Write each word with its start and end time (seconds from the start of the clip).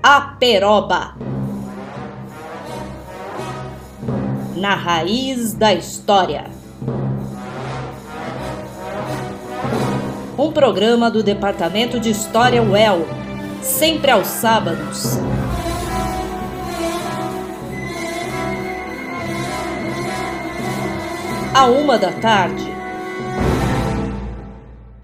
Aperoba. 0.00 1.16
Na 4.54 4.76
raiz 4.76 5.54
da 5.54 5.74
história. 5.74 6.44
Um 10.38 10.52
programa 10.52 11.10
do 11.10 11.20
Departamento 11.20 11.98
de 11.98 12.10
História 12.10 12.62
UEL, 12.62 13.04
sempre 13.60 14.12
aos 14.12 14.28
sábados. 14.28 15.18
À 21.52 21.66
uma 21.66 21.98
da 21.98 22.12
tarde. 22.12 22.64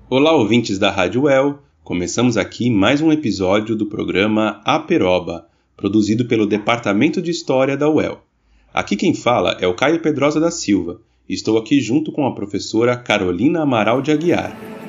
Olá, 0.09 0.31
ouvintes 0.31 0.79
da 0.79 0.93
Rádio 0.93 1.23
UEL. 1.23 1.64
Começamos 1.85 2.39
aqui 2.39 2.71
mais 2.71 3.03
um 3.03 3.13
episódio 3.13 3.77
do 3.77 3.85
programa 3.85 4.63
Aperoba, 4.65 5.47
produzido 5.77 6.25
pelo 6.25 6.47
Departamento 6.47 7.21
de 7.21 7.31
História 7.31 7.77
da 7.77 7.91
UEL. 7.91 8.23
Aqui 8.73 8.97
quem 8.97 9.13
fala 9.13 9.59
é 9.61 9.67
o 9.67 9.75
Caio 9.75 10.01
Pedrosa 10.01 10.41
da 10.41 10.51
Silva. 10.51 10.99
Estou 11.29 11.59
aqui 11.59 11.83
junto 11.83 12.11
com 12.11 12.27
a 12.27 12.35
professora 12.35 12.97
Carolina 12.97 13.61
Amaral 13.61 14.01
de 14.01 14.11
Aguiar. 14.11 14.84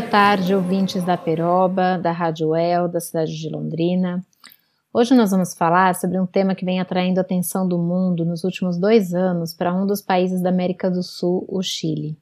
Boa 0.00 0.10
tarde, 0.10 0.54
ouvintes 0.54 1.04
da 1.04 1.14
Peroba, 1.14 1.98
da 1.98 2.10
Rádio 2.10 2.56
El, 2.56 2.88
da 2.88 2.98
cidade 3.00 3.36
de 3.36 3.50
Londrina. 3.50 4.24
Hoje 4.94 5.14
nós 5.14 5.30
vamos 5.30 5.52
falar 5.52 5.94
sobre 5.94 6.18
um 6.18 6.24
tema 6.24 6.54
que 6.54 6.64
vem 6.64 6.80
atraindo 6.80 7.20
a 7.20 7.22
atenção 7.22 7.68
do 7.68 7.78
mundo 7.78 8.24
nos 8.24 8.42
últimos 8.42 8.78
dois 8.78 9.12
anos 9.12 9.52
para 9.52 9.74
um 9.74 9.86
dos 9.86 10.00
países 10.00 10.40
da 10.40 10.48
América 10.48 10.90
do 10.90 11.02
Sul, 11.02 11.44
o 11.46 11.62
Chile. 11.62 12.16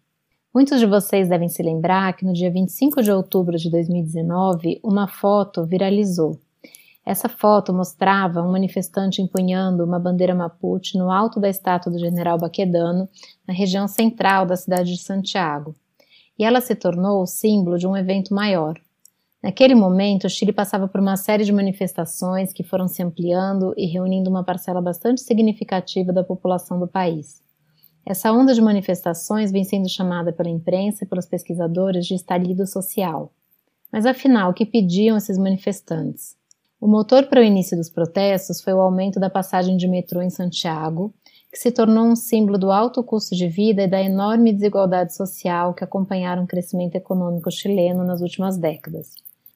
Muitos 0.52 0.80
de 0.80 0.86
vocês 0.86 1.28
devem 1.28 1.48
se 1.48 1.62
lembrar 1.62 2.14
que 2.14 2.26
no 2.26 2.32
dia 2.32 2.50
25 2.50 3.00
de 3.00 3.12
outubro 3.12 3.56
de 3.56 3.70
2019, 3.70 4.80
uma 4.82 5.06
foto 5.06 5.64
viralizou. 5.64 6.36
Essa 7.06 7.28
foto 7.28 7.72
mostrava 7.72 8.42
um 8.42 8.50
manifestante 8.50 9.22
empunhando 9.22 9.84
uma 9.84 10.00
bandeira 10.00 10.34
mapuche 10.34 10.98
no 10.98 11.12
alto 11.12 11.38
da 11.38 11.48
estátua 11.48 11.92
do 11.92 11.98
general 12.00 12.38
Baquedano, 12.38 13.08
na 13.46 13.54
região 13.54 13.86
central 13.86 14.44
da 14.44 14.56
cidade 14.56 14.92
de 14.96 15.00
Santiago 15.00 15.76
e 16.38 16.44
ela 16.44 16.60
se 16.60 16.74
tornou 16.74 17.22
o 17.22 17.26
símbolo 17.26 17.78
de 17.78 17.86
um 17.86 17.96
evento 17.96 18.32
maior. 18.32 18.78
Naquele 19.42 19.74
momento, 19.74 20.26
o 20.26 20.30
Chile 20.30 20.52
passava 20.52 20.88
por 20.88 21.00
uma 21.00 21.16
série 21.16 21.44
de 21.44 21.52
manifestações 21.52 22.52
que 22.52 22.64
foram 22.64 22.88
se 22.88 23.02
ampliando 23.02 23.72
e 23.76 23.86
reunindo 23.86 24.28
uma 24.28 24.44
parcela 24.44 24.80
bastante 24.80 25.20
significativa 25.20 26.12
da 26.12 26.24
população 26.24 26.78
do 26.78 26.88
país. 26.88 27.40
Essa 28.04 28.32
onda 28.32 28.54
de 28.54 28.60
manifestações 28.60 29.52
vem 29.52 29.64
sendo 29.64 29.88
chamada 29.88 30.32
pela 30.32 30.48
imprensa 30.48 31.04
e 31.04 31.06
pelos 31.06 31.26
pesquisadores 31.26 32.06
de 32.06 32.14
estalido 32.14 32.66
social. 32.66 33.32
Mas 33.92 34.06
afinal, 34.06 34.50
o 34.50 34.54
que 34.54 34.66
pediam 34.66 35.16
esses 35.16 35.38
manifestantes? 35.38 36.36
O 36.80 36.86
motor 36.86 37.26
para 37.26 37.40
o 37.40 37.44
início 37.44 37.76
dos 37.76 37.90
protestos 37.90 38.60
foi 38.60 38.72
o 38.72 38.80
aumento 38.80 39.18
da 39.20 39.28
passagem 39.28 39.76
de 39.76 39.88
metrô 39.88 40.22
em 40.22 40.30
Santiago, 40.30 41.12
que 41.50 41.58
se 41.58 41.72
tornou 41.72 42.06
um 42.06 42.16
símbolo 42.16 42.58
do 42.58 42.70
alto 42.70 43.02
custo 43.02 43.34
de 43.34 43.48
vida 43.48 43.82
e 43.82 43.88
da 43.88 44.02
enorme 44.02 44.52
desigualdade 44.52 45.14
social 45.14 45.72
que 45.72 45.82
acompanharam 45.82 46.44
o 46.44 46.46
crescimento 46.46 46.94
econômico 46.94 47.50
chileno 47.50 48.04
nas 48.04 48.20
últimas 48.20 48.58
décadas. 48.58 49.14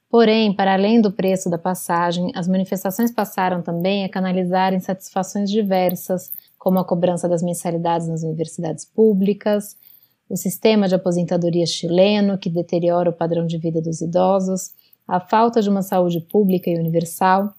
Porém, 0.09 0.55
para 0.55 0.75
além 0.75 1.01
do 1.01 1.11
preço 1.11 1.49
da 1.49 1.59
passagem, 1.59 2.31
as 2.35 2.47
manifestações 2.47 3.11
passaram 3.11 3.63
também 3.63 4.05
a 4.05 4.09
canalizar 4.09 4.75
insatisfações 4.75 5.51
diversas, 5.51 6.31
como 6.59 6.79
a 6.79 6.85
cobrança 6.85 7.29
das 7.29 7.43
mensalidades 7.43 8.09
nas 8.09 8.23
universidades 8.23 8.85
públicas, 8.85 9.77
o 10.29 10.37
sistema 10.37 10.87
de 10.87 10.95
aposentadoria 10.95 11.67
chileno, 11.67 12.39
que 12.39 12.49
deteriora 12.51 13.11
o 13.11 13.13
padrão 13.13 13.47
de 13.47 13.59
vida 13.59 13.81
dos 13.81 14.01
idosos, 14.01 14.71
a 15.07 15.19
falta 15.19 15.61
de 15.61 15.69
uma 15.69 15.83
saúde 15.83 16.21
pública 16.21 16.71
e 16.71 16.79
universal 16.79 17.53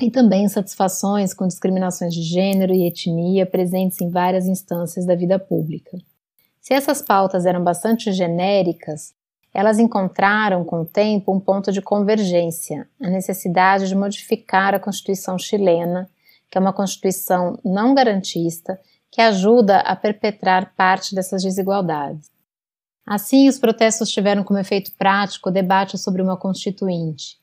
e 0.00 0.10
também 0.10 0.44
insatisfações 0.44 1.32
com 1.32 1.46
discriminações 1.46 2.12
de 2.12 2.22
gênero 2.22 2.74
e 2.74 2.86
etnia 2.86 3.46
presentes 3.46 4.00
em 4.00 4.10
várias 4.10 4.46
instâncias 4.46 5.06
da 5.06 5.14
vida 5.14 5.38
pública. 5.38 5.96
Se 6.60 6.74
essas 6.74 7.00
pautas 7.00 7.46
eram 7.46 7.62
bastante 7.62 8.12
genéricas, 8.12 9.14
elas 9.54 9.78
encontraram 9.78 10.64
com 10.64 10.82
o 10.82 10.84
tempo 10.84 11.34
um 11.34 11.40
ponto 11.40 11.72
de 11.72 11.80
convergência, 11.80 12.86
a 13.00 13.08
necessidade 13.08 13.88
de 13.88 13.94
modificar 13.94 14.74
a 14.74 14.80
Constituição 14.80 15.38
chilena, 15.38 16.10
que 16.50 16.58
é 16.58 16.60
uma 16.60 16.74
Constituição 16.74 17.58
não 17.64 17.94
garantista 17.94 18.78
que 19.10 19.20
ajuda 19.22 19.78
a 19.78 19.96
perpetrar 19.96 20.74
parte 20.76 21.14
dessas 21.14 21.42
desigualdades. 21.42 22.30
Assim, 23.06 23.48
os 23.48 23.58
protestos 23.58 24.10
tiveram 24.10 24.44
como 24.44 24.58
efeito 24.58 24.92
prático 24.98 25.48
o 25.48 25.52
debate 25.52 25.96
sobre 25.96 26.20
uma 26.20 26.36
Constituinte, 26.36 27.38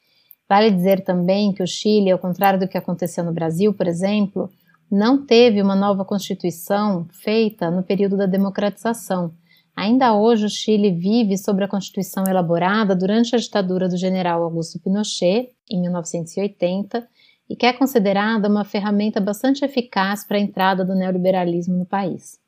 Vale 0.54 0.70
dizer 0.70 1.04
também 1.04 1.52
que 1.52 1.64
o 1.64 1.68
Chile, 1.68 2.12
ao 2.12 2.20
contrário 2.20 2.60
do 2.60 2.68
que 2.68 2.78
aconteceu 2.78 3.24
no 3.24 3.34
Brasil, 3.34 3.74
por 3.74 3.88
exemplo, 3.88 4.52
não 4.92 5.26
teve 5.26 5.60
uma 5.60 5.76
nova 5.76 6.06
constituição 6.06 7.08
feita 7.12 7.72
no 7.72 7.82
período 7.82 8.16
da 8.16 8.28
democratização. 8.28 9.34
Ainda 9.76 10.14
hoje, 10.14 10.46
o 10.46 10.50
Chile 10.50 10.92
vive 10.92 11.40
sobre 11.40 11.66
a 11.66 11.68
constituição 11.68 12.26
elaborada 12.28 12.96
durante 12.96 13.36
a 13.36 13.40
ditadura 13.40 13.90
do 13.90 13.98
general 13.98 14.44
Augusto 14.44 14.80
Pinochet, 14.80 15.50
em 15.72 15.82
1980, 15.82 17.04
e 17.50 17.56
que 17.56 17.66
é 17.66 17.74
considerada 17.74 18.48
uma 18.48 18.64
ferramenta 18.64 19.20
bastante 19.20 19.66
eficaz 19.66 20.24
para 20.24 20.38
a 20.38 20.40
entrada 20.40 20.86
do 20.86 20.94
neoliberalismo 20.94 21.76
no 21.76 21.86
país. 21.88 22.43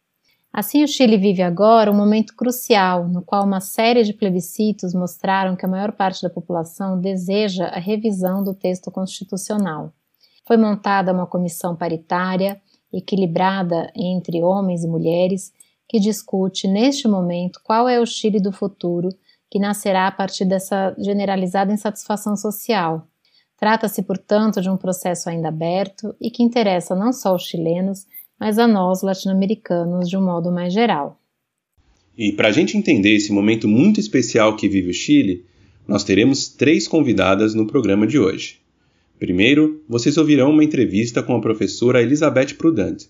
Assim, 0.58 0.86
o 0.86 0.88
Chile 0.88 1.18
vive 1.18 1.42
agora 1.42 1.92
um 1.92 1.94
momento 1.94 2.34
crucial, 2.34 3.10
no 3.10 3.22
qual 3.22 3.44
uma 3.44 3.60
série 3.60 4.06
de 4.06 4.14
plebiscitos 4.14 4.94
mostraram 4.94 5.54
que 5.54 5.66
a 5.66 5.68
maior 5.68 5.92
parte 5.92 6.22
da 6.22 6.30
população 6.30 6.98
deseja 6.98 7.66
a 7.66 7.78
revisão 7.78 8.42
do 8.42 8.54
texto 8.54 8.90
constitucional. 8.90 9.92
Foi 10.48 10.56
montada 10.56 11.12
uma 11.12 11.28
comissão 11.28 11.76
paritária, 11.76 12.62
equilibrada 12.94 13.92
entre 13.94 14.42
homens 14.42 14.86
e 14.86 14.88
mulheres, 14.88 15.52
que 15.90 16.00
discute 16.00 16.70
neste 16.70 17.06
momento 17.06 17.60
qual 17.62 17.90
é 17.90 18.00
o 18.00 18.06
Chile 18.06 18.40
do 18.40 18.54
futuro 18.54 19.10
que 19.52 19.60
nascerá 19.60 20.08
a 20.08 20.12
partir 20.12 20.46
dessa 20.46 20.96
generalizada 20.98 21.74
insatisfação 21.74 22.38
social. 22.38 23.06
Trata-se, 23.58 24.02
portanto, 24.04 24.62
de 24.62 24.70
um 24.70 24.78
processo 24.78 25.30
ainda 25.30 25.50
aberto 25.50 26.16
e 26.18 26.32
que 26.32 26.44
interessa 26.44 26.96
não 26.96 27.12
só 27.12 27.36
os 27.36 27.44
chilenos, 27.44 28.06
mas 28.40 28.59
a 28.59 28.68
nós 28.68 29.01
latino-americanos 29.01 30.09
de 30.09 30.18
um 30.18 30.23
modo 30.23 30.51
mais 30.51 30.73
geral. 30.73 31.19
E 32.18 32.31
para 32.31 32.47
a 32.47 32.51
gente 32.51 32.78
entender 32.78 33.13
esse 33.16 33.31
momento 33.31 33.68
muito 33.68 34.00
especial 34.00 34.56
que 34.56 34.69
vive 34.69 34.90
o 34.90 34.94
Chile, 34.94 35.46
nós 35.88 36.03
teremos 36.03 36.47
três 36.47 36.88
convidadas 36.88 37.53
no 37.53 37.68
programa 37.68 38.07
de 38.07 38.18
hoje. 38.18 38.59
Primeiro, 39.19 39.81
vocês 39.88 40.18
ouvirão 40.18 40.51
uma 40.51 40.63
entrevista 40.63 41.22
com 41.24 41.35
a 41.35 41.41
professora 41.41 42.01
Elizabeth 42.01 42.56
Prudente. 42.57 43.09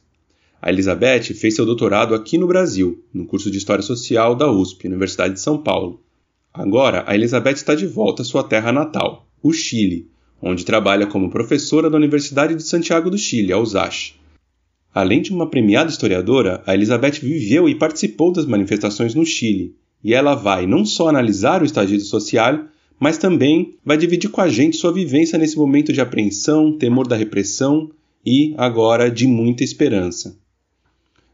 A 0.61 0.69
Elizabeth 0.69 1.33
fez 1.33 1.55
seu 1.55 1.65
doutorado 1.65 2.15
aqui 2.15 2.37
no 2.37 2.47
Brasil, 2.47 3.03
no 3.13 3.25
curso 3.25 3.51
de 3.51 3.57
História 3.57 3.83
Social 3.83 4.35
da 4.35 4.51
USP, 4.51 4.87
Universidade 4.87 5.35
de 5.35 5.39
São 5.39 5.57
Paulo. 5.57 6.01
Agora, 6.53 7.03
a 7.07 7.13
Elizabeth 7.13 7.53
está 7.53 7.75
de 7.75 7.85
volta 7.85 8.21
à 8.21 8.25
sua 8.25 8.43
terra 8.43 8.71
natal, 8.71 9.27
o 9.43 9.51
Chile, 9.51 10.09
onde 10.41 10.65
trabalha 10.65 11.05
como 11.05 11.29
professora 11.29 11.89
da 11.89 11.97
Universidade 11.97 12.55
de 12.55 12.63
Santiago 12.63 13.09
do 13.09 13.17
Chile, 13.17 13.51
a 13.51 13.59
USACH. 13.59 14.15
Além 14.95 15.21
de 15.21 15.33
uma 15.33 15.49
premiada 15.49 15.89
historiadora, 15.89 16.63
a 16.65 16.73
Elizabeth 16.73 17.19
viveu 17.21 17.67
e 17.67 17.75
participou 17.75 18.31
das 18.31 18.45
manifestações 18.45 19.13
no 19.13 19.25
Chile, 19.25 19.75
e 20.01 20.13
ela 20.13 20.35
vai 20.35 20.65
não 20.65 20.85
só 20.85 21.09
analisar 21.09 21.61
o 21.61 21.65
estagido 21.65 22.03
social, 22.05 22.63
mas 22.97 23.17
também 23.17 23.75
vai 23.83 23.97
dividir 23.97 24.29
com 24.29 24.39
a 24.39 24.47
gente 24.47 24.77
sua 24.77 24.93
vivência 24.93 25.37
nesse 25.37 25.57
momento 25.57 25.91
de 25.91 25.99
apreensão, 25.99 26.77
temor 26.77 27.09
da 27.09 27.17
repressão 27.17 27.91
e, 28.25 28.53
agora, 28.57 29.11
de 29.11 29.27
muita 29.27 29.65
esperança. 29.65 30.37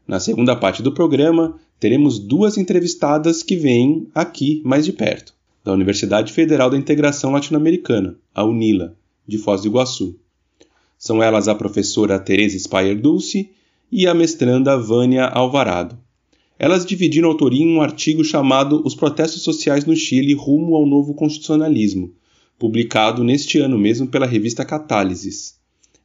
Na 0.08 0.18
segunda 0.18 0.56
parte 0.56 0.82
do 0.82 0.90
programa, 0.90 1.54
teremos 1.78 2.18
duas 2.18 2.58
entrevistadas 2.58 3.44
que 3.44 3.54
vêm 3.54 4.08
aqui 4.12 4.60
mais 4.64 4.84
de 4.84 4.92
perto, 4.92 5.32
da 5.62 5.72
Universidade 5.72 6.32
Federal 6.32 6.68
da 6.68 6.76
Integração 6.76 7.30
Latino-Americana, 7.30 8.16
a 8.34 8.44
UNILA, 8.44 8.96
de 9.24 9.38
Foz 9.38 9.62
do 9.62 9.68
Iguaçu. 9.68 10.18
São 11.02 11.20
elas 11.20 11.48
a 11.48 11.54
professora 11.56 12.16
Teresa 12.16 12.56
Speyer 12.56 12.96
Dulce 12.96 13.50
e 13.90 14.06
a 14.06 14.14
mestranda 14.14 14.78
Vânia 14.78 15.24
Alvarado. 15.24 15.98
Elas 16.56 16.86
dividiram 16.86 17.28
autoria 17.28 17.60
em 17.60 17.76
um 17.76 17.82
artigo 17.82 18.22
chamado 18.22 18.80
Os 18.84 18.94
Protestos 18.94 19.42
Sociais 19.42 19.84
no 19.84 19.96
Chile 19.96 20.32
rumo 20.32 20.76
ao 20.76 20.86
Novo 20.86 21.12
Constitucionalismo, 21.12 22.14
publicado 22.56 23.24
neste 23.24 23.58
ano 23.58 23.76
mesmo 23.76 24.06
pela 24.06 24.26
revista 24.26 24.64
Catálises. 24.64 25.56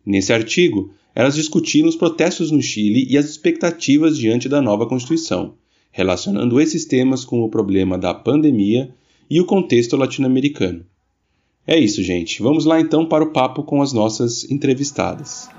Nesse 0.03 0.33
artigo, 0.33 0.91
elas 1.13 1.35
discutiram 1.35 1.88
os 1.88 1.95
protestos 1.95 2.50
no 2.50 2.59
Chile 2.59 3.05
e 3.07 3.19
as 3.19 3.29
expectativas 3.29 4.17
diante 4.17 4.50
da 4.50 4.63
nova 4.63 4.88
Constituição, 4.88 5.53
relacionando 5.91 6.59
esses 6.59 6.85
temas 6.85 7.23
com 7.23 7.43
o 7.43 7.50
problema 7.50 8.00
da 8.00 8.15
pandemia 8.15 8.91
e 9.29 9.39
o 9.39 9.45
contexto 9.45 9.95
latino-americano. 9.95 10.83
É 11.67 11.77
isso, 11.77 12.01
gente. 12.01 12.41
Vamos 12.41 12.63
lá 12.63 12.79
então 12.79 13.05
para 13.05 13.25
o 13.25 13.31
papo 13.33 13.61
com 13.61 13.81
as 13.81 13.91
nossas 13.91 14.49
entrevistadas. 14.49 15.49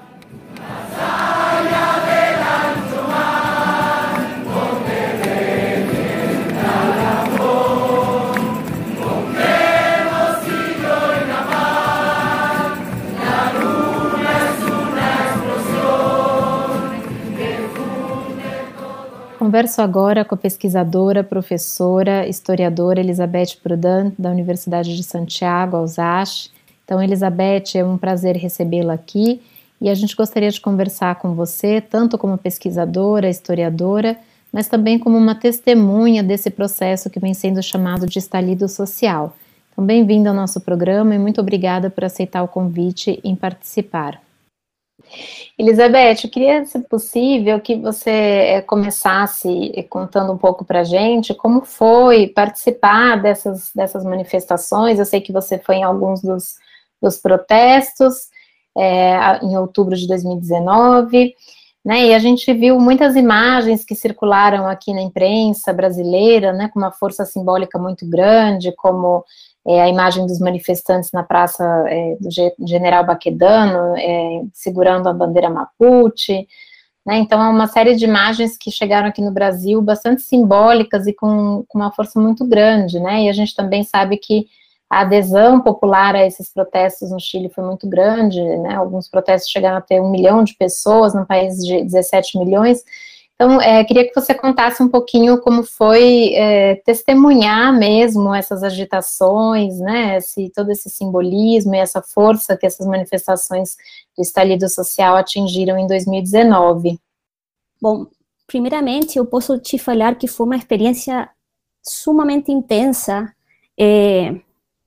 Converso 19.48 19.80
agora 19.80 20.26
com 20.26 20.34
a 20.34 20.38
pesquisadora, 20.38 21.24
professora, 21.24 22.28
historiadora 22.28 23.00
Elizabeth 23.00 23.56
Prudent, 23.62 24.12
da 24.18 24.30
Universidade 24.30 24.94
de 24.94 25.02
Santiago, 25.02 25.74
Alsace. 25.74 26.50
Então, 26.84 27.02
Elizabeth, 27.02 27.74
é 27.74 27.82
um 27.82 27.96
prazer 27.96 28.36
recebê-la 28.36 28.92
aqui 28.92 29.40
e 29.80 29.88
a 29.88 29.94
gente 29.94 30.14
gostaria 30.14 30.50
de 30.50 30.60
conversar 30.60 31.14
com 31.14 31.32
você, 31.32 31.80
tanto 31.80 32.18
como 32.18 32.36
pesquisadora, 32.36 33.30
historiadora, 33.30 34.18
mas 34.52 34.68
também 34.68 34.98
como 34.98 35.16
uma 35.16 35.34
testemunha 35.34 36.22
desse 36.22 36.50
processo 36.50 37.08
que 37.08 37.18
vem 37.18 37.32
sendo 37.32 37.62
chamado 37.62 38.04
de 38.04 38.18
estalido 38.18 38.68
social. 38.68 39.34
Então, 39.72 39.82
bem-vindo 39.82 40.28
ao 40.28 40.34
nosso 40.34 40.60
programa 40.60 41.14
e 41.14 41.18
muito 41.18 41.40
obrigada 41.40 41.88
por 41.88 42.04
aceitar 42.04 42.42
o 42.42 42.48
convite 42.48 43.18
em 43.24 43.34
participar. 43.34 44.20
Elizabeth, 45.58 46.24
eu 46.24 46.30
queria, 46.30 46.64
se 46.64 46.78
possível, 46.80 47.60
que 47.60 47.76
você 47.76 48.10
eh, 48.10 48.62
começasse 48.62 49.72
eh, 49.74 49.82
contando 49.82 50.32
um 50.32 50.38
pouco 50.38 50.64
para 50.64 50.80
a 50.80 50.84
gente 50.84 51.34
como 51.34 51.64
foi 51.64 52.28
participar 52.28 53.20
dessas, 53.20 53.70
dessas 53.74 54.04
manifestações. 54.04 54.98
Eu 54.98 55.04
sei 55.04 55.20
que 55.20 55.32
você 55.32 55.58
foi 55.58 55.76
em 55.76 55.82
alguns 55.82 56.22
dos, 56.22 56.54
dos 57.02 57.16
protestos, 57.18 58.28
é, 58.76 59.44
em 59.44 59.56
outubro 59.56 59.96
de 59.96 60.06
2019, 60.06 61.34
né, 61.84 62.06
e 62.06 62.14
a 62.14 62.18
gente 62.18 62.52
viu 62.52 62.78
muitas 62.78 63.16
imagens 63.16 63.84
que 63.84 63.94
circularam 63.94 64.68
aqui 64.68 64.92
na 64.92 65.00
imprensa 65.00 65.72
brasileira, 65.72 66.52
né, 66.52 66.68
com 66.68 66.78
uma 66.78 66.92
força 66.92 67.24
simbólica 67.24 67.78
muito 67.78 68.08
grande, 68.08 68.72
como 68.76 69.24
é, 69.68 69.82
a 69.82 69.88
imagem 69.88 70.26
dos 70.26 70.38
manifestantes 70.38 71.12
na 71.12 71.22
praça 71.22 71.62
é, 71.88 72.16
do 72.18 72.30
General 72.66 73.04
Baquedano, 73.04 73.94
é, 73.98 74.42
segurando 74.54 75.08
a 75.08 75.12
bandeira 75.12 75.50
Mapuche, 75.50 76.48
né, 77.04 77.18
então 77.18 77.42
é 77.42 77.48
uma 77.50 77.66
série 77.66 77.94
de 77.94 78.06
imagens 78.06 78.56
que 78.56 78.70
chegaram 78.70 79.08
aqui 79.08 79.20
no 79.20 79.30
Brasil, 79.30 79.82
bastante 79.82 80.22
simbólicas 80.22 81.06
e 81.06 81.12
com, 81.12 81.64
com 81.68 81.78
uma 81.78 81.92
força 81.92 82.18
muito 82.18 82.46
grande, 82.46 82.98
né, 82.98 83.24
e 83.24 83.28
a 83.28 83.32
gente 83.34 83.54
também 83.54 83.84
sabe 83.84 84.16
que 84.16 84.46
a 84.88 85.02
adesão 85.02 85.60
popular 85.60 86.16
a 86.16 86.26
esses 86.26 86.50
protestos 86.50 87.10
no 87.10 87.20
Chile 87.20 87.50
foi 87.50 87.62
muito 87.62 87.86
grande, 87.86 88.42
né, 88.42 88.74
alguns 88.74 89.06
protestos 89.06 89.50
chegaram 89.50 89.76
a 89.76 89.82
ter 89.82 90.00
um 90.00 90.10
milhão 90.10 90.42
de 90.42 90.54
pessoas, 90.54 91.12
num 91.12 91.26
país 91.26 91.58
de 91.58 91.84
17 91.84 92.38
milhões, 92.38 92.82
então, 93.40 93.60
é, 93.60 93.84
queria 93.84 94.04
que 94.04 94.12
você 94.12 94.34
contasse 94.34 94.82
um 94.82 94.88
pouquinho 94.88 95.40
como 95.40 95.62
foi 95.62 96.34
é, 96.34 96.74
testemunhar 96.84 97.72
mesmo 97.72 98.34
essas 98.34 98.64
agitações, 98.64 99.78
né, 99.78 100.16
esse, 100.16 100.50
todo 100.50 100.72
esse 100.72 100.90
simbolismo 100.90 101.72
e 101.72 101.78
essa 101.78 102.02
força 102.02 102.56
que 102.56 102.66
essas 102.66 102.84
manifestações 102.84 103.76
do 104.16 104.22
estalido 104.22 104.68
social 104.68 105.14
atingiram 105.14 105.78
em 105.78 105.86
2019. 105.86 106.98
Bom, 107.80 108.08
primeiramente, 108.44 109.18
eu 109.18 109.24
posso 109.24 109.56
te 109.56 109.78
falar 109.78 110.16
que 110.16 110.26
foi 110.26 110.44
uma 110.44 110.56
experiência 110.56 111.30
sumamente 111.80 112.50
intensa, 112.50 113.32
é, 113.78 114.34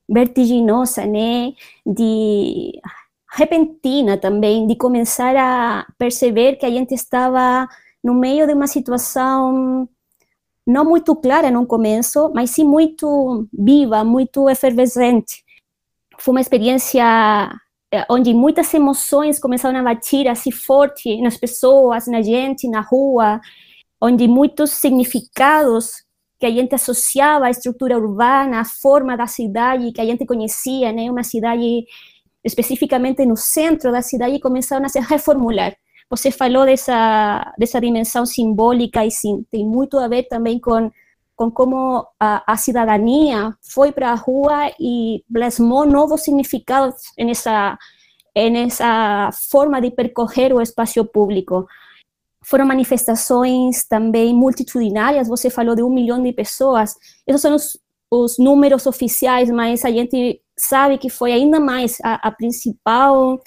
vertiginosa, 0.06 1.06
né, 1.06 1.54
de 1.86 2.78
repentina 3.32 4.18
também, 4.18 4.66
de 4.66 4.76
começar 4.76 5.34
a 5.38 5.86
perceber 5.96 6.56
que 6.56 6.66
a 6.66 6.70
gente 6.70 6.92
estava 6.92 7.66
no 8.02 8.14
meio 8.14 8.46
de 8.46 8.54
uma 8.54 8.66
situação 8.66 9.88
não 10.66 10.84
muito 10.84 11.14
clara 11.16 11.50
no 11.50 11.66
começo, 11.66 12.30
mas 12.34 12.50
sim 12.50 12.64
muito 12.64 13.48
viva, 13.52 14.04
muito 14.04 14.48
efervescente. 14.48 15.44
Foi 16.18 16.32
uma 16.32 16.40
experiência 16.40 17.04
eh, 17.92 18.06
onde 18.08 18.32
muitas 18.32 18.72
emoções 18.72 19.38
começaram 19.38 19.78
a 19.80 19.82
bater 19.82 20.28
assim 20.28 20.50
forte 20.50 21.20
nas 21.20 21.36
pessoas, 21.36 22.06
na 22.06 22.22
gente, 22.22 22.68
na 22.68 22.80
rua, 22.80 23.40
onde 24.00 24.26
muitos 24.28 24.70
significados 24.70 26.04
que 26.38 26.46
a 26.46 26.50
gente 26.50 26.74
associava 26.74 27.46
à 27.46 27.50
estrutura 27.50 27.96
urbana, 27.96 28.60
à 28.60 28.64
forma 28.64 29.16
da 29.16 29.26
cidade 29.26 29.92
que 29.92 30.00
a 30.00 30.04
gente 30.04 30.26
conhecia, 30.26 30.92
né, 30.92 31.10
uma 31.10 31.22
cidade 31.22 31.84
especificamente 32.44 33.24
no 33.24 33.36
centro 33.36 33.92
da 33.92 34.02
cidade, 34.02 34.40
começaram 34.40 34.84
a 34.84 34.88
se 34.88 34.98
reformular. 34.98 35.76
Você 36.10 36.30
falou 36.30 36.64
dessa, 36.64 37.52
dessa 37.58 37.80
dimensão 37.80 38.26
simbólica 38.26 39.04
e 39.04 39.10
sim, 39.10 39.44
tem 39.50 39.66
muito 39.66 39.98
a 39.98 40.08
ver 40.08 40.24
também 40.24 40.58
com, 40.60 40.90
com 41.34 41.50
como 41.50 42.06
a, 42.20 42.52
a 42.52 42.56
cidadania 42.56 43.54
foi 43.62 43.92
para 43.92 44.12
a 44.12 44.14
rua 44.14 44.70
e 44.78 45.24
plasmou 45.32 45.86
novos 45.86 46.22
significados 46.22 46.96
nessa, 47.18 47.78
nessa 48.36 49.30
forma 49.50 49.80
de 49.80 49.90
percorrer 49.90 50.52
o 50.52 50.60
espaço 50.60 51.04
público. 51.04 51.66
Foram 52.44 52.66
manifestações 52.66 53.84
também 53.84 54.34
multitudinárias, 54.34 55.28
você 55.28 55.48
falou 55.48 55.74
de 55.74 55.82
um 55.82 55.90
milhão 55.90 56.22
de 56.22 56.32
pessoas, 56.32 56.94
esses 57.26 57.40
são 57.40 57.54
os, 57.54 57.78
os 58.10 58.38
números 58.38 58.86
oficiais, 58.86 59.48
mas 59.48 59.84
a 59.84 59.90
gente 59.90 60.42
sabe 60.56 60.98
que 60.98 61.08
foi 61.08 61.32
ainda 61.32 61.58
mais 61.58 61.98
a, 62.02 62.28
a 62.28 62.30
principal 62.30 63.40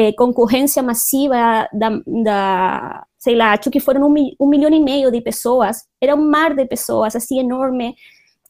eh, 0.00 0.12
concorrência 0.12 0.82
massiva 0.82 1.68
da, 1.72 1.90
da, 2.24 3.06
sei 3.18 3.36
lá, 3.36 3.52
acho 3.52 3.70
que 3.70 3.80
foram 3.80 4.08
um, 4.08 4.14
um 4.40 4.48
milhão 4.48 4.70
e 4.70 4.80
meio 4.80 5.10
de 5.10 5.20
pessoas, 5.20 5.82
era 6.00 6.14
um 6.14 6.30
mar 6.30 6.54
de 6.54 6.64
pessoas, 6.64 7.14
assim, 7.14 7.38
enorme, 7.38 7.94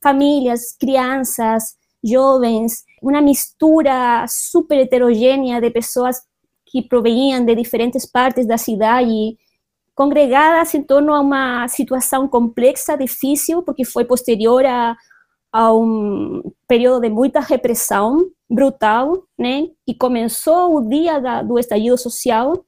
famílias, 0.01 0.77
crianças, 0.79 1.75
jovens, 2.05 2.85
uma 3.03 3.21
mistura 3.21 4.25
super 4.29 4.79
heterogênea 4.79 5.61
de 5.61 5.71
pessoas 5.71 6.21
que 6.67 6.83
provinham 6.83 7.45
de 7.45 7.55
diferentes 7.57 8.07
partes 8.07 8.47
da 8.47 8.57
cidade, 8.57 9.37
congregadas 9.95 10.73
em 10.75 10.83
torno 10.85 11.13
a 11.13 11.21
uma 11.21 11.67
situação 11.67 12.29
complexa, 12.29 12.97
difícil, 12.97 13.63
porque 13.65 13.85
foi 13.85 14.05
posterior 14.05 14.65
a, 14.65 14.97
a 15.53 15.75
um 15.75 16.43
período 16.69 17.01
de 17.01 17.11
muita 17.11 17.41
repressão 17.41 18.31
brutal, 18.51 19.23
né? 19.39 19.69
E 19.87 19.95
começou 19.95 20.77
o 20.77 20.89
dia 20.89 21.21
da, 21.21 21.43
do 21.43 21.59
estallido 21.59 21.97
social, 21.97 22.65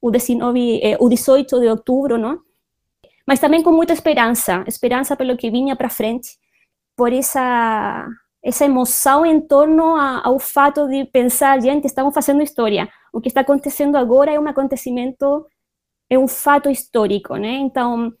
o, 0.00 0.10
19, 0.10 0.80
eh, 0.82 0.96
o 1.00 1.08
18 1.08 1.60
de 1.60 1.68
outubro, 1.68 2.18
não? 2.18 2.40
Mas 3.26 3.40
também 3.40 3.62
com 3.62 3.72
muita 3.72 3.92
esperança, 3.92 4.62
esperança 4.66 5.16
pelo 5.16 5.36
que 5.36 5.50
vinha 5.50 5.74
para 5.74 5.88
frente, 5.88 6.30
por 6.96 7.12
essa 7.12 8.06
essa 8.44 8.64
emoção 8.64 9.24
em 9.24 9.40
torno 9.40 9.94
a, 9.94 10.20
ao 10.26 10.36
fato 10.38 10.88
de 10.88 11.04
pensar, 11.04 11.60
gente, 11.62 11.84
estamos 11.84 12.12
fazendo 12.12 12.42
história. 12.42 12.88
O 13.12 13.20
que 13.20 13.28
está 13.28 13.42
acontecendo 13.42 13.94
agora 13.96 14.32
é 14.32 14.40
um 14.40 14.48
acontecimento, 14.48 15.46
é 16.10 16.18
um 16.18 16.26
fato 16.26 16.68
histórico, 16.68 17.36
né? 17.36 17.52
Então, 17.58 18.12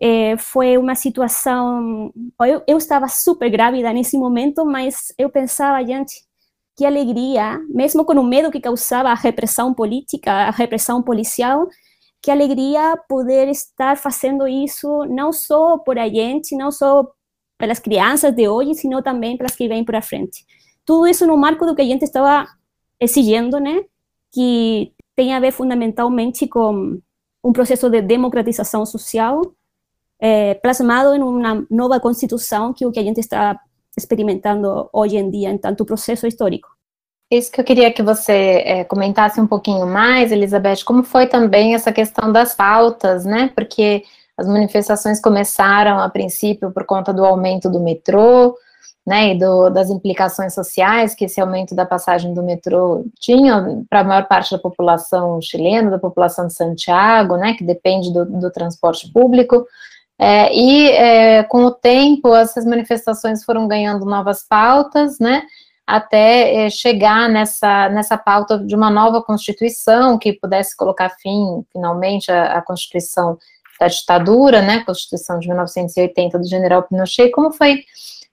é, 0.00 0.36
foi 0.36 0.78
uma 0.78 0.94
situação. 0.94 2.12
Eu, 2.40 2.62
eu 2.68 2.78
estava 2.78 3.08
super 3.08 3.50
grávida 3.50 3.92
nesse 3.92 4.16
momento, 4.16 4.64
mas 4.64 5.12
eu 5.18 5.28
pensava, 5.28 5.84
gente, 5.84 6.27
que 6.78 6.86
alegria, 6.86 7.60
mesmo 7.68 8.04
com 8.04 8.12
o 8.12 8.22
medo 8.22 8.52
que 8.52 8.60
causava 8.60 9.08
a 9.08 9.14
repressão 9.14 9.74
política, 9.74 10.30
a 10.30 10.50
repressão 10.50 11.02
policial, 11.02 11.66
que 12.22 12.30
alegria 12.30 12.96
poder 13.08 13.48
estar 13.48 13.96
fazendo 13.96 14.46
isso 14.46 15.04
não 15.06 15.32
só 15.32 15.76
por 15.78 15.98
a 15.98 16.08
gente, 16.08 16.56
não 16.56 16.70
só 16.70 17.04
pelas 17.58 17.80
crianças 17.80 18.32
de 18.32 18.48
hoje, 18.48 18.74
sino 18.74 19.02
também 19.02 19.36
pelas 19.36 19.56
que 19.56 19.66
vêm 19.66 19.84
para 19.84 20.00
frente. 20.00 20.46
Tudo 20.84 21.08
isso 21.08 21.26
no 21.26 21.36
marco 21.36 21.66
do 21.66 21.74
que 21.74 21.82
a 21.82 21.84
gente 21.84 22.04
estava 22.04 22.46
exigindo, 23.00 23.58
né? 23.58 23.82
Que 24.32 24.92
tem 25.16 25.34
a 25.34 25.40
ver 25.40 25.50
fundamentalmente 25.50 26.46
com 26.46 27.00
um 27.42 27.52
processo 27.52 27.90
de 27.90 28.00
democratização 28.00 28.86
social 28.86 29.42
é, 30.20 30.54
plasmado 30.54 31.12
em 31.12 31.22
uma 31.22 31.66
nova 31.68 31.98
constituição, 31.98 32.72
que 32.72 32.84
é 32.84 32.86
o 32.86 32.92
que 32.92 33.00
a 33.00 33.04
gente 33.04 33.18
está 33.18 33.60
experimentando 33.98 34.88
hoje 34.92 35.16
em 35.16 35.28
dia 35.28 35.50
em 35.50 35.58
tanto 35.58 35.84
processo 35.84 36.26
histórico. 36.26 36.68
Isso 37.30 37.52
que 37.52 37.60
eu 37.60 37.64
queria 37.64 37.92
que 37.92 38.02
você 38.02 38.62
é, 38.64 38.84
comentasse 38.84 39.38
um 39.38 39.46
pouquinho 39.46 39.86
mais, 39.86 40.32
Elizabeth, 40.32 40.82
como 40.84 41.02
foi 41.02 41.26
também 41.26 41.74
essa 41.74 41.92
questão 41.92 42.32
das 42.32 42.54
faltas, 42.54 43.26
né? 43.26 43.50
Porque 43.54 44.02
as 44.38 44.46
manifestações 44.46 45.20
começaram 45.20 45.98
a 45.98 46.08
princípio 46.08 46.70
por 46.70 46.86
conta 46.86 47.12
do 47.12 47.24
aumento 47.24 47.68
do 47.68 47.80
metrô, 47.80 48.56
né, 49.08 49.32
e 49.32 49.38
do, 49.38 49.70
das 49.70 49.88
implicações 49.88 50.52
sociais 50.52 51.14
que 51.14 51.24
esse 51.24 51.40
aumento 51.40 51.74
da 51.74 51.86
passagem 51.86 52.34
do 52.34 52.42
metrô 52.42 53.06
tinha 53.18 53.82
para 53.88 54.00
a 54.00 54.04
maior 54.04 54.28
parte 54.28 54.50
da 54.50 54.58
população 54.58 55.40
chilena, 55.40 55.90
da 55.90 55.98
população 55.98 56.46
de 56.46 56.52
Santiago, 56.52 57.38
né, 57.38 57.54
que 57.54 57.64
depende 57.64 58.12
do, 58.12 58.26
do 58.26 58.50
transporte 58.50 59.10
público, 59.10 59.66
é, 60.18 60.52
e 60.52 60.90
é, 60.90 61.42
com 61.44 61.64
o 61.64 61.70
tempo 61.70 62.34
essas 62.34 62.64
manifestações 62.64 63.44
foram 63.44 63.68
ganhando 63.68 64.04
novas 64.04 64.42
pautas, 64.42 65.18
né, 65.20 65.44
até 65.86 66.66
é, 66.66 66.70
chegar 66.70 67.28
nessa, 67.28 67.88
nessa 67.88 68.18
pauta 68.18 68.58
de 68.58 68.74
uma 68.74 68.90
nova 68.90 69.22
Constituição 69.22 70.18
que 70.18 70.32
pudesse 70.32 70.76
colocar 70.76 71.10
fim, 71.10 71.64
finalmente, 71.72 72.30
à, 72.30 72.58
à 72.58 72.62
Constituição 72.62 73.38
da 73.80 73.86
ditadura, 73.86 74.60
né, 74.60 74.82
Constituição 74.84 75.38
de 75.38 75.46
1980 75.46 76.38
do 76.38 76.48
general 76.48 76.82
Pinochet, 76.82 77.30
como 77.30 77.52
foi 77.52 77.84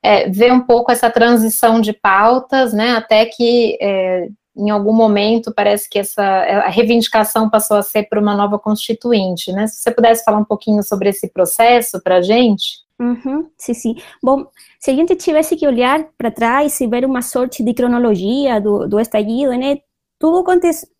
é, 0.01 0.27
ver 0.29 0.51
um 0.51 0.61
pouco 0.61 0.91
essa 0.91 1.09
transição 1.09 1.79
de 1.79 1.93
pautas, 1.93 2.73
né, 2.73 2.91
até 2.91 3.25
que 3.25 3.77
é, 3.79 4.27
em 4.55 4.69
algum 4.69 4.93
momento 4.93 5.53
parece 5.53 5.89
que 5.89 5.99
essa 5.99 6.23
a 6.23 6.69
reivindicação 6.69 7.49
passou 7.49 7.77
a 7.77 7.83
ser 7.83 8.03
por 8.03 8.17
uma 8.17 8.35
nova 8.35 8.57
constituinte, 8.57 9.51
né? 9.51 9.67
Se 9.67 9.81
você 9.81 9.91
pudesse 9.91 10.23
falar 10.23 10.37
um 10.37 10.45
pouquinho 10.45 10.81
sobre 10.83 11.09
esse 11.09 11.27
processo 11.31 12.01
para 12.01 12.17
a 12.17 12.21
gente. 12.21 12.85
Uhum, 12.99 13.49
sim, 13.57 13.73
sim. 13.73 13.95
Bom, 14.23 14.47
se 14.79 14.89
a 14.91 14.95
gente 14.95 15.15
tivesse 15.15 15.55
que 15.57 15.67
olhar 15.67 16.07
para 16.17 16.31
trás 16.31 16.79
e 16.79 16.87
ver 16.87 17.05
uma 17.05 17.21
sorte 17.21 17.63
de 17.63 17.73
cronologia 17.73 18.61
do, 18.61 18.87
do 18.87 18.99
estallido, 18.99 19.51
né? 19.51 19.79
Tudo 20.17 20.43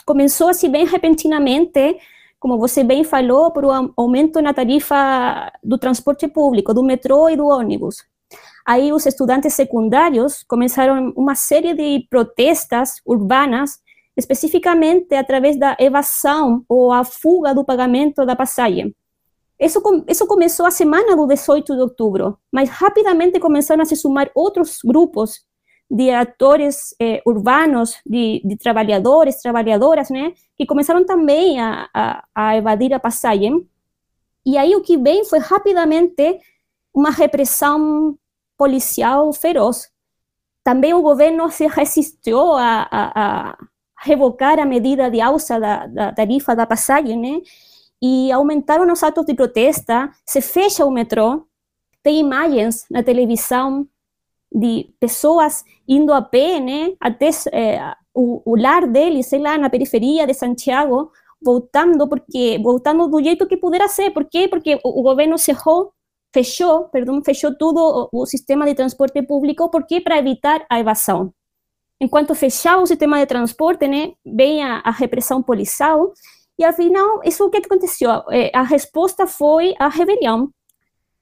começou 0.06 0.50
assim 0.50 0.70
bem 0.70 0.86
repentinamente, 0.86 1.98
como 2.38 2.60
você 2.60 2.84
bem 2.84 3.06
falou, 3.06 3.52
por 3.52 3.64
um 3.64 3.94
aumento 3.96 4.42
na 4.42 4.54
tarifa 4.54 5.52
do 5.64 5.78
transporte 5.78 6.28
público, 6.28 6.74
do 6.74 6.84
metrô 6.84 7.30
e 7.30 7.38
do 7.38 7.48
ônibus. 7.48 8.04
Aí 8.66 8.92
os 8.92 9.06
estudantes 9.06 9.54
secundários 9.54 10.44
começaram 10.48 11.14
uma 11.16 11.36
série 11.36 11.74
de 11.76 12.08
protestas 12.10 12.96
urbanas, 13.06 13.80
especificamente 14.18 15.14
através 15.14 15.58
da 15.60 15.78
evasão 15.80 16.66
ou 16.68 16.92
a 16.92 17.04
fuga 17.04 17.54
do 17.54 17.64
pagamento 17.64 18.26
da 18.26 18.36
passagem. 18.36 18.96
Isso, 19.60 19.82
isso 20.08 20.26
começou 20.26 20.66
a 20.66 20.72
semana 20.72 21.16
do 21.16 21.28
18 21.28 21.76
de 21.76 21.82
outubro, 21.82 22.38
mas 22.52 22.70
rapidamente 22.70 23.40
começaram 23.40 23.84
a 23.84 23.86
se 23.86 23.96
somar 23.96 24.32
outros 24.34 24.80
grupos 24.84 25.46
de 25.90 26.10
atores 26.10 26.96
eh, 27.00 27.22
urbanos, 27.26 27.98
de, 28.06 28.42
de, 28.44 28.58
trabalhadores, 28.58 29.42
trabalhadoras, 29.42 30.10
né, 30.10 30.34
que 30.58 30.66
começaram 30.66 31.06
também 31.06 31.60
a, 31.62 31.88
a, 31.94 32.24
a 32.34 32.58
evadir 32.58 32.94
a 32.94 33.00
passagem. 33.00 33.70
E 34.46 34.58
aí 34.58 34.76
o 34.76 34.82
que 34.82 34.98
vem 34.98 35.24
foi 35.24 35.40
rapidamente 35.40 36.40
uma 36.94 37.12
repressão 37.12 38.18
policial 38.58 39.32
feroz. 39.34 39.90
Também 40.64 40.94
o 40.94 41.02
governo 41.02 41.50
se 41.52 41.68
resistiu 41.68 42.54
a, 42.54 42.88
a, 42.90 43.50
a 43.52 43.58
revocar 44.00 44.60
a 44.60 44.66
medida 44.66 45.10
de 45.10 45.22
alça 45.22 45.60
da, 45.60 46.14
tarifa 46.14 46.56
da 46.56 46.66
passagem, 46.66 47.18
né? 47.18 47.42
E 48.02 48.32
aumentaram 48.32 48.92
os 48.92 49.04
atos 49.04 49.26
de 49.26 49.34
protesta, 49.34 50.12
se 50.26 50.42
fecha 50.42 50.86
o 50.86 50.92
metrô, 50.92 51.48
tem 52.04 52.20
imagens 52.20 52.86
na 52.90 53.02
televisão 53.02 53.88
de 54.52 54.94
pessoas 55.00 55.64
indo 55.88 56.14
a 56.14 56.22
pé, 56.22 56.60
até 57.00 57.30
o, 58.14 58.56
lar 58.56 58.88
deles, 58.88 59.28
sei 59.28 59.40
lá, 59.40 59.58
na 59.58 59.70
periferia 59.70 60.26
de 60.26 60.34
Santiago, 60.34 61.12
voltando 61.44 62.08
porque 62.08 62.60
voltando 62.64 63.08
do 63.08 63.22
jeito 63.22 63.48
que 63.48 63.58
pudera 63.58 63.88
ser. 63.88 64.12
Por 64.12 64.26
quê? 64.26 64.48
Porque 64.48 64.80
o, 64.84 65.00
o 65.00 65.04
governo 65.04 65.38
fechou, 66.36 66.90
perdão, 66.90 67.24
fechou 67.24 67.56
todo 67.56 68.10
o, 68.12 68.26
sistema 68.26 68.66
de 68.66 68.76
transporte 68.76 69.22
público, 69.22 69.70
porque 69.70 70.02
para 70.02 70.18
evitar 70.18 70.66
a 70.70 70.78
evasão. 70.78 71.34
Enquanto 71.98 72.36
fechava 72.36 72.82
o 72.82 72.86
sistema 72.86 73.20
de 73.20 73.26
transporte, 73.26 73.88
né, 73.88 74.12
vem 74.26 74.62
a, 74.62 74.92
repressão 74.92 75.42
policial, 75.42 76.12
e 76.60 76.66
afinal, 76.66 77.22
isso 77.24 77.46
o 77.46 77.50
que 77.50 77.58
aconteceu? 77.58 78.10
É, 78.30 78.52
a 78.54 78.64
resposta 78.64 79.26
foi 79.26 79.74
a 79.80 79.88
rebelião, 79.88 80.50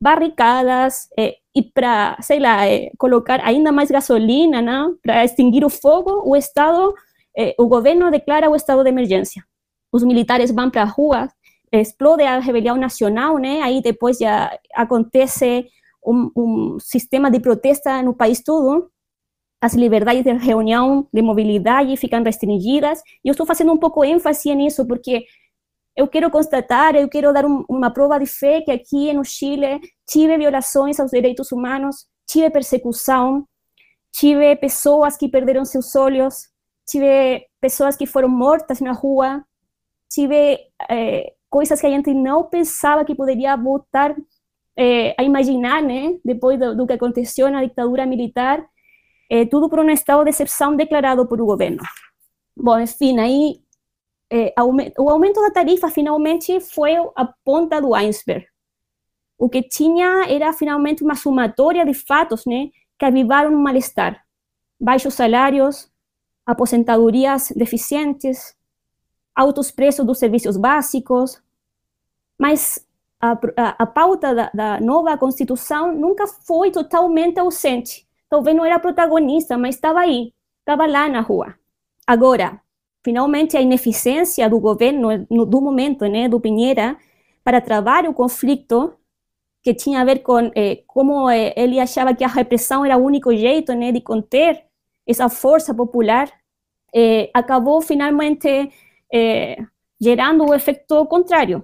barricadas, 0.02 1.08
é, 1.18 1.36
e 1.56 1.62
para, 1.62 2.18
sei 2.20 2.40
lá, 2.40 2.66
é, 2.68 2.90
colocar 2.98 3.40
ainda 3.42 3.72
mais 3.72 3.92
gasolina, 3.92 4.64
né, 4.64 4.96
para 5.04 5.24
extinguir 5.24 5.64
o 5.64 5.70
fogo, 5.70 6.24
o 6.26 6.36
Estado, 6.36 6.92
é, 7.38 7.54
o 7.60 7.68
governo 7.68 8.10
declara 8.10 8.50
o 8.50 8.56
estado 8.56 8.84
de 8.84 8.90
emergência. 8.90 9.44
Os 9.92 10.04
militares 10.04 10.50
vão 10.50 10.72
para 10.72 10.82
a 10.82 10.86
rua, 10.86 11.30
explode 11.82 12.24
a 12.24 12.40
rebelião 12.40 12.78
nacional, 12.78 13.38
né? 13.38 13.62
Aí 13.62 13.82
depois 13.82 14.20
acontece 14.76 15.68
um, 16.06 16.32
um 16.36 16.78
sistema 16.80 17.32
de 17.32 17.40
protesta 17.40 18.02
no 18.04 18.14
país 18.14 18.42
todo. 18.44 18.90
As 19.62 19.74
liberdades 19.74 20.24
de 20.24 20.34
reunião, 20.34 21.08
de 21.12 21.22
mobilidade 21.22 21.96
ficam 21.98 22.22
restringidas. 22.24 23.02
E 23.24 23.30
eu 23.30 23.32
estou 23.32 23.46
fazendo 23.46 23.72
um 23.72 23.78
pouco 23.78 24.04
ênfase 24.04 24.54
nisso 24.54 24.86
porque 24.86 25.26
eu 25.96 26.08
quero 26.08 26.30
constatar, 26.30 26.96
eu 26.96 27.08
quero 27.08 27.32
dar 27.32 27.46
um, 27.46 27.64
uma 27.70 27.92
prova 27.92 28.20
de 28.20 28.26
fé 28.26 28.62
que 28.62 28.72
aqui 28.72 29.14
no 29.14 29.24
Chile 29.24 29.80
tive 30.08 30.38
violações 30.38 31.00
aos 31.00 31.12
direitos 31.12 31.52
humanos, 31.52 32.08
tive 32.28 32.50
persecução, 32.50 33.48
tive 34.12 34.56
pessoas 34.56 35.16
que 35.16 35.30
perderam 35.30 35.64
seus 35.64 35.96
olhos, 35.96 36.50
tive 36.88 37.46
pessoas 37.62 37.96
que 37.96 38.06
foram 38.06 38.28
mortas 38.28 38.82
na 38.82 38.92
rua, 38.92 39.44
tive 40.10 40.60
eh, 40.90 41.34
coisas 41.54 41.80
que 41.80 41.86
a 41.86 41.90
gente 41.92 42.12
não 42.16 42.44
pensava 42.46 43.06
que 43.06 43.14
poderia 43.14 43.56
voltar 43.56 44.16
é, 44.76 45.14
a 45.16 45.24
imaginar, 45.24 45.84
né, 45.84 46.18
depois 46.26 46.60
do, 46.60 46.76
do, 46.76 46.88
que 46.88 46.94
aconteceu 46.94 47.48
na 47.52 47.64
ditadura 47.64 48.08
militar, 48.08 48.66
é, 49.30 49.46
tudo 49.46 49.70
por 49.70 49.78
um 49.78 49.88
estado 49.92 50.24
de 50.24 50.32
exceção 50.32 50.76
declarado 50.76 51.28
por 51.28 51.40
o 51.40 51.46
governo. 51.46 51.84
Bom, 52.58 52.80
enfim, 52.80 53.20
aí 53.20 53.62
é, 54.32 54.52
o 54.98 55.12
aumento 55.12 55.40
da 55.42 55.52
tarifa 55.52 55.92
finalmente 55.92 56.60
foi 56.60 56.96
a 57.16 57.32
ponta 57.46 57.80
do 57.80 57.94
iceberg. 57.94 58.48
O 59.38 59.48
que 59.48 59.62
tinha 59.62 60.26
era 60.28 60.52
finalmente 60.54 61.04
uma 61.04 61.14
somatória 61.14 61.86
de 61.86 61.94
fatos, 61.94 62.48
né, 62.48 62.70
que 62.98 63.06
avivaram 63.06 63.54
um 63.54 63.62
mal-estar. 63.62 64.20
Baixos 64.82 65.14
salários, 65.14 65.88
aposentadorias 66.48 67.54
deficientes, 67.56 68.56
altos 69.36 69.70
preços 69.70 70.04
dos 70.04 70.18
serviços 70.18 70.58
básicos, 70.58 71.43
mas 72.40 72.86
a, 73.22 73.32
a, 73.32 73.84
a 73.84 73.86
pauta 73.86 74.36
da, 74.36 74.52
da, 74.54 74.80
nova 74.82 75.18
Constituição 75.18 75.96
nunca 75.96 76.28
foi 76.28 76.72
totalmente 76.72 77.40
ausente. 77.40 78.06
Talvez 78.30 78.56
não 78.56 78.66
era 78.66 78.80
protagonista, 78.80 79.58
mas 79.58 79.76
estava 79.76 80.02
aí, 80.02 80.34
estava 80.60 80.86
lá 80.86 81.08
na 81.08 81.22
rua. 81.22 81.56
Agora, 82.06 82.60
finalmente, 83.04 83.56
a 83.56 83.62
ineficiência 83.62 84.50
do 84.50 84.60
governo, 84.60 85.26
no, 85.30 85.46
do 85.46 85.62
momento, 85.62 86.06
né, 86.06 86.28
do 86.28 86.40
Pinheira, 86.40 86.98
para 87.44 87.62
travar 87.62 88.06
o 88.06 88.14
conflito, 88.14 88.94
que 89.62 89.74
tinha 89.74 90.02
a 90.02 90.06
ver 90.06 90.20
com 90.20 90.52
eh, 90.56 90.84
como 90.86 91.30
eh, 91.30 91.54
ele 91.56 91.80
achava 91.80 92.14
que 92.14 92.24
a 92.24 92.28
repressão 92.28 92.84
era 92.86 92.98
o 92.98 93.04
único 93.06 93.34
jeito 93.34 93.74
né, 93.74 93.92
de 93.94 94.02
conter 94.02 94.66
essa 95.08 95.30
força 95.30 95.74
popular, 95.74 96.30
eh, 96.94 97.30
acabou 97.34 97.82
finalmente 97.82 98.72
gerando 100.02 100.44
o 100.44 100.56
efeito 100.56 101.06
contrário 101.06 101.64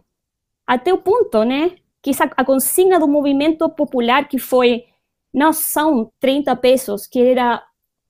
até 0.69 0.93
o 0.93 0.99
ponto, 0.99 1.43
né, 1.43 1.71
que 1.99 2.11
a 2.38 2.45
consigna 2.45 2.99
do 2.99 3.07
movimento 3.07 3.67
popular 3.69 4.27
que 4.27 4.38
foi 4.38 4.85
não 5.33 5.51
são 5.51 6.11
30 6.19 6.55
pesos, 6.57 7.07
que 7.07 7.19
era 7.19 7.59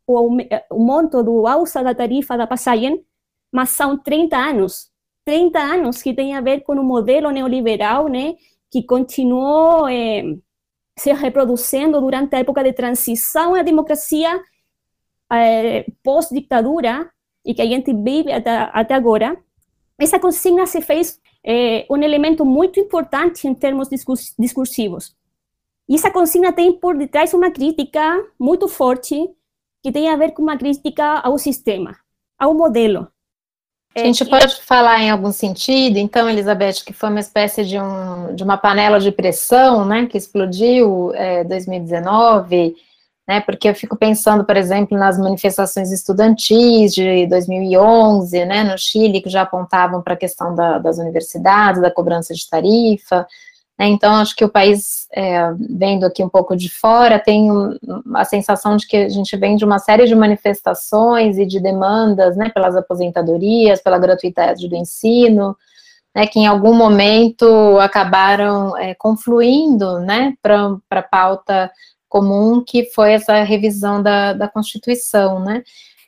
o, 0.05 0.37
o 0.69 0.79
monto 0.79 1.23
do 1.23 1.47
alça 1.47 1.81
da 1.81 1.95
tarifa 1.95 2.35
da 2.35 2.45
passagem, 2.45 3.01
mas 3.49 3.69
são 3.69 3.97
30 3.97 4.35
anos. 4.35 4.91
30 5.23 5.57
anos 5.57 6.01
que 6.01 6.13
tem 6.13 6.35
a 6.35 6.41
ver 6.41 6.59
com 6.59 6.73
o 6.73 6.83
modelo 6.83 7.31
neoliberal, 7.31 8.09
né, 8.09 8.35
que 8.69 8.83
continuou 8.83 9.87
eh, 9.87 10.23
se 10.97 11.13
reproduzindo 11.13 12.01
durante 12.01 12.35
a 12.35 12.39
época 12.39 12.61
de 12.61 12.73
transição 12.73 13.55
à 13.55 13.61
democracia 13.61 14.37
eh, 15.31 15.85
pós-ditadura 16.03 17.09
e 17.45 17.53
que 17.53 17.61
a 17.61 17.65
gente 17.65 17.93
vive 17.93 18.33
até, 18.33 18.69
até 18.73 18.95
agora. 18.95 19.37
Essa 19.97 20.19
consigna 20.19 20.65
se 20.65 20.81
fez 20.81 21.21
é 21.45 21.85
um 21.89 21.97
elemento 21.97 22.45
muito 22.45 22.79
importante 22.79 23.47
em 23.47 23.53
termos 23.53 23.87
discursivos. 24.37 25.15
E 25.87 25.95
essa 25.95 26.11
consigna 26.11 26.53
tem 26.53 26.73
por 26.73 26.97
detrás 26.97 27.33
uma 27.33 27.51
crítica 27.51 28.23
muito 28.39 28.67
forte 28.67 29.15
que 29.81 29.91
tem 29.91 30.09
a 30.09 30.15
ver 30.15 30.31
com 30.31 30.41
uma 30.41 30.57
crítica 30.57 31.19
ao 31.19 31.37
sistema, 31.37 31.95
ao 32.37 32.53
modelo. 32.53 33.07
A 33.95 34.05
gente 34.05 34.23
pode 34.23 34.61
falar 34.61 35.01
em 35.01 35.09
algum 35.09 35.31
sentido, 35.31 35.97
então, 35.97 36.29
Elizabeth, 36.29 36.83
que 36.85 36.93
foi 36.93 37.09
uma 37.09 37.19
espécie 37.19 37.65
de, 37.65 37.79
um, 37.79 38.35
de 38.35 38.43
uma 38.43 38.55
panela 38.55 38.99
de 38.99 39.11
pressão, 39.11 39.83
né, 39.83 40.05
que 40.05 40.17
explodiu 40.17 41.11
em 41.15 41.17
é, 41.17 41.43
2019, 41.43 42.75
né? 43.29 43.41
Porque 43.41 43.69
eu 43.69 43.75
fico 43.75 43.95
pensando, 43.95 44.43
por 44.43 44.57
exemplo, 44.57 44.97
nas 44.97 45.19
manifestações 45.19 45.91
estudantis 45.91 46.95
de 46.95 47.27
2011, 47.27 48.43
né, 48.43 48.63
no 48.63 48.75
Chile, 48.75 49.21
que 49.21 49.29
já 49.29 49.43
apontavam 49.43 50.01
para 50.01 50.15
a 50.15 50.17
questão 50.17 50.55
da, 50.55 50.79
das 50.79 50.97
universidades, 50.97 51.79
da 51.79 51.91
cobrança 51.91 52.33
de 52.33 52.49
tarifa, 52.49 53.27
Né? 53.77 53.87
Então, 53.89 54.15
acho 54.15 54.35
que 54.35 54.43
o 54.43 54.49
país, 54.49 55.07
é, 55.13 55.53
vendo 55.69 56.07
aqui 56.07 56.23
um 56.23 56.27
pouco 56.27 56.57
de 56.57 56.69
fora, 56.71 57.19
tem 57.19 57.49
a 58.15 58.25
sensação 58.25 58.75
de 58.75 58.87
que 58.87 58.97
a 58.97 59.09
gente 59.09 59.37
vem 59.37 59.55
de 59.55 59.63
uma 59.63 59.77
série 59.77 60.07
de 60.07 60.15
manifestações 60.15 61.37
e 61.37 61.45
de 61.45 61.59
demandas, 61.59 62.35
né, 62.35 62.49
pelas 62.49 62.75
aposentadorias, 62.75 63.79
pela 63.79 63.99
gratuidade 63.99 64.67
do 64.67 64.75
ensino, 64.75 65.55
né, 66.15 66.25
que 66.25 66.39
em 66.39 66.47
algum 66.47 66.73
momento 66.73 67.77
acabaram 67.79 68.75
é, 68.75 68.95
confluindo, 68.95 69.99
né, 69.99 70.33
para 70.41 70.79
a 70.89 71.03
pauta 71.03 71.69
comum, 72.09 72.63
que 72.65 72.85
foi 72.91 73.13
essa 73.13 73.43
revisão 73.43 74.01
da, 74.01 74.33
da 74.33 74.49
Constituição, 74.49 75.39
né. 75.39 75.63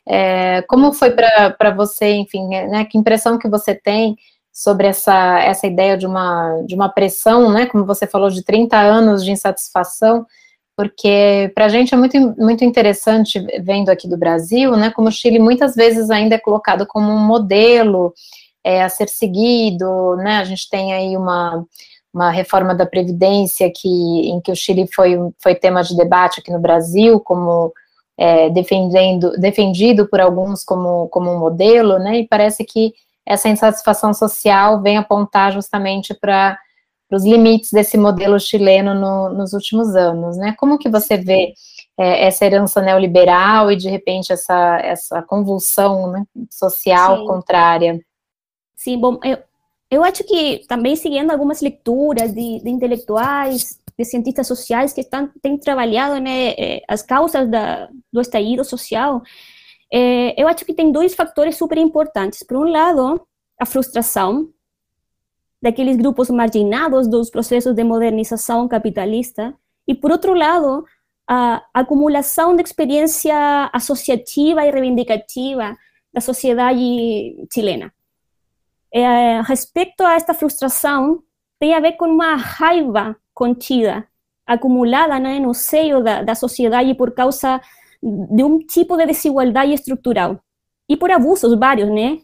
É, 0.06 0.62
como 0.62 0.92
foi 0.92 1.12
para 1.12 1.70
você, 1.70 2.12
enfim, 2.14 2.48
né, 2.48 2.84
que 2.84 2.98
impressão 2.98 3.38
que 3.38 3.48
você 3.48 3.74
tem 3.74 4.16
sobre 4.52 4.88
essa, 4.88 5.40
essa 5.40 5.66
ideia 5.66 5.96
de 5.96 6.06
uma, 6.06 6.60
de 6.66 6.74
uma 6.74 6.88
pressão, 6.88 7.50
né, 7.50 7.66
como 7.66 7.86
você 7.86 8.06
falou, 8.06 8.28
de 8.28 8.44
30 8.44 8.78
anos 8.78 9.24
de 9.24 9.30
insatisfação, 9.30 10.26
porque 10.76 11.50
para 11.54 11.66
a 11.66 11.68
gente 11.68 11.94
é 11.94 11.96
muito, 11.96 12.18
muito 12.36 12.64
interessante, 12.64 13.38
vendo 13.62 13.90
aqui 13.90 14.08
do 14.08 14.18
Brasil, 14.18 14.76
né, 14.76 14.90
como 14.90 15.08
o 15.08 15.12
Chile 15.12 15.38
muitas 15.38 15.74
vezes 15.74 16.10
ainda 16.10 16.34
é 16.34 16.38
colocado 16.38 16.86
como 16.86 17.10
um 17.10 17.24
modelo 17.24 18.12
é, 18.64 18.82
a 18.82 18.88
ser 18.88 19.08
seguido, 19.08 20.16
né, 20.16 20.38
a 20.38 20.44
gente 20.44 20.68
tem 20.68 20.92
aí 20.92 21.16
uma, 21.16 21.64
uma 22.12 22.30
reforma 22.30 22.74
da 22.74 22.86
Previdência 22.86 23.70
que, 23.74 23.88
em 23.88 24.40
que 24.40 24.52
o 24.52 24.56
Chile 24.56 24.86
foi, 24.92 25.16
foi 25.42 25.54
tema 25.54 25.82
de 25.82 25.96
debate 25.96 26.40
aqui 26.40 26.50
no 26.50 26.60
Brasil, 26.60 27.18
como 27.20 27.72
é, 28.18 28.50
defendendo, 28.50 29.32
defendido 29.38 30.06
por 30.06 30.20
alguns 30.20 30.62
como, 30.62 31.08
como 31.08 31.30
um 31.30 31.38
modelo, 31.38 31.98
né, 31.98 32.20
e 32.20 32.28
parece 32.28 32.64
que 32.64 32.92
essa 33.24 33.48
insatisfação 33.48 34.12
social 34.12 34.82
vem 34.82 34.96
apontar 34.96 35.52
justamente 35.52 36.12
para 36.12 36.58
os 37.10 37.24
limites 37.24 37.70
desse 37.70 37.96
modelo 37.96 38.38
chileno 38.40 38.94
no, 38.94 39.28
nos 39.28 39.52
últimos 39.52 39.94
anos, 39.94 40.36
né? 40.36 40.54
Como 40.58 40.78
que 40.78 40.88
você 40.88 41.16
vê 41.16 41.52
é, 41.98 42.26
essa 42.26 42.44
herança 42.44 42.80
neoliberal 42.80 43.70
e, 43.70 43.76
de 43.76 43.88
repente, 43.88 44.32
essa, 44.32 44.78
essa 44.82 45.22
convulsão 45.22 46.10
né, 46.10 46.24
social 46.50 47.18
Sim. 47.18 47.26
contrária? 47.26 48.00
Sim, 48.74 48.98
bom, 48.98 49.20
eu, 49.22 49.38
eu 49.92 50.02
acho 50.02 50.24
que 50.24 50.64
também 50.66 50.96
seguindo 50.96 51.30
algumas 51.30 51.60
leituras 51.60 52.32
de, 52.32 52.60
de 52.60 52.70
intelectuais, 52.70 53.78
de 53.98 54.04
cientistas 54.06 54.46
sociais 54.46 54.90
que 54.94 55.02
estão, 55.02 55.30
têm 55.42 55.58
trabalhado 55.58 56.18
né, 56.18 56.54
eh, 56.56 56.82
as 56.88 57.02
causas 57.02 57.46
da, 57.50 57.90
do 58.10 58.22
estallido 58.22 58.64
social, 58.64 59.22
é, 59.92 60.40
eu 60.40 60.48
acho 60.48 60.64
que 60.64 60.72
tem 60.72 60.90
dois 60.90 61.14
fatores 61.14 61.58
super 61.58 61.76
importantes. 61.76 62.42
Por 62.42 62.56
um 62.56 62.70
lado, 62.70 63.20
a 63.60 63.66
frustração 63.66 64.48
daqueles 65.60 65.98
grupos 65.98 66.30
marginados 66.30 67.06
dos 67.06 67.28
processos 67.28 67.74
de 67.74 67.84
modernização 67.84 68.66
capitalista, 68.66 69.54
e 69.86 69.94
por 69.94 70.10
outro 70.10 70.32
lado, 70.32 70.86
a 71.28 71.62
acumulação 71.74 72.56
de 72.56 72.62
experiência 72.62 73.68
associativa 73.74 74.64
e 74.64 74.70
reivindicativa 74.70 75.76
da 76.14 76.22
sociedade 76.22 77.46
chilena. 77.52 77.92
É, 78.94 79.40
respeito 79.42 80.02
a 80.02 80.14
esta 80.14 80.34
frustração, 80.34 81.22
tem 81.58 81.74
a 81.74 81.80
ver 81.80 81.92
com 81.92 82.06
uma 82.06 82.36
raiva 82.36 83.16
contida, 83.32 84.06
acumulada 84.46 85.18
né, 85.18 85.38
no 85.38 85.54
seio 85.54 86.02
da, 86.02 86.22
da 86.22 86.34
sociedade 86.34 86.94
por 86.94 87.12
causa 87.12 87.60
de 88.02 88.42
um 88.42 88.58
tipo 88.58 88.96
de 88.96 89.06
desigualdade 89.06 89.72
estrutural 89.72 90.40
e 90.88 90.96
por 90.96 91.10
abusos 91.10 91.56
vários, 91.58 91.88
né? 91.88 92.18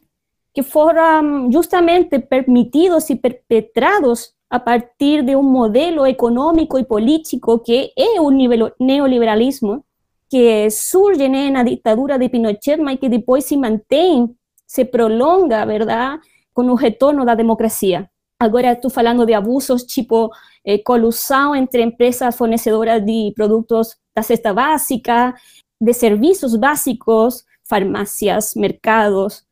Que 0.53 0.63
foram 0.63 1.51
justamente 1.53 2.19
permitidos 2.19 3.09
e 3.11 3.17
perpetrados 3.17 4.33
a 4.51 4.59
partir 4.59 5.23
de 5.23 5.37
um 5.37 5.43
modelo 5.43 6.07
econômico 6.07 6.79
e 6.79 6.85
político 6.85 7.59
que 7.61 7.93
é 7.97 8.21
o 8.21 8.31
neoliberalismo, 8.31 9.85
que 10.29 10.69
surge 10.71 11.29
né, 11.29 11.51
na 11.51 11.63
ditadura 11.63 12.19
de 12.19 12.29
Pinochet, 12.29 12.77
mas 12.79 12.99
que 12.99 13.09
depois 13.09 13.45
se 13.45 13.57
mantém, 13.57 14.35
se 14.67 14.85
prolonga, 14.85 15.65
verdade, 15.65 16.21
com 16.59 16.69
o 16.73 16.75
retorno 16.75 17.25
da 17.25 17.37
democracia. 17.37 18.11
Agora 18.37 18.73
estou 18.73 18.91
falando 18.91 19.25
de 19.25 19.33
abusos 19.33 19.85
tipo 19.85 20.29
eh, 20.65 20.83
colusión 20.83 21.55
entre 21.55 21.85
empresas 21.85 22.35
fornecedoras 22.35 23.01
de 23.07 23.33
produtos 23.37 23.97
da 24.13 24.25
cesta 24.25 24.53
básica, 24.53 25.37
de 25.81 25.93
serviços 25.95 26.57
básicos, 26.57 27.45
farmácias, 27.63 28.57
mercados, 28.57 29.45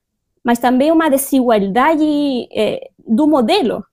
mas 0.43 0.59
também 0.59 0.91
uma 0.91 1.09
desigualdade 1.09 2.03
eh, 2.51 2.91
do 2.99 3.29
modelo, 3.29 3.85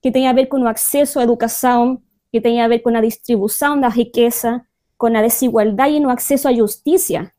que 0.00 0.10
tem 0.10 0.26
a 0.26 0.32
ver 0.32 0.46
com 0.46 0.62
o 0.62 0.66
acesso 0.66 1.20
à 1.20 1.24
educação, 1.24 2.00
que 2.32 2.40
tem 2.40 2.62
a 2.62 2.68
ver 2.68 2.78
com 2.78 2.88
a 2.88 3.02
distribuição 3.02 3.78
da 3.78 3.88
riqueza, 3.88 4.62
com 4.96 5.08
a 5.08 5.20
desigualdade 5.20 6.00
no 6.00 6.08
acesso 6.08 6.48
à 6.48 6.54
justiça, 6.54 7.30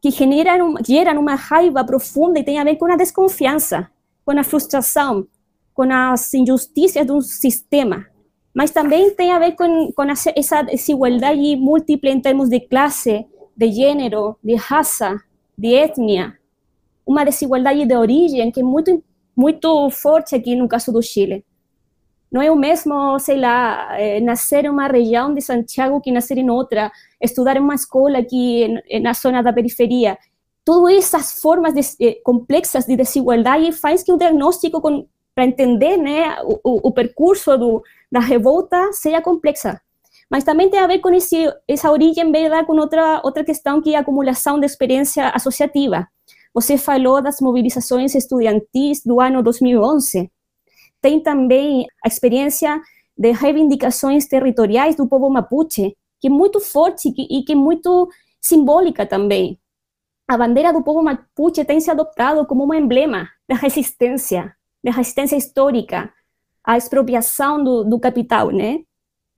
que 0.00 0.10
generam, 0.10 0.76
geram 0.82 1.20
uma 1.20 1.34
raiva 1.34 1.84
profunda 1.84 2.38
e 2.38 2.44
tem 2.44 2.58
a 2.58 2.64
ver 2.64 2.76
com 2.76 2.90
a 2.90 2.96
desconfiança, 2.96 3.90
com 4.30 4.38
a 4.38 4.44
frustração, 4.44 5.26
com 5.74 5.92
as 5.92 6.32
injustiças 6.34 7.04
de 7.04 7.10
um 7.10 7.20
sistema. 7.20 8.06
Mas 8.54 8.70
também 8.70 9.10
tem 9.12 9.32
a 9.32 9.40
ver 9.40 9.56
com, 9.56 9.90
com 9.92 10.04
essa 10.04 10.62
desigualdade 10.62 11.56
múltipla 11.56 12.10
em 12.10 12.20
termos 12.20 12.48
de 12.48 12.60
classe, 12.60 13.26
de 13.56 13.72
gênero, 13.72 14.36
de 14.42 14.54
raça, 14.54 15.16
de 15.58 15.74
etnia, 15.74 16.34
uma 17.04 17.24
desigualdade 17.24 17.84
de 17.84 17.96
origem 17.96 18.52
que 18.52 18.60
é 18.60 18.62
muito, 18.62 19.02
muito 19.36 19.90
forte 19.90 20.36
aqui 20.36 20.54
no 20.54 20.68
caso 20.68 20.92
do 20.92 21.02
Chile. 21.02 21.44
Não 22.30 22.40
é 22.40 22.52
o 22.52 22.56
mesmo, 22.56 23.18
sei 23.18 23.36
lá, 23.36 23.98
eh, 23.98 24.20
nascer 24.20 24.64
em 24.64 24.68
uma 24.68 24.86
região 24.86 25.34
de 25.34 25.40
Santiago 25.40 26.00
que 26.00 26.12
nascer 26.12 26.38
em 26.38 26.48
outra, 26.48 26.92
estudar 27.20 27.56
em 27.56 27.60
uma 27.60 27.74
escola 27.74 28.18
aqui 28.18 28.68
na 29.02 29.12
zona 29.12 29.42
da 29.42 29.52
periferia. 29.52 30.16
Todas 30.70 30.98
essas 30.98 31.32
formas 31.42 31.74
de, 31.74 31.80
eh, 32.00 32.20
complexas 32.22 32.86
de 32.86 32.96
desigualdade 32.96 33.72
faz 33.72 34.04
que 34.04 34.12
o 34.12 34.16
diagnóstico 34.16 34.80
para 35.34 35.44
entender 35.44 35.96
né, 35.96 36.40
o, 36.44 36.88
o 36.88 36.92
percurso 36.92 37.58
do, 37.58 37.82
da 38.08 38.20
revolta 38.20 38.92
seja 38.92 39.20
complexa. 39.20 39.80
Mas 40.30 40.44
também 40.44 40.70
tem 40.70 40.78
a 40.78 40.86
ver 40.86 41.00
com 41.00 41.12
esse, 41.12 41.52
essa 41.66 41.90
origem, 41.90 42.30
verdade, 42.30 42.68
com 42.68 42.76
outra, 42.76 43.20
outra 43.24 43.42
questão 43.42 43.82
que 43.82 43.94
é 43.94 43.96
a 43.96 44.00
acumulação 44.00 44.60
de 44.60 44.66
experiência 44.66 45.30
associativa. 45.30 46.06
Você 46.54 46.78
falou 46.78 47.20
das 47.20 47.40
mobilizações 47.40 48.14
estudantis 48.14 49.02
do 49.04 49.20
ano 49.20 49.42
2011. 49.42 50.30
Tem 51.02 51.18
também 51.18 51.84
a 52.04 52.06
experiência 52.06 52.80
de 53.18 53.32
reivindicações 53.32 54.28
territoriais 54.28 54.94
do 54.94 55.08
povo 55.08 55.28
mapuche, 55.30 55.96
que 56.20 56.28
é 56.28 56.30
muito 56.30 56.60
forte 56.60 57.12
e 57.16 57.42
que 57.42 57.54
é 57.54 57.56
muito 57.56 58.08
simbólica 58.40 59.04
também. 59.04 59.59
A 60.30 60.38
bandeira 60.38 60.72
do 60.72 60.80
povo 60.80 61.02
mapuche 61.02 61.64
tem 61.64 61.80
se 61.80 61.90
adoptado 61.90 62.46
como 62.46 62.64
um 62.64 62.72
emblema 62.72 63.28
da 63.48 63.56
resistência, 63.56 64.54
da 64.80 64.92
resistência 64.92 65.34
histórica 65.34 66.08
à 66.62 66.76
expropriação 66.76 67.64
do, 67.64 67.82
do 67.82 67.98
capital, 67.98 68.52
né? 68.52 68.78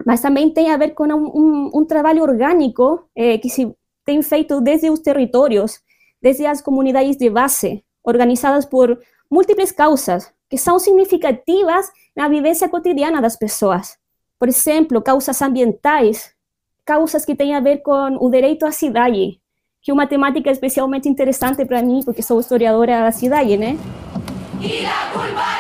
mas 0.05 0.21
também 0.21 0.51
tem 0.51 0.71
a 0.71 0.77
ver 0.77 0.91
com 0.91 1.05
um, 1.05 1.31
um, 1.35 1.71
um 1.77 1.85
trabalho 1.87 2.23
orgânico 2.23 3.09
eh, 3.17 3.39
que 3.39 3.49
se 3.49 3.75
tem 4.05 4.21
feito 4.21 4.61
desde 4.61 4.91
os 4.91 5.01
territórios, 5.01 5.81
desde 6.21 6.45
as 6.45 6.61
comunidades 6.61 7.17
de 7.17 7.31
base, 7.31 7.83
organizadas 8.05 8.67
por 8.67 9.01
múltiplas 9.31 9.73
causas 9.73 10.31
que 10.51 10.59
são 10.59 10.79
significativas 10.79 11.91
na 12.15 12.29
vivência 12.29 12.69
cotidiana 12.69 13.23
das 13.23 13.35
pessoas. 13.35 13.97
Por 14.39 14.47
exemplo, 14.47 15.01
causas 15.01 15.41
ambientais, 15.41 16.35
causas 16.85 17.25
que 17.25 17.35
têm 17.35 17.55
a 17.55 17.61
ver 17.61 17.79
com 17.79 18.19
o 18.21 18.29
direito 18.29 18.67
à 18.67 18.73
cidade, 18.73 19.41
que 19.83 19.91
é 19.91 19.95
uma 19.95 20.07
temática 20.07 20.51
especialmente 20.51 21.09
interessante 21.09 21.65
para 21.65 21.83
mim, 21.83 22.01
porque 22.05 22.23
sou 22.23 22.39
historiadora 22.39 23.03
da 23.03 23.11
cidade, 23.13 23.57
né? 23.57 23.77
E 24.61 24.87
a 24.87 25.11
culpa 25.13 25.52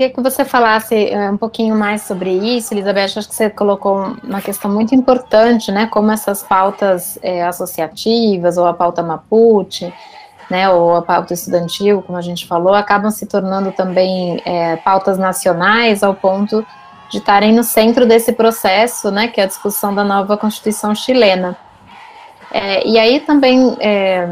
Queria 0.00 0.14
que 0.14 0.22
você 0.22 0.46
falasse 0.46 0.94
uh, 0.94 1.30
um 1.30 1.36
pouquinho 1.36 1.76
mais 1.76 2.00
sobre 2.04 2.30
isso, 2.30 2.72
Elizabeth. 2.72 3.18
Acho 3.18 3.28
que 3.28 3.34
você 3.34 3.50
colocou 3.50 4.16
uma 4.24 4.40
questão 4.40 4.72
muito 4.72 4.94
importante, 4.94 5.70
né? 5.70 5.88
Como 5.88 6.10
essas 6.10 6.42
pautas 6.42 7.18
é, 7.20 7.44
associativas, 7.44 8.56
ou 8.56 8.64
a 8.66 8.72
pauta 8.72 9.02
Mapuche, 9.02 9.92
né? 10.50 10.70
Ou 10.70 10.96
a 10.96 11.02
pauta 11.02 11.34
estudantil, 11.34 12.00
como 12.00 12.16
a 12.16 12.22
gente 12.22 12.46
falou, 12.46 12.72
acabam 12.72 13.10
se 13.10 13.26
tornando 13.26 13.72
também 13.72 14.40
é, 14.46 14.76
pautas 14.76 15.18
nacionais 15.18 16.02
ao 16.02 16.14
ponto 16.14 16.64
de 17.10 17.18
estarem 17.18 17.52
no 17.52 17.62
centro 17.62 18.06
desse 18.06 18.32
processo, 18.32 19.10
né? 19.10 19.28
Que 19.28 19.38
é 19.38 19.44
a 19.44 19.48
discussão 19.48 19.94
da 19.94 20.02
nova 20.02 20.34
Constituição 20.34 20.94
chilena. 20.94 21.58
É, 22.52 22.86
e 22.86 22.98
aí 22.98 23.20
também 23.20 23.76
é, 23.78 24.26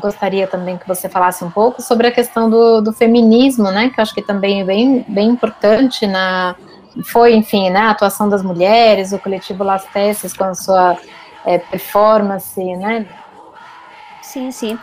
gostaria 0.00 0.46
também 0.46 0.76
que 0.76 0.88
você 0.88 1.08
falasse 1.08 1.44
um 1.44 1.50
pouco 1.50 1.80
sobre 1.80 2.08
a 2.08 2.12
questão 2.12 2.50
do, 2.50 2.80
do 2.80 2.92
feminismo, 2.92 3.70
né? 3.70 3.90
Que 3.90 4.00
eu 4.00 4.02
acho 4.02 4.14
que 4.14 4.22
também 4.22 4.62
é 4.62 4.64
bem, 4.64 5.04
bem 5.08 5.28
importante 5.28 6.06
na 6.06 6.56
foi, 7.04 7.34
enfim, 7.34 7.70
né, 7.70 7.80
a 7.80 7.90
atuação 7.90 8.28
das 8.28 8.42
mulheres, 8.42 9.12
o 9.12 9.18
coletivo 9.18 9.62
Las 9.62 9.84
Teces 9.86 10.32
com 10.32 10.44
a 10.44 10.54
sua 10.54 10.98
é, 11.44 11.58
performance, 11.58 12.60
né? 12.76 13.06
Sim, 14.22 14.50
sim. 14.50 14.78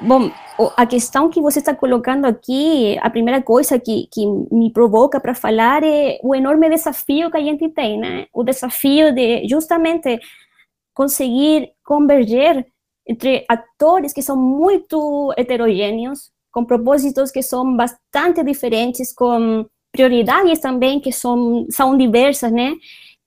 Bom, 0.00 0.30
a 0.76 0.86
questão 0.86 1.28
que 1.28 1.40
você 1.40 1.58
está 1.58 1.74
colocando 1.74 2.24
aqui, 2.24 2.98
a 3.00 3.10
primeira 3.10 3.40
coisa 3.40 3.78
que, 3.78 4.08
que 4.10 4.26
me 4.50 4.70
provoca 4.72 5.20
para 5.20 5.34
falar 5.34 5.82
é 5.82 6.18
o 6.22 6.34
enorme 6.34 6.68
desafio 6.68 7.30
que 7.30 7.36
a 7.36 7.40
gente 7.40 7.68
tem, 7.68 7.98
né? 7.98 8.26
O 8.32 8.42
desafio 8.42 9.12
de 9.14 9.46
justamente 9.48 10.18
conseguir 10.94 11.72
converger 11.84 12.66
entre 13.06 13.44
atores 13.48 14.12
que 14.12 14.22
são 14.22 14.36
muito 14.36 15.32
heterogêneos, 15.36 16.30
com 16.52 16.64
propósitos 16.64 17.30
que 17.30 17.42
são 17.42 17.76
bastante 17.76 18.42
diferentes, 18.42 19.12
com 19.12 19.66
prioridades 19.92 20.60
também 20.60 21.00
que 21.00 21.12
são, 21.12 21.66
são 21.70 21.96
diversas, 21.96 22.52
né? 22.52 22.74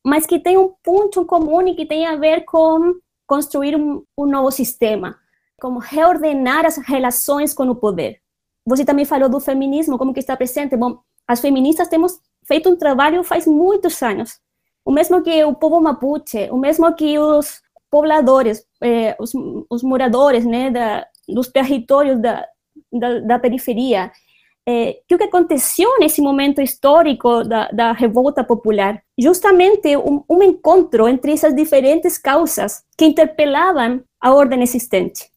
Mas 0.06 0.26
que 0.26 0.40
tem 0.40 0.58
um 0.58 0.74
ponto 0.84 1.26
comum 1.26 1.68
e 1.68 1.76
que 1.76 1.86
tem 1.86 2.06
a 2.06 2.16
ver 2.16 2.46
com 2.46 2.96
construir 3.26 3.76
um, 3.76 4.04
um 4.18 4.26
novo 4.26 4.52
sistema, 4.52 5.18
como 5.60 5.80
reordenar 5.80 6.66
as 6.66 6.78
relações 6.78 7.54
com 7.54 7.68
o 7.70 7.76
poder. 7.76 8.20
Você 8.66 8.86
também 8.86 9.06
falou 9.06 9.30
do 9.30 9.40
feminismo, 9.40 9.98
como 9.98 10.14
que 10.14 10.20
está 10.20 10.36
presente. 10.38 10.76
Bom, 10.78 11.00
as 11.28 11.40
feministas 11.40 11.88
temos 11.88 12.20
feito 12.46 12.70
um 12.70 12.78
trabalho 12.78 13.24
faz 13.24 13.46
muitos 13.46 14.02
anos. 14.02 14.40
O 14.86 14.92
mesmo 14.92 15.22
que 15.24 15.44
o 15.44 15.54
povo 15.56 15.80
mapuche, 15.80 16.50
o 16.52 16.58
mesmo 16.58 16.94
que 16.94 17.18
os 17.18 17.62
pobladores, 17.90 18.66
eh, 18.82 19.16
os, 19.20 19.32
os, 19.70 19.84
moradores 19.84 20.46
né, 20.46 20.70
da, 20.72 21.08
dos 21.28 21.48
territórios 21.48 22.20
da, 22.20 22.46
da, 22.92 23.20
da 23.20 23.40
periferia, 23.40 24.12
é, 24.66 25.00
que 25.08 25.16
o 25.16 25.18
que 25.18 25.26
aconteceu 25.26 26.00
nesse 26.00 26.22
momento 26.22 26.62
histórico 26.62 27.44
da, 27.44 27.68
da 27.70 27.92
revolta 27.92 28.44
popular? 28.44 29.02
Justamente 29.18 29.96
um, 29.98 30.24
um, 30.30 30.42
encontro 30.42 31.08
entre 31.08 31.34
essas 31.34 31.56
diferentes 31.56 32.18
causas 32.18 32.84
que 32.98 33.06
interpelavam 33.06 34.02
a 34.22 34.34
ordem 34.34 34.64
existente. 34.64 35.30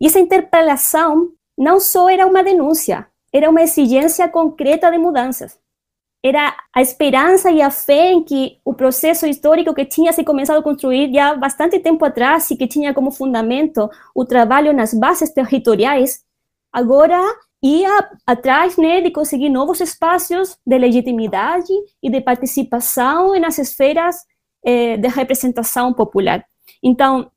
E 0.00 0.06
essa 0.06 0.18
interpelação 0.18 1.30
não 1.56 1.80
só 1.80 2.08
era 2.08 2.26
uma 2.26 2.42
denúncia, 2.42 3.06
era 3.32 3.48
uma 3.48 3.62
exigência 3.62 4.28
concreta 4.28 4.90
de 4.90 4.98
mudanças. 4.98 5.58
Era 6.26 6.56
a 6.74 6.82
esperança 6.82 7.50
e 7.52 7.62
a 7.62 7.70
fé 7.70 8.10
em 8.10 8.24
que 8.24 8.58
o 8.64 8.74
processo 8.74 9.26
histórico 9.26 9.72
que 9.72 9.84
tinha 9.84 10.12
se 10.12 10.24
começado 10.24 10.58
a 10.58 10.62
construir 10.62 11.12
já 11.12 11.34
bastante 11.36 11.78
tempo 11.78 12.04
atrás 12.04 12.50
e 12.50 12.56
que 12.56 12.66
tinha 12.66 12.92
como 12.92 13.12
fundamento 13.12 13.88
o 14.12 14.24
trabalho 14.24 14.72
nas 14.72 14.92
bases 14.92 15.30
territoriais, 15.30 16.24
agora 16.72 17.20
ia 17.62 18.10
atrás 18.26 18.76
né, 18.76 19.00
de 19.00 19.10
conseguir 19.10 19.48
novos 19.48 19.80
espaços 19.80 20.58
de 20.66 20.78
legitimidade 20.78 21.72
e 22.02 22.10
de 22.10 22.20
participação 22.20 23.38
nas 23.38 23.56
esferas 23.58 24.16
eh, 24.64 24.96
de 24.96 25.06
representação 25.08 25.92
popular. 25.92 26.44
Então, 26.82 27.30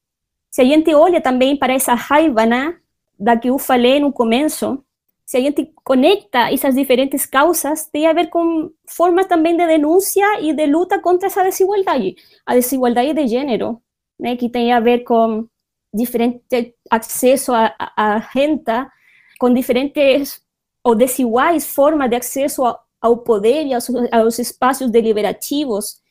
se 0.50 0.62
a 0.62 0.66
gente 0.66 0.94
olha 0.96 1.22
também 1.22 1.56
para 1.56 1.74
essa 1.74 1.94
raiva 1.94 2.44
né, 2.44 2.76
da 3.20 3.38
que 3.38 3.50
eu 3.50 3.60
falei 3.60 4.00
no 4.00 4.12
começo, 4.12 4.84
se 5.30 5.38
a 5.38 5.42
gente 5.42 5.72
conecta 5.84 6.52
essas 6.52 6.74
diferentes 6.74 7.24
causas, 7.24 7.86
tem 7.86 8.08
a 8.08 8.14
ver 8.14 8.32
com 8.32 8.72
formas 8.88 9.28
também 9.28 9.56
de 9.56 9.68
denúncia 9.68 10.26
e 10.42 10.52
de 10.54 10.66
luta 10.66 10.98
contra 11.00 11.28
essa 11.28 11.44
desigualdade, 11.44 12.16
a 12.44 12.56
desigualdade 12.56 13.14
de 13.14 13.28
gênero, 13.28 13.80
né, 14.20 14.36
que 14.36 14.50
tem 14.50 14.74
a 14.74 14.80
ver 14.80 15.04
com 15.04 15.48
diferente 15.94 16.74
acesso 16.90 17.52
à 17.54 18.18
renda, 18.34 18.92
com 19.40 19.54
diferentes 19.54 20.42
ou 20.84 20.96
desiguais 20.96 21.64
formas 21.64 22.10
de 22.10 22.16
acesso 22.16 22.64
ao 23.00 23.18
poder 23.18 23.68
e 23.68 23.74
aos, 23.76 23.88
aos 24.12 24.40
espaços 24.40 24.90
deliberativos, 24.90 26.02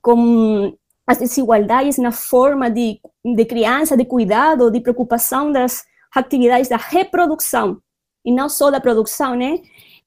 com 0.00 0.74
as 1.06 1.18
desigualdades 1.18 1.98
na 1.98 2.12
forma 2.12 2.70
de, 2.70 2.98
de 3.22 3.44
criança, 3.44 3.94
de 3.94 4.06
cuidado, 4.06 4.70
de 4.70 4.80
preocupação 4.80 5.52
das 5.52 5.84
atividades 6.14 6.70
da 6.70 6.78
reprodução, 6.78 7.82
e 8.24 8.32
não 8.32 8.48
só 8.48 8.70
da 8.70 8.80
produção, 8.80 9.34
né? 9.34 9.60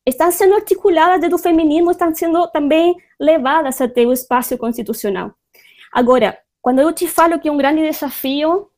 Estão 0.05 0.31
sendo 0.31 0.55
articuladas 0.55 1.19
desde 1.19 1.35
o 1.35 1.37
feminismo, 1.37 1.91
estão 1.91 2.13
sendo 2.15 2.47
também 2.47 2.95
levadas 3.19 3.81
até 3.81 4.05
o 4.05 4.13
espaço 4.13 4.57
constitucional. 4.57 5.33
Agora, 5.91 6.37
quando 6.61 6.79
eu 6.79 6.93
te 6.93 7.07
falo 7.07 7.39
que 7.39 7.47
é 7.47 7.51
um 7.51 7.57
grande 7.57 7.81
desafio, 7.81 8.69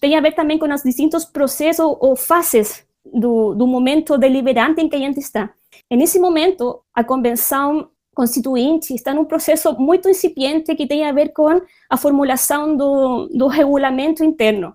tem 0.00 0.16
a 0.16 0.20
ver 0.20 0.32
também 0.32 0.58
com 0.58 0.72
os 0.72 0.82
distintos 0.82 1.24
processos 1.24 1.96
ou 2.00 2.14
fases 2.14 2.86
do, 3.04 3.54
do 3.54 3.66
momento 3.66 4.18
deliberante 4.18 4.80
em 4.80 4.88
que 4.88 4.96
a 4.96 4.98
gente 4.98 5.18
está. 5.20 5.52
Nesse 5.90 6.18
momento, 6.18 6.82
a 6.94 7.02
convenção 7.02 7.90
constituinte 8.14 8.94
está 8.94 9.12
num 9.12 9.24
processo 9.24 9.74
muito 9.78 10.08
incipiente 10.08 10.74
que 10.74 10.86
tem 10.86 11.04
a 11.04 11.12
ver 11.12 11.32
com 11.32 11.60
a 11.90 11.96
formulação 11.96 12.76
do, 12.76 13.26
do 13.28 13.46
regulamento 13.46 14.24
interno, 14.24 14.74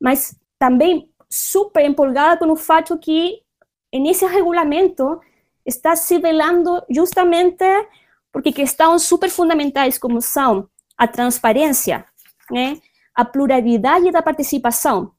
mas 0.00 0.36
também 0.58 1.10
super 1.28 1.84
empolgada 1.84 2.38
com 2.38 2.52
o 2.52 2.56
fato 2.56 2.96
que 2.98 3.40
nesse 3.92 4.26
regulamento 4.26 5.20
está 5.64 5.96
se 5.96 6.18
velando 6.18 6.82
justamente 6.90 7.64
porque 8.32 8.52
questões 8.52 9.02
super 9.02 9.30
fundamentais 9.30 9.98
como 9.98 10.20
são 10.20 10.68
a 10.96 11.08
transparência, 11.08 12.04
né, 12.50 12.78
a 13.14 13.24
pluralidade 13.24 14.10
da 14.10 14.22
participação, 14.22 15.12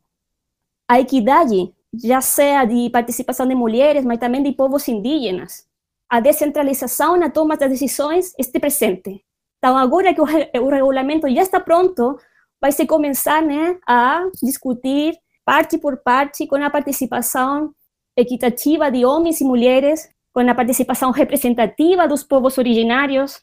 a 0.88 1.00
equidade 1.00 1.74
já 1.94 2.22
seja 2.22 2.66
de 2.66 2.90
participação 2.90 3.48
de 3.48 3.56
mulheres, 3.56 4.06
mas 4.06 4.20
também 4.20 4.44
de 4.44 4.52
povos 4.54 4.88
indígenas. 4.88 5.68
A 6.10 6.20
descentralização 6.20 7.18
na 7.18 7.30
toma 7.30 7.58
das 7.58 7.70
decisões 7.70 8.34
este 8.38 8.60
presente. 8.60 9.24
Então, 9.58 9.76
agora 9.76 10.14
que 10.14 10.22
o, 10.22 10.26
regulamento 10.70 11.28
já 11.30 11.42
está 11.42 11.60
pronto, 11.60 12.18
vai 12.62 12.72
se 12.72 12.86
começar 12.86 13.42
né, 13.42 13.78
a 13.86 14.24
discutir 14.42 15.18
parte 15.44 15.78
por 15.78 15.98
parte 15.98 16.48
com 16.48 16.56
a 16.56 16.70
participação 16.70 17.74
equitativa 18.18 18.92
de 18.92 19.06
homens 19.06 19.40
e 19.40 19.46
mulheres, 19.46 20.10
com 20.34 20.42
a 20.42 20.56
participação 20.56 21.12
representativa 21.12 22.08
dos 22.08 22.24
povos 22.24 22.58
originários, 22.58 23.40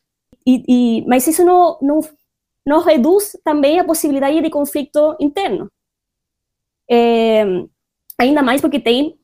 e, 0.46 0.62
e, 0.68 1.06
mas 1.06 1.26
isso 1.26 1.44
não, 1.44 1.78
não, 1.80 2.00
não 2.66 2.82
reduz 2.82 3.36
também 3.44 3.78
a 3.78 3.84
possibilidade 3.84 4.40
de 4.40 4.50
conflito 4.50 5.16
interno. 5.20 5.70
É, 6.90 7.44
ainda 8.18 8.42
mais 8.42 8.60
porque 8.60 8.80
tem 8.80 9.18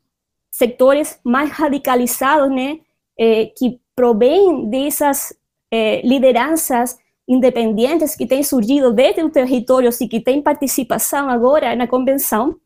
setores 0.50 1.20
mais 1.24 1.50
radicalizados, 1.50 2.50
né, 2.50 2.78
eh, 3.18 3.46
que 3.56 3.80
provêm 3.94 4.68
dessas 4.68 5.32
eh, 5.70 6.00
lideranças 6.02 6.98
independentes 7.28 8.16
que 8.16 8.26
têm 8.26 8.42
surgido 8.42 8.92
desde 8.92 9.22
o 9.22 9.30
território 9.30 9.90
e 10.00 10.08
que 10.08 10.20
têm 10.20 10.42
participação 10.42 11.30
agora 11.30 11.76
na 11.76 11.86
convenção, 11.86 12.56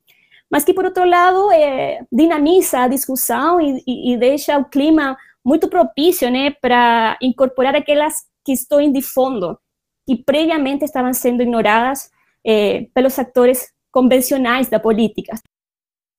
mas 0.54 0.62
que, 0.62 0.72
por 0.72 0.84
outro 0.84 1.04
lado, 1.04 1.50
eh, 1.50 1.98
dinamiza 2.12 2.82
a 2.82 2.86
discussão 2.86 3.60
e, 3.60 3.82
e, 3.84 4.12
e, 4.12 4.16
deixa 4.16 4.56
o 4.56 4.64
clima 4.64 5.16
muito 5.44 5.68
propício 5.68 6.30
né, 6.30 6.52
para 6.52 7.18
incorporar 7.20 7.74
aquelas 7.74 8.22
questões 8.44 8.92
de 8.92 9.02
fundo 9.02 9.58
que 10.06 10.14
previamente 10.14 10.84
estavam 10.84 11.12
sendo 11.12 11.42
ignoradas 11.42 12.08
pelos 12.94 13.18
atores 13.18 13.72
convencionais 13.90 14.68
da 14.68 14.78
política. 14.78 15.32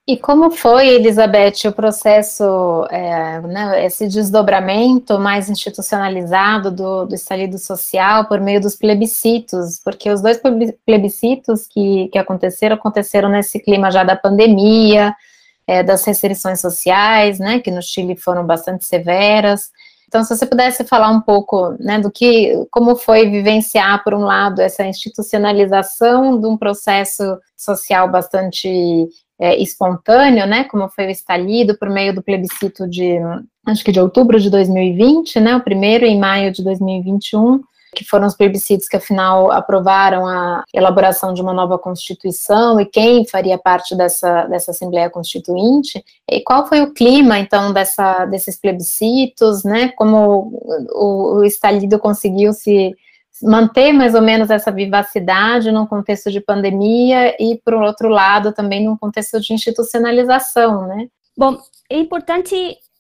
E 0.08 0.16
como 0.16 0.52
foi, 0.52 0.88
Elizabeth, 0.88 1.68
o 1.68 1.72
processo, 1.74 2.44
é, 2.92 3.42
né, 3.42 3.86
esse 3.86 4.08
desdobramento 4.08 5.18
mais 5.18 5.50
institucionalizado 5.50 6.70
do, 6.70 7.06
do 7.06 7.16
estalido 7.16 7.58
social 7.58 8.26
por 8.26 8.40
meio 8.40 8.62
dos 8.62 8.76
plebiscitos? 8.76 9.82
Porque 9.84 10.12
os 10.12 10.22
dois 10.22 10.40
plebiscitos 10.86 11.68
que, 11.68 12.08
que 12.10 12.20
aconteceram, 12.20 12.76
aconteceram 12.76 13.30
nesse 13.30 13.60
clima 13.60 13.90
já 13.90 14.04
da 14.04 14.16
pandemia, 14.16 15.16
é, 15.66 15.82
das 15.82 16.06
restrições 16.06 16.62
sociais, 16.62 17.40
né, 17.40 17.60
que 17.60 17.72
no 17.72 17.82
Chile 17.82 18.16
foram 18.16 18.46
bastante 18.46 18.86
severas. 18.86 19.72
Então, 20.08 20.24
se 20.24 20.36
você 20.36 20.46
pudesse 20.46 20.84
falar 20.84 21.10
um 21.10 21.22
pouco, 21.22 21.76
né, 21.80 22.00
do 22.00 22.12
que, 22.12 22.54
como 22.72 22.96
foi 22.96 23.30
vivenciar, 23.30 24.04
por 24.04 24.14
um 24.14 24.24
lado, 24.24 24.62
essa 24.62 24.86
institucionalização 24.86 26.40
de 26.40 26.48
um 26.48 26.58
processo 26.58 27.38
social 27.56 28.10
bastante 28.10 29.08
é, 29.40 29.62
espontâneo, 29.62 30.46
né, 30.46 30.64
como 30.66 30.90
foi 30.90 31.12
estalido 31.12 31.78
por 31.78 31.90
meio 31.90 32.14
do 32.14 32.24
plebiscito 32.24 32.88
de, 32.88 33.18
acho 33.66 33.84
que 33.84 33.92
de 33.92 34.00
outubro 34.00 34.40
de 34.40 34.50
2020, 34.50 35.40
né, 35.40 35.56
o 35.56 35.64
primeiro 35.64 36.06
em 36.06 36.20
maio 36.20 36.52
de 36.52 36.64
2021, 36.64 37.62
que 37.96 38.04
foram 38.04 38.28
os 38.28 38.36
plebiscitos 38.36 38.88
que 38.88 38.98
afinal 38.98 39.52
aprovaram 39.52 40.28
a 40.28 40.64
elaboração 40.74 41.34
de 41.34 41.42
uma 41.42 41.54
nova 41.54 41.80
constituição 41.80 42.80
e 42.80 42.86
quem 42.86 43.26
faria 43.26 43.58
parte 43.58 43.96
dessa, 43.96 44.46
dessa 44.46 44.72
Assembleia 44.72 45.10
Constituinte, 45.10 46.04
e 46.30 46.42
qual 46.42 46.68
foi 46.68 46.82
o 46.82 46.94
clima, 46.94 47.40
então, 47.40 47.74
dessa, 47.74 48.26
desses 48.26 48.60
plebiscitos, 48.60 49.64
né, 49.64 49.90
como 49.96 50.52
o, 50.92 51.38
o 51.38 51.44
estalido 51.44 51.98
conseguiu 51.98 52.54
se 52.54 52.96
manter 53.42 53.92
mais 53.92 54.16
ou 54.16 54.22
menos 54.22 54.50
essa 54.50 54.72
vivacidade 54.72 55.72
num 55.72 55.86
contexto 55.86 56.32
de 56.32 56.40
pandemia 56.40 57.36
e, 57.42 57.60
por 57.64 57.74
outro 57.74 58.10
lado, 58.10 58.54
também 58.54 58.86
num 58.86 58.98
contexto 58.98 59.40
de 59.40 59.54
institucionalização, 59.54 60.88
né? 60.88 61.08
Bom, 61.38 61.58
é 61.90 61.98
importante 61.98 62.56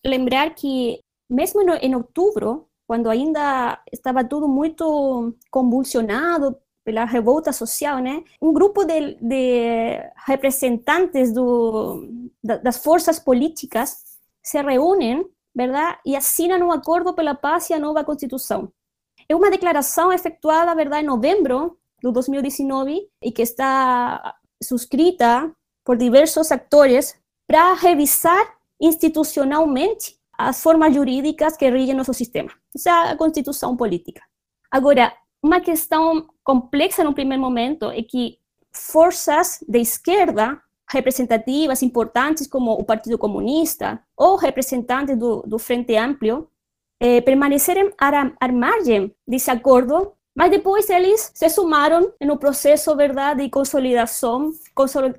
lembrar 0.05 0.53
que, 0.53 0.99
mesmo 1.29 1.62
em 1.81 1.95
outubro, 1.95 2.65
quando 2.87 3.09
ainda 3.09 3.81
estava 3.91 4.23
tudo 4.23 4.47
muito 4.47 5.35
convulsionado 5.49 6.57
pela 6.83 7.03
revolta 7.03 7.51
social, 7.51 7.99
né? 7.99 8.23
Um 8.39 8.53
grupo 8.53 8.85
de, 8.85 9.15
de 9.15 9.99
representantes 10.25 11.33
do, 11.33 12.07
das 12.43 12.77
forças 12.77 13.19
políticas 13.19 14.03
se 14.43 14.61
reúnem, 14.61 15.25
verdade, 15.53 15.97
e 16.05 16.15
assinam 16.15 16.67
um 16.67 16.71
acordo 16.71 17.13
pela 17.13 17.33
paz 17.33 17.69
e 17.69 17.73
a 17.73 17.79
nova 17.79 18.03
Constituição. 18.03 18.71
É 19.27 19.35
uma 19.35 19.49
declaração 19.49 20.13
efetuada, 20.13 20.75
verdade, 20.75 21.03
em 21.03 21.07
novembro 21.07 21.75
de 22.03 22.11
2019 22.11 23.09
e 23.23 23.31
que 23.31 23.41
está 23.41 24.35
suscrita 24.61 25.51
por 25.83 25.97
diversos 25.97 26.51
atores 26.51 27.19
para 27.47 27.73
revisar 27.73 28.55
institucionalmente 28.79 30.19
as 30.37 30.61
formas 30.61 30.93
jurídicas 30.93 31.57
que 31.57 31.69
regem 31.69 31.95
nosso 31.95 32.13
sistema, 32.13 32.49
ou 32.73 32.79
seja, 32.79 33.11
a 33.11 33.15
constituição 33.15 33.75
política. 33.75 34.21
Agora, 34.71 35.13
uma 35.41 35.61
questão 35.61 36.27
complexa 36.43 37.03
no 37.03 37.13
primeiro 37.13 37.41
momento 37.41 37.85
é 37.85 38.01
que 38.01 38.37
forças 38.71 39.63
de 39.67 39.79
esquerda 39.79 40.61
representativas 40.89 41.81
importantes 41.81 42.47
como 42.47 42.71
o 42.73 42.83
Partido 42.83 43.17
Comunista 43.17 44.01
ou 44.15 44.35
representantes 44.35 45.17
do, 45.17 45.41
do 45.43 45.57
Frente 45.57 45.95
Amplio 45.95 46.47
eh, 46.99 47.21
permaneceram 47.21 47.91
à, 47.99 48.47
margem 48.51 49.13
desse 49.27 49.49
acordo, 49.51 50.13
mas 50.35 50.51
depois 50.51 50.89
eles 50.89 51.31
se 51.33 51.49
sumaram 51.49 52.13
no 52.21 52.37
processo, 52.37 52.95
verdade, 52.95 53.43
de 53.43 53.49
consolidação, 53.49 54.51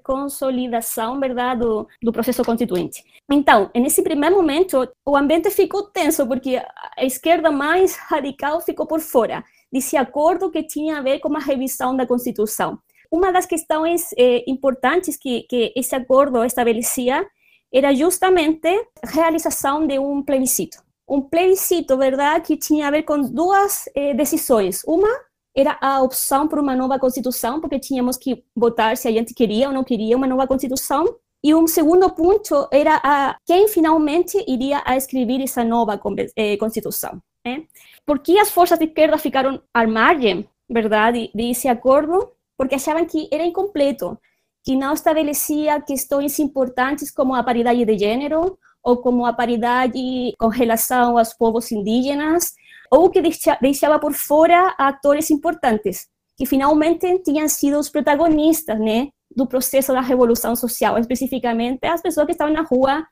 consolidação, 0.02 1.18
verdade, 1.18 1.60
do, 1.60 1.88
do 2.02 2.12
processo 2.12 2.44
constituinte. 2.44 3.02
Então, 3.30 3.70
nesse 3.74 4.02
primeiro 4.02 4.36
momento, 4.36 4.88
o 5.04 5.16
ambiente 5.16 5.50
ficou 5.50 5.84
tenso, 5.90 6.26
porque 6.26 6.62
a 6.96 7.04
esquerda 7.04 7.50
mais 7.50 7.96
radical 7.96 8.60
ficou 8.60 8.86
por 8.86 9.00
fora 9.00 9.44
desse 9.72 9.96
acordo 9.96 10.50
que 10.50 10.62
tinha 10.62 10.98
a 10.98 11.02
ver 11.02 11.18
com 11.18 11.36
a 11.36 11.40
revisão 11.40 11.96
da 11.96 12.06
Constituição. 12.06 12.78
Uma 13.10 13.32
das 13.32 13.46
questões 13.46 14.10
eh, 14.16 14.44
importantes 14.46 15.16
que, 15.16 15.42
que 15.48 15.72
esse 15.76 15.94
acordo 15.94 16.44
estabelecia 16.44 17.26
era 17.72 17.92
justamente 17.94 18.68
a 19.02 19.10
realização 19.10 19.86
de 19.86 19.98
um 19.98 20.22
plebiscito 20.22 20.86
um 21.08 21.22
plebiscito, 21.22 21.96
verdade, 21.96 22.46
que 22.46 22.56
tinha 22.56 22.88
a 22.88 22.90
ver 22.90 23.04
com 23.04 23.20
duas 23.20 23.84
eh, 23.94 24.12
decisões. 24.14 24.82
Uma 24.84 25.08
era 25.54 25.78
a 25.80 26.02
opção 26.02 26.48
por 26.48 26.58
uma 26.58 26.74
nova 26.74 26.98
constituição, 26.98 27.60
porque 27.60 27.78
tínhamos 27.78 28.16
que 28.16 28.44
votar 28.54 28.96
se 28.96 29.08
a 29.08 29.12
gente 29.12 29.32
queria 29.32 29.68
ou 29.68 29.74
não 29.74 29.84
queria 29.84 30.16
uma 30.16 30.26
nova 30.26 30.46
constituição. 30.46 31.04
E 31.46 31.54
um 31.54 31.68
segundo 31.68 32.10
ponto 32.10 32.66
era 32.72 33.00
a 33.04 33.36
quem 33.46 33.68
finalmente 33.68 34.36
iria 34.48 34.82
a 34.84 34.96
escrever 34.96 35.40
essa 35.40 35.62
nova 35.62 35.96
eh, 36.34 36.56
constituição. 36.56 37.22
Né? 37.46 37.62
Por 38.04 38.18
que 38.18 38.36
as 38.36 38.50
forças 38.50 38.80
de 38.80 38.86
esquerda 38.86 39.16
ficaram 39.16 39.62
à 39.72 39.86
margem, 39.86 40.48
verdade, 40.68 41.30
desse 41.32 41.68
acordo? 41.68 42.32
Porque 42.58 42.74
achavam 42.74 43.06
que 43.06 43.28
era 43.30 43.44
incompleto, 43.44 44.18
que 44.64 44.74
não 44.74 44.92
estabelecia 44.92 45.80
questões 45.80 46.36
importantes 46.40 47.12
como 47.12 47.32
a 47.32 47.44
paridade 47.44 47.84
de 47.84 47.96
gênero, 47.96 48.58
ou 48.82 48.96
como 48.96 49.24
a 49.24 49.32
paridade 49.32 50.34
com 50.36 50.48
relação 50.48 51.16
aos 51.16 51.32
povos 51.32 51.70
indígenas, 51.70 52.54
ou 52.90 53.08
que 53.08 53.22
deixava 53.62 54.00
por 54.00 54.14
fora 54.14 54.74
atores 54.76 55.30
importantes, 55.30 56.08
que 56.36 56.44
finalmente 56.44 57.20
tinham 57.20 57.48
sido 57.48 57.78
os 57.78 57.88
protagonistas 57.88 58.80
né, 58.80 59.10
do 59.36 59.46
processo 59.46 59.92
da 59.92 60.00
revolução 60.00 60.56
social, 60.56 60.98
especificamente 60.98 61.84
as 61.84 62.00
pessoas 62.00 62.26
que 62.26 62.32
estavam 62.32 62.54
na 62.54 62.62
rua 62.62 63.06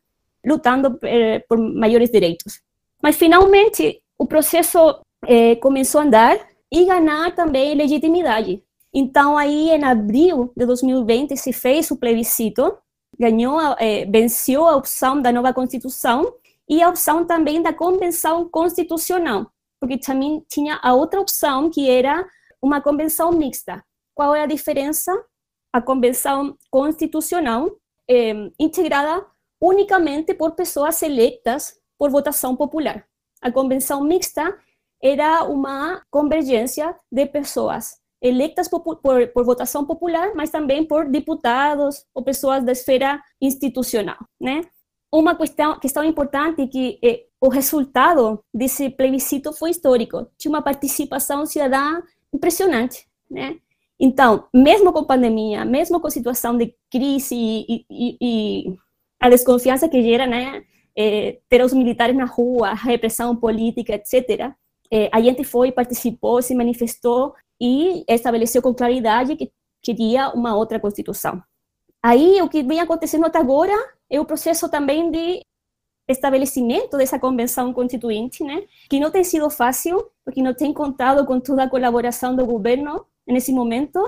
lutando 0.44 0.98
eh, 1.02 1.40
por 1.48 1.58
maiores 1.58 2.10
direitos. 2.10 2.60
Mas 3.02 3.16
finalmente 3.16 4.02
o 4.18 4.26
processo 4.26 5.00
eh, 5.26 5.56
começou 5.56 6.00
a 6.00 6.04
andar 6.04 6.38
e 6.72 6.86
ganhar 6.86 7.34
também 7.34 7.74
legitimidade. 7.74 8.62
Então 8.92 9.36
aí 9.36 9.70
em 9.70 9.84
abril 9.84 10.50
de 10.56 10.64
2020 10.64 11.36
se 11.36 11.52
fez 11.52 11.90
o 11.90 11.96
plebiscito 11.96 12.76
ganhou, 13.18 13.60
é, 13.78 14.04
venceu 14.06 14.66
a 14.66 14.76
opção 14.76 15.20
da 15.20 15.32
nova 15.32 15.52
Constituição 15.52 16.34
e 16.68 16.82
a 16.82 16.88
opção 16.88 17.24
também 17.24 17.62
da 17.62 17.72
Convenção 17.72 18.48
Constitucional, 18.48 19.50
porque 19.80 19.98
também 19.98 20.44
tinha 20.48 20.78
a 20.82 20.94
outra 20.94 21.20
opção 21.20 21.70
que 21.70 21.88
era 21.88 22.26
uma 22.60 22.80
convenção 22.80 23.32
mixta. 23.32 23.84
Qual 24.14 24.34
é 24.34 24.42
a 24.42 24.46
diferença? 24.46 25.12
A 25.74 25.82
convenção 25.82 26.56
constitucional 26.70 27.68
é 28.08 28.30
integrada 28.60 29.26
unicamente 29.60 30.32
por 30.32 30.52
pessoas 30.52 31.02
eleitas 31.02 31.76
por 31.98 32.10
votação 32.10 32.54
popular. 32.54 33.04
A 33.42 33.50
convenção 33.50 34.04
mixta 34.04 34.56
era 35.02 35.42
uma 35.42 36.00
convergência 36.12 36.94
de 37.10 37.26
pessoas 37.26 38.00
electas 38.22 38.68
por, 38.68 38.82
por, 38.82 39.26
por, 39.26 39.44
votação 39.44 39.84
popular, 39.84 40.32
mas 40.36 40.48
também 40.48 40.86
por 40.86 41.10
deputados 41.10 42.06
ou 42.14 42.22
pessoas 42.22 42.62
da 42.62 42.70
esfera 42.70 43.20
institucional, 43.40 44.18
né? 44.40 44.60
Uma 45.12 45.34
questão, 45.34 45.76
questão 45.80 46.04
importante 46.04 46.62
é 46.62 46.66
que 46.68 47.00
eh, 47.04 47.26
o 47.40 47.48
resultado 47.48 48.44
desse 48.54 48.90
plebiscito 48.90 49.52
foi 49.52 49.70
histórico. 49.70 50.24
Tinha 50.38 50.50
uma 50.50 50.62
participação 50.62 51.44
cidadã 51.44 52.00
impressionante, 52.32 53.08
né? 53.28 53.58
Então, 53.98 54.48
mesmo 54.52 54.92
com 54.92 55.04
pandemia, 55.04 55.64
mesmo 55.64 56.00
com 56.00 56.10
situação 56.10 56.56
de 56.56 56.74
crise 56.90 57.34
e, 57.34 57.86
e, 57.90 58.16
e 58.20 58.76
a 59.20 59.28
desconfiança 59.28 59.88
que 59.88 60.02
gera, 60.02 60.26
né, 60.26 60.64
eh, 60.96 61.38
ter 61.48 61.62
os 61.64 61.72
militares 61.72 62.16
na 62.16 62.24
rua, 62.24 62.70
a 62.70 62.74
repressão 62.74 63.36
política, 63.36 63.94
etc., 63.94 64.52
eh, 64.90 65.08
a 65.12 65.20
gente 65.20 65.44
foi, 65.44 65.72
participou, 65.72 66.42
se 66.42 66.54
manifestou 66.54 67.34
e 67.60 68.04
estabeleceu 68.08 68.60
com 68.60 68.74
claridade 68.74 69.36
que 69.36 69.52
queria 69.82 70.30
uma 70.30 70.56
outra 70.56 70.80
constituição. 70.80 71.42
Aí, 72.02 72.40
o 72.42 72.48
que 72.48 72.62
vem 72.62 72.80
acontecendo 72.80 73.24
até 73.24 73.38
agora 73.38 73.72
é 74.10 74.20
o 74.20 74.26
processo 74.26 74.68
também 74.68 75.10
de 75.10 75.40
estabelecimento 76.08 76.98
dessa 76.98 77.18
convenção 77.18 77.72
constituinte, 77.72 78.44
né? 78.44 78.64
Que 78.90 79.00
não 79.00 79.10
tem 79.10 79.24
sido 79.24 79.48
fácil, 79.48 80.10
porque 80.24 80.42
não 80.42 80.52
tem 80.52 80.72
contado 80.72 81.24
com 81.24 81.40
toda 81.40 81.64
a 81.64 81.70
colaboração 81.70 82.36
do 82.36 82.44
governo 82.44 83.06
nesse 83.26 83.52
momento, 83.52 84.00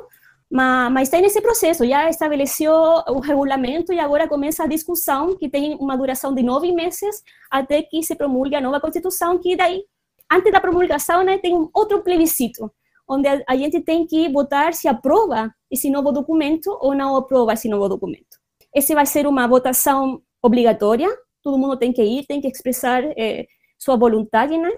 mas, 0.51 1.09
está 1.09 1.21
nesse 1.21 1.41
processo, 1.41 1.87
já 1.87 2.09
estabeleceu 2.09 2.73
o 3.09 3.19
regulamento 3.19 3.93
e 3.93 3.99
agora 3.99 4.29
começa 4.29 4.63
a 4.63 4.69
discussão, 4.69 5.37
que 5.37 5.49
tem 5.49 5.75
uma 5.75 5.97
duração 5.97 6.35
de 6.35 6.43
nove 6.43 6.73
meses, 6.73 7.23
até 7.51 7.83
que 7.83 8.03
se 8.03 8.15
promulgue 8.15 8.55
a 8.55 8.61
nova 8.61 8.81
Constituição, 8.81 9.39
que 9.39 9.57
daí, 9.57 9.85
antes 10.31 10.53
da 10.53 10.61
promulgação, 10.61 11.25
né, 11.25 11.39
tem 11.39 11.55
um 11.55 11.69
outro 11.75 12.03
plebiscito, 12.03 12.71
onde 13.09 13.29
a, 13.29 13.57
gente 13.57 13.81
tem 13.81 14.07
que 14.07 14.29
votar 14.29 14.73
se 14.73 14.89
aprova 14.89 15.53
esse 15.71 15.91
novo 15.91 16.13
documento 16.13 16.77
ou 16.81 16.95
não 16.95 17.17
aprova 17.17 17.53
esse 17.53 17.69
novo 17.69 17.89
documento. 17.89 18.37
Esse 18.75 18.95
vai 18.95 19.07
ser 19.07 19.27
uma 19.27 19.47
votação 19.49 20.21
obrigatória, 20.43 21.09
todo 21.43 21.59
mundo 21.59 21.77
tem 21.77 21.93
que 21.93 22.03
ir, 22.03 22.27
tem 22.27 22.41
que 22.41 22.49
expressar 22.49 23.03
eh, 23.17 23.47
sua 23.79 23.97
vontade, 23.97 24.57
né? 24.59 24.71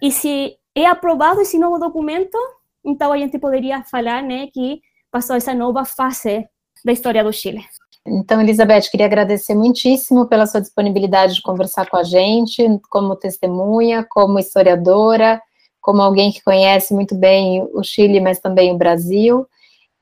E 0.00 0.10
se 0.10 0.56
é 0.74 0.86
aprovado 0.86 1.40
esse 1.40 1.58
novo 1.58 1.78
documento, 1.78 2.36
então 2.84 3.12
a 3.12 3.18
gente 3.18 3.38
poderia 3.38 3.82
falar, 3.84 4.22
né, 4.22 4.48
que 4.52 4.80
passou 5.10 5.36
essa 5.36 5.54
nova 5.54 5.84
fase 5.84 6.46
da 6.84 6.92
história 6.92 7.24
do 7.24 7.32
Chile. 7.32 7.64
Então, 8.06 8.40
Elizabeth, 8.40 8.90
queria 8.90 9.06
agradecer 9.06 9.54
muitíssimo 9.54 10.26
pela 10.26 10.46
sua 10.46 10.60
disponibilidade 10.60 11.34
de 11.34 11.42
conversar 11.42 11.88
com 11.88 11.96
a 11.96 12.02
gente, 12.02 12.62
como 12.90 13.16
testemunha, 13.16 14.06
como 14.10 14.38
historiadora, 14.38 15.40
como 15.80 16.02
alguém 16.02 16.30
que 16.30 16.42
conhece 16.42 16.92
muito 16.92 17.14
bem 17.14 17.66
o 17.72 17.82
Chile, 17.82 18.20
mas 18.20 18.38
também 18.38 18.72
o 18.72 18.76
Brasil. 18.76 19.46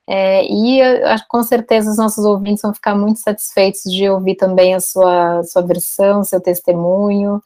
É, 0.05 0.43
e 0.43 0.81
com 1.29 1.41
certeza 1.43 1.91
os 1.91 1.97
nossos 1.97 2.25
ouvintes 2.25 2.61
vão 2.61 2.73
ficar 2.73 2.93
muito 2.93 3.19
satisfeitos 3.19 3.83
de 3.83 4.09
ouvir 4.09 4.35
também 4.35 4.75
a 4.75 4.81
sua, 4.81 5.41
sua 5.43 5.61
versão, 5.61 6.25
seu 6.25 6.41
testemunho, 6.41 7.41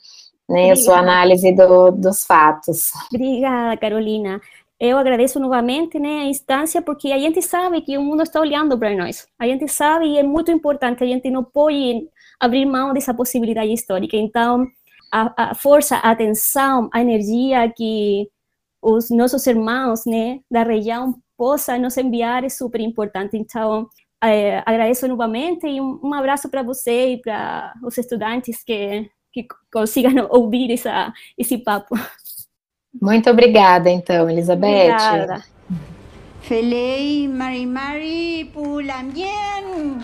né, 0.50 0.72
a 0.72 0.76
sua 0.76 0.98
análise 0.98 1.52
do, 1.52 1.92
dos 1.92 2.24
fatos. 2.24 2.90
Obrigada, 3.14 3.78
Carolina. 3.78 4.42
Eu 4.80 4.98
agradeço 4.98 5.40
novamente 5.40 5.98
né, 6.00 6.20
a 6.20 6.26
instância, 6.26 6.82
porque 6.82 7.12
a 7.12 7.18
gente 7.18 7.42
sabe 7.42 7.82
que 7.82 7.98
o 7.98 8.04
mundo 8.04 8.22
está 8.22 8.40
olhando 8.40 8.78
para 8.78 8.96
nós. 8.96 9.28
A 9.40 9.48
gente 9.48 9.68
sabe 9.68 10.06
e 10.06 10.18
é 10.20 10.24
muito 10.24 10.52
importante, 10.52 11.04
a 11.04 11.08
gente 11.08 11.32
não 11.32 11.44
pode 11.44 12.08
abrir 12.40 12.66
mão 12.66 12.94
dessa 12.94 13.14
possibilidade 13.14 13.74
histórica. 13.74 14.16
Então, 14.16 14.68
a, 15.12 15.52
a 15.52 15.56
força, 15.56 15.98
a 15.98 16.12
atenção, 16.12 16.90
a 16.94 17.02
energia 17.02 17.72
que 17.76 18.30
os 18.82 19.10
nossos 19.10 19.48
irmãos 19.48 20.06
né, 20.06 20.42
da 20.50 20.64
região 20.64 21.16
possam 21.36 21.80
nos 21.80 21.98
enviar 21.98 22.44
é 22.44 22.50
super 22.50 22.82
importante. 22.82 23.36
Então, 23.36 23.90
é, 24.24 24.60
agradeço 24.66 25.08
novamente 25.08 25.68
e 25.68 25.82
um, 25.82 26.00
um 26.04 26.14
abraço 26.14 26.50
para 26.50 26.64
você 26.64 27.14
e 27.14 27.22
para 27.22 27.74
os 27.84 27.98
estudantes 27.98 28.64
que, 28.64 29.10
que 29.34 29.48
consigam 29.72 30.28
ouvir 30.30 30.72
essa, 30.72 31.12
esse 31.38 31.58
papo. 31.58 31.96
Muito 33.02 33.30
obrigada, 33.30 33.90
então, 33.90 34.30
Elizabeth. 34.30 34.92
Obrigada. 34.94 35.44
Felei 36.42 37.28
Mari 37.28 37.66
Mari 37.66 38.52
Pulamien, 38.54 40.00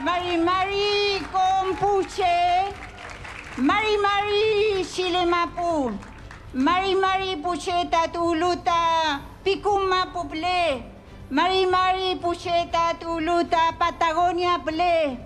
Mari 0.00 0.38
Mari 0.38 1.20
Compuche, 1.32 2.72
Mari 3.58 3.98
Mari 3.98 4.84
Chilemapu, 4.84 5.92
Mari 6.54 6.94
Mari 6.94 7.36
Pucheta 7.36 8.08
Tuluta, 8.12 9.20
Picuma 9.42 10.06
Puple, 10.12 10.84
Mari 11.30 11.66
Mari 11.66 12.16
Pucheta 12.22 12.94
Tuluta, 13.00 13.72
Patagonia 13.78 14.60
Ple. 14.64 15.18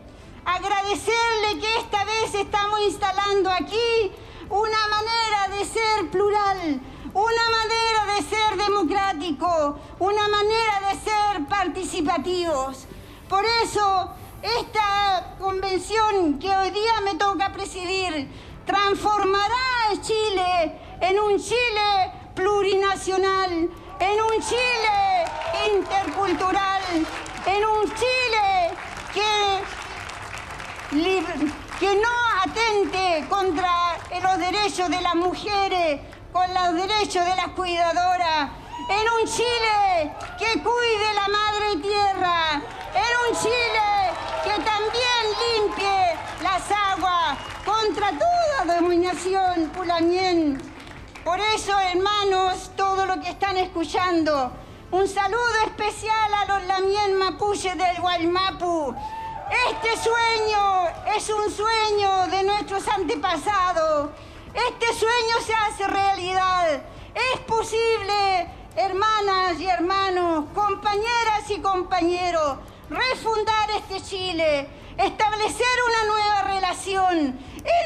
Agradecerle 0.45 1.61
que 1.61 1.79
esta 1.81 2.05
vez 2.05 2.35
estamos 2.35 2.81
instalando 2.87 3.51
aquí 3.51 4.11
una 4.49 4.89
manera 4.89 5.59
de 5.59 5.65
ser 5.65 6.09
plural, 6.11 6.81
una 7.13 7.51
manera 7.51 8.15
de 8.15 8.23
ser 8.23 8.57
democrático, 8.57 9.79
una 9.99 10.29
manera 10.29 10.81
de 10.89 11.01
ser 11.01 11.47
participativos. 11.49 12.87
Por 13.29 13.45
eso, 13.63 14.11
esta 14.43 15.35
convención 15.39 16.39
que 16.39 16.51
hoy 16.51 16.71
día 16.71 17.01
me 17.05 17.15
toca 17.15 17.53
presidir 17.53 18.29
transformará 18.65 19.91
a 19.91 20.01
Chile 20.01 20.79
en 21.01 21.19
un 21.21 21.39
Chile 21.39 22.13
plurinacional, 22.35 23.51
en 23.53 24.21
un 24.21 24.43
Chile 24.43 25.25
intercultural, 25.75 26.83
en 27.47 27.65
un 27.65 27.85
Chile 27.95 28.71
que, 29.15 29.63
que 31.81 31.97
no 31.97 32.09
atente 32.45 33.27
contra 33.29 33.97
los 34.23 34.39
derechos 34.39 34.89
de 34.91 35.01
las 35.01 35.15
mujeres, 35.15 36.01
con 36.37 36.53
los 36.53 36.75
derechos 36.75 37.25
de 37.25 37.35
las 37.35 37.49
cuidadoras, 37.57 38.51
en 38.91 39.07
un 39.19 39.27
Chile 39.27 40.13
que 40.39 40.63
cuide 40.63 41.15
la 41.15 41.29
madre 41.29 41.81
tierra, 41.81 42.61
en 42.93 43.13
un 43.25 43.41
Chile 43.41 44.11
que 44.45 44.51
también 44.63 45.23
limpie 45.55 46.15
las 46.43 46.63
aguas 46.71 47.39
contra 47.65 48.11
toda 48.11 48.75
dominación 48.75 49.71
pulamien. 49.75 50.61
Por 51.25 51.41
eso, 51.41 51.73
hermanos, 51.81 52.71
todo 52.77 53.07
lo 53.07 53.19
que 53.19 53.31
están 53.31 53.57
escuchando, 53.57 54.53
un 54.91 55.09
saludo 55.09 55.57
especial 55.65 56.35
a 56.35 56.45
los 56.45 56.67
lamien 56.67 57.17
mapuche 57.17 57.75
del 57.77 57.99
Guaymapu. 57.99 58.95
Este 59.71 60.03
sueño 60.03 60.87
es 61.17 61.31
un 61.31 61.51
sueño 61.51 62.27
de 62.27 62.43
nuestros 62.43 62.87
antepasados 62.89 64.11
este 64.57 64.87
sueño 64.87 65.37
se 65.45 65.53
hace 65.55 65.87
realidad. 65.87 66.83
Es 67.15 67.41
posible, 67.41 68.49
hermanas 68.77 69.61
y 69.61 69.67
hermanos, 69.67 70.47
compañeras 70.55 71.51
y 71.51 71.61
compañeros, 71.61 72.57
refundar 72.89 73.71
este 73.77 74.01
Chile, 74.03 74.69
establecer 74.97 75.77
una 75.89 76.03
nueva 76.13 76.55
relación 76.55 77.39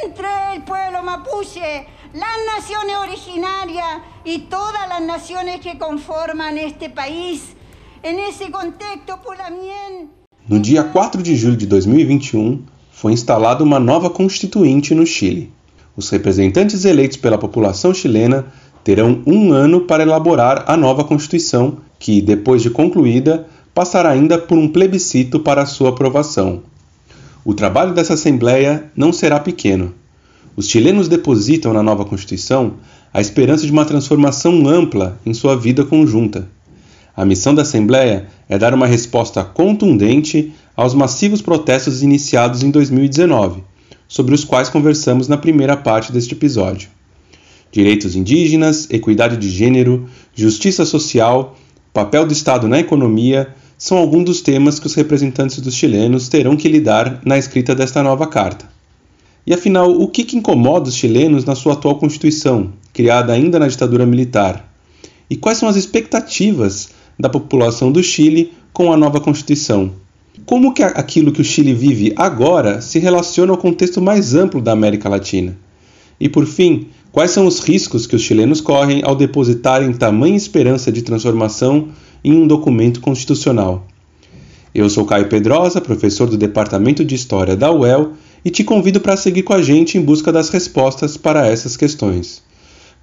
entre 0.04 0.28
el 0.54 0.62
pueblo 0.62 1.02
mapuche, 1.02 1.86
las 2.12 2.38
naciones 2.56 2.96
originarias 2.96 4.02
y 4.24 4.40
todas 4.40 4.88
las 4.88 5.00
naciones 5.02 5.60
que 5.60 5.78
conforman 5.78 6.58
este 6.58 6.88
país. 6.90 7.56
En 8.02 8.18
ese 8.18 8.50
contexto, 8.50 9.20
Pulamien. 9.22 10.10
No 10.48 10.58
dia 10.58 10.82
4 10.84 11.22
de 11.22 11.36
julho 11.36 11.56
de 11.56 11.66
2021, 11.66 12.64
foi 12.90 13.12
instalada 13.12 13.62
uma 13.62 13.78
nova 13.78 14.10
constituinte 14.10 14.94
no 14.94 15.06
Chile. 15.06 15.52
Os 15.96 16.08
representantes 16.08 16.84
eleitos 16.84 17.16
pela 17.16 17.38
população 17.38 17.92
chilena 17.92 18.46
terão 18.82 19.22
um 19.26 19.52
ano 19.52 19.82
para 19.82 20.02
elaborar 20.02 20.64
a 20.66 20.76
nova 20.76 21.04
Constituição, 21.04 21.78
que, 21.98 22.20
depois 22.20 22.62
de 22.62 22.70
concluída, 22.70 23.46
passará 23.74 24.10
ainda 24.10 24.38
por 24.38 24.56
um 24.56 24.68
plebiscito 24.68 25.40
para 25.40 25.66
sua 25.66 25.90
aprovação. 25.90 26.62
O 27.44 27.54
trabalho 27.54 27.94
dessa 27.94 28.14
Assembleia 28.14 28.90
não 28.96 29.12
será 29.12 29.38
pequeno. 29.38 29.94
Os 30.56 30.68
chilenos 30.68 31.08
depositam 31.08 31.72
na 31.72 31.82
nova 31.82 32.04
Constituição 32.04 32.74
a 33.12 33.20
esperança 33.20 33.64
de 33.64 33.72
uma 33.72 33.84
transformação 33.84 34.66
ampla 34.68 35.18
em 35.24 35.34
sua 35.34 35.56
vida 35.56 35.84
conjunta. 35.84 36.48
A 37.16 37.24
missão 37.24 37.54
da 37.54 37.62
Assembleia 37.62 38.28
é 38.48 38.56
dar 38.56 38.72
uma 38.72 38.86
resposta 38.86 39.44
contundente 39.44 40.52
aos 40.76 40.94
massivos 40.94 41.42
protestos 41.42 42.02
iniciados 42.02 42.62
em 42.62 42.70
2019 42.70 43.69
sobre 44.10 44.34
os 44.34 44.42
quais 44.42 44.68
conversamos 44.68 45.28
na 45.28 45.38
primeira 45.38 45.76
parte 45.76 46.10
deste 46.10 46.34
episódio. 46.34 46.88
Direitos 47.70 48.16
indígenas, 48.16 48.88
equidade 48.90 49.36
de 49.36 49.48
gênero, 49.48 50.08
justiça 50.34 50.84
social, 50.84 51.56
papel 51.92 52.26
do 52.26 52.32
Estado 52.32 52.66
na 52.66 52.80
economia 52.80 53.54
são 53.78 53.96
alguns 53.96 54.24
dos 54.24 54.40
temas 54.40 54.80
que 54.80 54.88
os 54.88 54.94
representantes 54.94 55.60
dos 55.60 55.76
chilenos 55.76 56.28
terão 56.28 56.56
que 56.56 56.68
lidar 56.68 57.20
na 57.24 57.38
escrita 57.38 57.72
desta 57.72 58.02
nova 58.02 58.26
carta. 58.26 58.68
E 59.46 59.54
afinal, 59.54 59.88
o 59.88 60.08
que, 60.08 60.24
que 60.24 60.36
incomoda 60.36 60.88
os 60.88 60.96
chilenos 60.96 61.44
na 61.44 61.54
sua 61.54 61.74
atual 61.74 61.96
Constituição, 61.96 62.72
criada 62.92 63.32
ainda 63.32 63.60
na 63.60 63.68
ditadura 63.68 64.04
militar? 64.04 64.68
E 65.30 65.36
quais 65.36 65.56
são 65.56 65.68
as 65.68 65.76
expectativas 65.76 66.90
da 67.16 67.28
população 67.28 67.92
do 67.92 68.02
Chile 68.02 68.52
com 68.72 68.92
a 68.92 68.96
nova 68.96 69.20
Constituição? 69.20 69.92
Como 70.46 70.72
que 70.72 70.82
aquilo 70.82 71.32
que 71.32 71.40
o 71.40 71.44
Chile 71.44 71.74
vive 71.74 72.12
agora 72.16 72.80
se 72.80 72.98
relaciona 72.98 73.52
ao 73.52 73.58
contexto 73.58 74.00
mais 74.00 74.34
amplo 74.34 74.60
da 74.60 74.72
América 74.72 75.08
Latina? 75.08 75.56
E 76.20 76.28
por 76.28 76.46
fim, 76.46 76.88
quais 77.10 77.32
são 77.32 77.46
os 77.46 77.60
riscos 77.60 78.06
que 78.06 78.14
os 78.14 78.22
chilenos 78.22 78.60
correm 78.60 79.02
ao 79.04 79.16
depositarem 79.16 79.92
tamanha 79.92 80.36
esperança 80.36 80.92
de 80.92 81.02
transformação 81.02 81.88
em 82.22 82.32
um 82.32 82.46
documento 82.46 83.00
constitucional? 83.00 83.86
Eu 84.72 84.88
sou 84.88 85.04
Caio 85.04 85.28
Pedrosa, 85.28 85.80
professor 85.80 86.28
do 86.28 86.36
Departamento 86.36 87.04
de 87.04 87.14
História 87.16 87.56
da 87.56 87.72
UEL, 87.72 88.12
e 88.44 88.50
te 88.50 88.62
convido 88.62 89.00
para 89.00 89.16
seguir 89.16 89.42
com 89.42 89.52
a 89.52 89.60
gente 89.60 89.98
em 89.98 90.00
busca 90.00 90.30
das 90.30 90.48
respostas 90.48 91.16
para 91.16 91.46
essas 91.46 91.76
questões. 91.76 92.42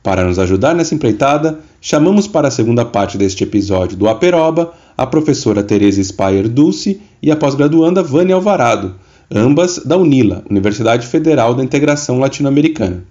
Para 0.01 0.23
nos 0.23 0.39
ajudar 0.39 0.73
nessa 0.73 0.95
empreitada, 0.95 1.59
chamamos 1.81 2.27
para 2.27 2.47
a 2.47 2.51
segunda 2.51 2.85
parte 2.85 3.17
deste 3.17 3.43
episódio 3.43 3.97
do 3.97 4.07
Aperoba 4.07 4.73
a 4.97 5.05
professora 5.05 5.62
Teresa 5.62 6.03
Spayer 6.03 6.49
Dulce 6.49 6.99
e 7.21 7.29
a 7.29 7.36
pós-graduanda 7.36 8.01
Vânia 8.01 8.33
Alvarado, 8.33 8.95
ambas 9.31 9.77
da 9.86 9.95
UNILA, 9.95 10.43
Universidade 10.49 11.05
Federal 11.05 11.53
da 11.53 11.63
Integração 11.63 12.19
Latino-Americana. 12.19 13.03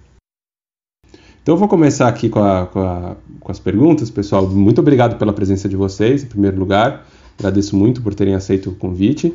Então 1.41 1.55
eu 1.55 1.57
vou 1.57 1.69
começar 1.69 2.09
aqui 2.09 2.27
com, 2.27 2.43
a, 2.43 2.65
com, 2.65 2.81
a, 2.81 3.15
com, 3.39 3.51
as 3.51 3.57
perguntas, 3.57 4.09
pessoal. 4.09 4.45
Muito 4.49 4.81
obrigado 4.81 5.17
pela 5.17 5.31
presença 5.31 5.69
de 5.69 5.77
vocês, 5.77 6.23
em 6.23 6.27
primeiro 6.27 6.59
lugar. 6.59 7.07
Agradeço 7.39 7.73
muito 7.73 8.01
por 8.01 8.13
terem 8.13 8.35
aceito 8.35 8.69
o 8.69 8.75
convite. 8.75 9.33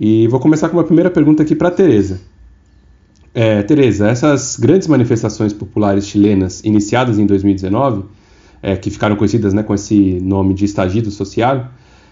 E 0.00 0.26
vou 0.28 0.40
começar 0.40 0.70
com 0.70 0.78
uma 0.78 0.84
primeira 0.84 1.10
pergunta 1.10 1.42
aqui 1.42 1.54
para 1.54 1.68
a 1.68 1.70
Tereza. 1.70 2.18
É, 3.34 3.62
Tereza, 3.62 4.08
essas 4.08 4.56
grandes 4.56 4.88
manifestações 4.88 5.52
populares 5.52 6.06
chilenas 6.06 6.62
iniciadas 6.64 7.18
em 7.18 7.26
2019 7.26 8.04
é, 8.64 8.74
que 8.76 8.88
ficaram 8.88 9.14
conhecidas 9.14 9.52
né, 9.52 9.62
com 9.62 9.74
esse 9.74 10.18
nome 10.22 10.54
de 10.54 10.64
estagido 10.64 11.10
social, 11.10 11.68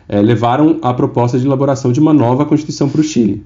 é, 0.07 0.21
levaram 0.21 0.79
à 0.83 0.93
proposta 0.93 1.39
de 1.39 1.47
elaboração 1.47 1.91
de 1.91 1.99
uma 1.99 2.13
nova 2.13 2.45
Constituição 2.45 2.91
para 2.91 3.01
o 3.01 3.05
Chile. 3.05 3.43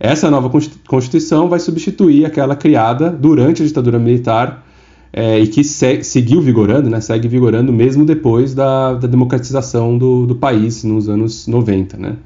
Essa 0.00 0.28
nova 0.28 0.50
Constituição 0.88 1.48
vai 1.48 1.60
substituir 1.60 2.24
aquela 2.24 2.56
criada 2.56 3.10
durante 3.10 3.62
a 3.62 3.66
ditadura 3.66 3.96
militar 3.96 4.66
é, 5.12 5.38
e 5.38 5.46
que 5.46 5.62
se, 5.62 6.02
seguiu 6.02 6.40
vigorando, 6.40 6.90
né, 6.90 7.00
segue 7.00 7.28
vigorando 7.28 7.72
mesmo 7.72 8.04
depois 8.04 8.54
da, 8.54 8.94
da 8.94 9.06
democratização 9.06 9.96
do, 9.96 10.26
do, 10.26 10.34
país 10.34 10.82
nos 10.82 11.08
anos 11.08 11.46
90. 11.46 11.96
Né? 11.96 12.16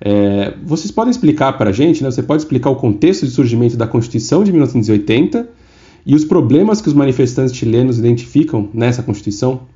É, 0.00 0.54
vocês 0.64 0.90
podem 0.90 1.12
explicar 1.12 1.52
para 1.56 1.70
a 1.70 1.72
gente, 1.72 2.02
né, 2.02 2.10
você 2.10 2.22
pode 2.22 2.42
explicar 2.42 2.70
o 2.70 2.76
contexto 2.76 3.24
de 3.24 3.30
surgimento 3.30 3.76
da 3.76 3.86
Constituição 3.86 4.42
de 4.42 4.50
1980 4.50 5.48
e 6.08 6.14
os 6.14 6.24
problemas 6.24 6.80
que 6.80 6.88
os 6.88 6.94
manifestantes 6.94 7.54
chilenos 7.54 7.98
identificam 7.98 8.70
nessa 8.72 9.02
Constituição? 9.02 9.68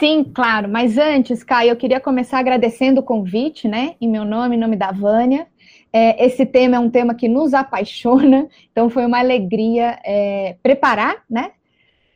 Sim, 0.00 0.24
claro, 0.24 0.68
mas 0.68 0.98
antes, 0.98 1.44
Caio, 1.44 1.70
eu 1.70 1.76
queria 1.76 2.00
começar 2.00 2.40
agradecendo 2.40 3.00
o 3.00 3.04
convite, 3.04 3.68
né, 3.68 3.94
em 4.00 4.08
meu 4.08 4.24
nome, 4.24 4.56
em 4.56 4.58
nome 4.58 4.74
da 4.74 4.90
Vânia. 4.90 5.46
É, 5.92 6.26
esse 6.26 6.44
tema 6.44 6.74
é 6.74 6.78
um 6.80 6.90
tema 6.90 7.14
que 7.14 7.28
nos 7.28 7.54
apaixona, 7.54 8.48
então 8.72 8.90
foi 8.90 9.06
uma 9.06 9.20
alegria 9.20 9.96
é, 10.04 10.56
preparar, 10.60 11.22
né, 11.30 11.52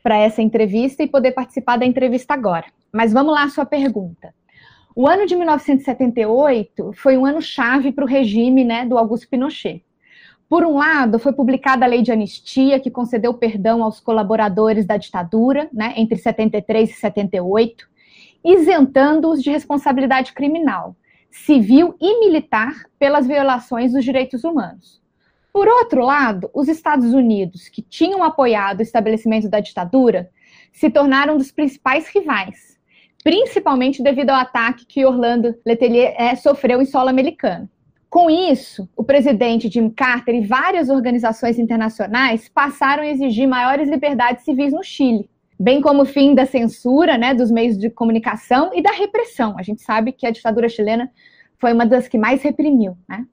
para 0.03 0.17
essa 0.17 0.41
entrevista 0.41 1.01
e 1.01 1.07
poder 1.07 1.31
participar 1.31 1.77
da 1.77 1.85
entrevista 1.85 2.33
agora. 2.33 2.65
Mas 2.91 3.13
vamos 3.13 3.33
lá 3.33 3.43
à 3.43 3.49
sua 3.49 3.65
pergunta. 3.65 4.33
O 4.93 5.07
ano 5.07 5.25
de 5.25 5.37
1978 5.37 6.91
foi 6.93 7.17
um 7.17 7.25
ano 7.25 7.41
chave 7.41 7.93
para 7.93 8.03
o 8.03 8.07
regime 8.07 8.65
né, 8.65 8.85
do 8.85 8.97
Augusto 8.97 9.29
Pinochet. 9.29 9.81
Por 10.49 10.65
um 10.65 10.77
lado, 10.77 11.19
foi 11.19 11.31
publicada 11.31 11.85
a 11.85 11.87
lei 11.87 12.01
de 12.01 12.11
anistia, 12.11 12.79
que 12.79 12.89
concedeu 12.89 13.35
perdão 13.35 13.83
aos 13.83 13.99
colaboradores 13.99 14.83
da 14.83 14.97
ditadura, 14.97 15.69
né, 15.71 15.93
entre 15.95 16.17
73 16.17 16.89
e 16.89 16.93
78, 16.93 17.87
isentando-os 18.43 19.43
de 19.43 19.51
responsabilidade 19.51 20.33
criminal, 20.33 20.95
civil 21.29 21.95
e 22.01 22.19
militar 22.19 22.73
pelas 22.97 23.27
violações 23.27 23.93
dos 23.93 24.03
direitos 24.03 24.43
humanos. 24.43 24.99
Por 25.53 25.67
outro 25.67 26.03
lado, 26.03 26.49
os 26.51 26.67
Estados 26.67 27.13
Unidos, 27.13 27.69
que 27.69 27.83
tinham 27.83 28.23
apoiado 28.23 28.79
o 28.79 28.83
estabelecimento 28.83 29.47
da 29.47 29.59
ditadura, 29.59 30.31
se 30.71 30.89
tornaram 30.89 31.35
um 31.35 31.37
dos 31.37 31.51
principais 31.51 32.07
rivais, 32.07 32.79
principalmente 33.23 34.01
devido 34.01 34.31
ao 34.31 34.37
ataque 34.37 34.85
que 34.87 35.05
Orlando 35.05 35.55
Letelier 35.63 36.15
é, 36.17 36.35
sofreu 36.35 36.81
em 36.81 36.85
solo 36.85 37.09
americano. 37.09 37.69
Com 38.09 38.27
isso, 38.27 38.89
o 38.95 39.03
presidente 39.03 39.69
Jim 39.69 39.87
Carter 39.89 40.33
e 40.33 40.45
várias 40.45 40.89
organizações 40.89 41.59
internacionais 41.59 42.49
passaram 42.49 43.03
a 43.03 43.07
exigir 43.07 43.47
maiores 43.47 43.87
liberdades 43.87 44.43
civis 44.43 44.73
no 44.73 44.83
Chile, 44.83 45.29
bem 45.59 45.79
como 45.79 46.01
o 46.01 46.05
fim 46.05 46.33
da 46.33 46.45
censura 46.47 47.19
né, 47.19 47.35
dos 47.35 47.51
meios 47.51 47.77
de 47.77 47.87
comunicação 47.87 48.71
e 48.73 48.81
da 48.81 48.91
repressão. 48.91 49.55
A 49.59 49.61
gente 49.61 49.83
sabe 49.83 50.11
que 50.11 50.25
a 50.25 50.31
ditadura 50.31 50.67
chilena 50.67 51.11
foi 51.59 51.71
uma 51.71 51.85
das 51.85 52.07
que 52.07 52.17
mais 52.17 52.41
reprimiu. 52.41 52.97
Né? 53.07 53.27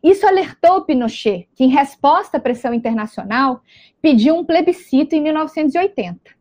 Isso 0.00 0.24
alertou 0.24 0.82
Pinochet, 0.82 1.48
que, 1.56 1.64
em 1.64 1.68
resposta 1.68 2.36
à 2.36 2.40
pressão 2.40 2.72
internacional, 2.72 3.60
pediu 4.00 4.36
um 4.36 4.44
plebiscito 4.44 5.16
em 5.16 5.22
1980. 5.22 6.39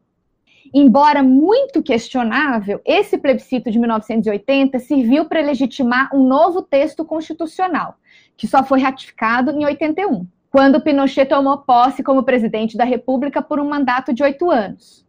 Embora 0.73 1.23
muito 1.23 1.81
questionável, 1.81 2.81
esse 2.85 3.17
plebiscito 3.17 3.71
de 3.71 3.79
1980 3.79 4.79
serviu 4.79 5.25
para 5.25 5.41
legitimar 5.41 6.15
um 6.15 6.23
novo 6.27 6.61
texto 6.61 7.03
constitucional, 7.03 7.95
que 8.37 8.47
só 8.47 8.63
foi 8.63 8.79
ratificado 8.79 9.51
em 9.51 9.65
81, 9.65 10.27
quando 10.51 10.81
Pinochet 10.81 11.27
tomou 11.27 11.57
posse 11.59 12.03
como 12.03 12.23
presidente 12.23 12.77
da 12.77 12.83
República 12.83 13.41
por 13.41 13.59
um 13.59 13.67
mandato 13.67 14.13
de 14.13 14.23
oito 14.23 14.49
anos. 14.49 15.05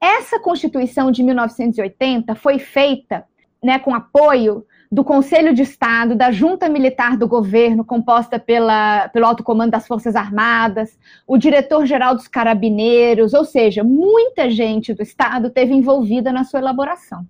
Essa 0.00 0.40
Constituição 0.40 1.10
de 1.10 1.22
1980 1.22 2.34
foi 2.34 2.58
feita 2.58 3.24
né, 3.62 3.78
com 3.78 3.94
apoio 3.94 4.64
do 4.92 5.04
Conselho 5.04 5.54
de 5.54 5.62
Estado, 5.62 6.16
da 6.16 6.32
Junta 6.32 6.68
Militar 6.68 7.16
do 7.16 7.28
Governo, 7.28 7.84
composta 7.84 8.40
pela, 8.40 9.08
pelo 9.10 9.24
Alto 9.24 9.44
Comando 9.44 9.70
das 9.70 9.86
Forças 9.86 10.16
Armadas, 10.16 10.98
o 11.28 11.38
diretor-geral 11.38 12.16
dos 12.16 12.26
Carabineiros, 12.26 13.32
ou 13.32 13.44
seja, 13.44 13.84
muita 13.84 14.50
gente 14.50 14.92
do 14.92 15.00
Estado 15.00 15.48
teve 15.48 15.72
envolvida 15.72 16.32
na 16.32 16.42
sua 16.42 16.58
elaboração. 16.58 17.24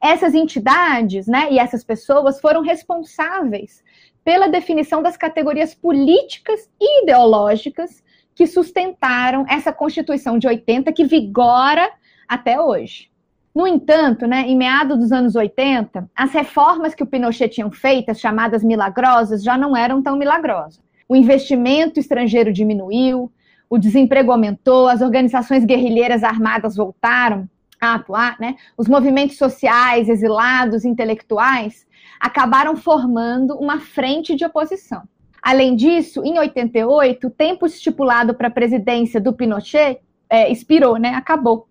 Essas 0.00 0.34
entidades 0.34 1.26
né, 1.26 1.48
e 1.50 1.58
essas 1.58 1.82
pessoas 1.82 2.40
foram 2.40 2.62
responsáveis 2.62 3.82
pela 4.24 4.46
definição 4.46 5.02
das 5.02 5.16
categorias 5.16 5.74
políticas 5.74 6.70
e 6.80 7.02
ideológicas 7.02 8.04
que 8.36 8.46
sustentaram 8.46 9.44
essa 9.48 9.72
Constituição 9.72 10.38
de 10.38 10.46
80 10.46 10.92
que 10.92 11.04
vigora 11.04 11.90
até 12.28 12.60
hoje. 12.60 13.09
No 13.54 13.66
entanto, 13.66 14.26
né, 14.26 14.42
em 14.42 14.56
meados 14.56 14.98
dos 14.98 15.12
anos 15.12 15.34
80, 15.34 16.08
as 16.14 16.32
reformas 16.32 16.94
que 16.94 17.02
o 17.02 17.06
Pinochet 17.06 17.48
tinha 17.48 17.68
feito, 17.70 18.14
chamadas 18.14 18.62
milagrosas, 18.62 19.42
já 19.42 19.58
não 19.58 19.76
eram 19.76 20.00
tão 20.02 20.16
milagrosas. 20.16 20.80
O 21.08 21.16
investimento 21.16 21.98
estrangeiro 21.98 22.52
diminuiu, 22.52 23.32
o 23.68 23.78
desemprego 23.78 24.30
aumentou, 24.30 24.86
as 24.86 25.00
organizações 25.00 25.64
guerrilheiras 25.64 26.22
armadas 26.22 26.76
voltaram 26.76 27.48
a 27.80 27.94
atuar, 27.94 28.36
né? 28.38 28.56
os 28.76 28.86
movimentos 28.86 29.36
sociais, 29.36 30.08
exilados, 30.08 30.84
intelectuais, 30.84 31.86
acabaram 32.20 32.76
formando 32.76 33.56
uma 33.56 33.80
frente 33.80 34.36
de 34.36 34.44
oposição. 34.44 35.02
Além 35.42 35.74
disso, 35.74 36.22
em 36.22 36.38
88, 36.38 37.26
o 37.26 37.30
tempo 37.30 37.64
estipulado 37.64 38.34
para 38.34 38.48
a 38.48 38.50
presidência 38.50 39.20
do 39.20 39.32
Pinochet 39.32 39.98
é, 40.28 40.52
expirou, 40.52 40.98
né? 40.98 41.14
acabou. 41.14 41.69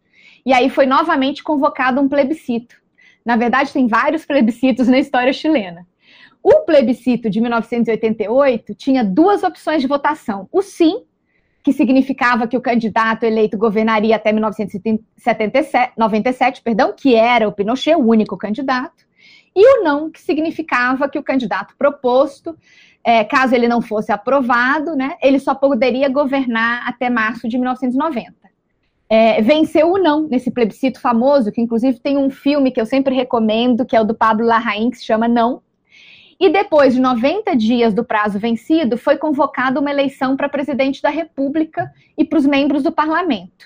E 0.50 0.54
aí 0.54 0.68
foi 0.68 0.88
novamente 0.88 1.44
convocado 1.44 2.02
um 2.02 2.10
plebiscito. 2.10 2.76
Na 3.24 3.36
verdade, 3.36 3.72
tem 3.72 3.86
vários 3.86 4.26
plebiscitos 4.26 4.88
na 4.88 4.98
história 4.98 5.32
chilena. 5.32 5.86
O 6.42 6.62
plebiscito 6.62 7.30
de 7.30 7.40
1988 7.40 8.74
tinha 8.74 9.06
duas 9.06 9.44
opções 9.44 9.80
de 9.80 9.88
votação: 9.88 10.50
o 10.52 10.64
sim, 10.64 11.04
que 11.64 11.72
significava 11.72 12.48
que 12.48 12.58
o 12.58 12.62
candidato 12.62 13.26
eleito 13.26 13.60
governaria 13.60 14.16
até 14.16 14.32
1997, 14.32 16.64
perdão, 16.64 16.96
que 16.98 17.14
era 17.14 17.48
o 17.48 17.52
Pinochet, 17.52 17.94
o 17.94 18.08
único 18.08 18.36
candidato, 18.36 19.06
e 19.56 19.78
o 19.78 19.84
não, 19.84 20.10
que 20.10 20.20
significava 20.20 21.08
que 21.08 21.20
o 21.20 21.24
candidato 21.24 21.76
proposto, 21.78 22.58
é, 23.04 23.24
caso 23.24 23.54
ele 23.54 23.68
não 23.68 23.84
fosse 23.84 24.12
aprovado, 24.12 24.96
né, 24.96 25.16
ele 25.22 25.38
só 25.38 25.54
poderia 25.54 26.10
governar 26.10 26.90
até 26.90 27.08
março 27.08 27.48
de 27.48 27.56
1990 27.56 28.39
é, 29.10 29.42
venceu 29.42 29.92
o 29.92 29.98
não 29.98 30.28
nesse 30.28 30.52
plebiscito 30.52 31.02
famoso, 31.02 31.52
que 31.52 31.60
inclusive 31.60 32.00
tem 32.00 32.16
um 32.16 32.30
filme 32.30 32.72
que 32.72 32.80
eu 32.80 32.86
sempre 32.86 33.16
recomendo, 33.16 33.86
que 33.86 33.96
é 33.96 34.02
o 34.02 34.06
do 34.06 34.14
Pablo 34.14 34.46
Larraín, 34.46 34.92
que 34.92 34.98
se 34.98 35.06
chama 35.06 35.28
Não. 35.28 35.64
E 36.40 36.50
depois 36.50 36.94
de 36.94 37.02
90 37.02 37.56
dias 37.58 37.94
do 37.94 38.06
prazo 38.06 38.40
vencido, 38.40 38.98
foi 38.98 39.18
convocada 39.18 39.80
uma 39.80 39.90
eleição 39.90 40.38
para 40.38 40.48
presidente 40.48 41.02
da 41.02 41.10
República 41.10 41.92
e 42.18 42.24
para 42.24 42.38
os 42.38 42.46
membros 42.46 42.84
do 42.84 42.92
parlamento, 42.92 43.66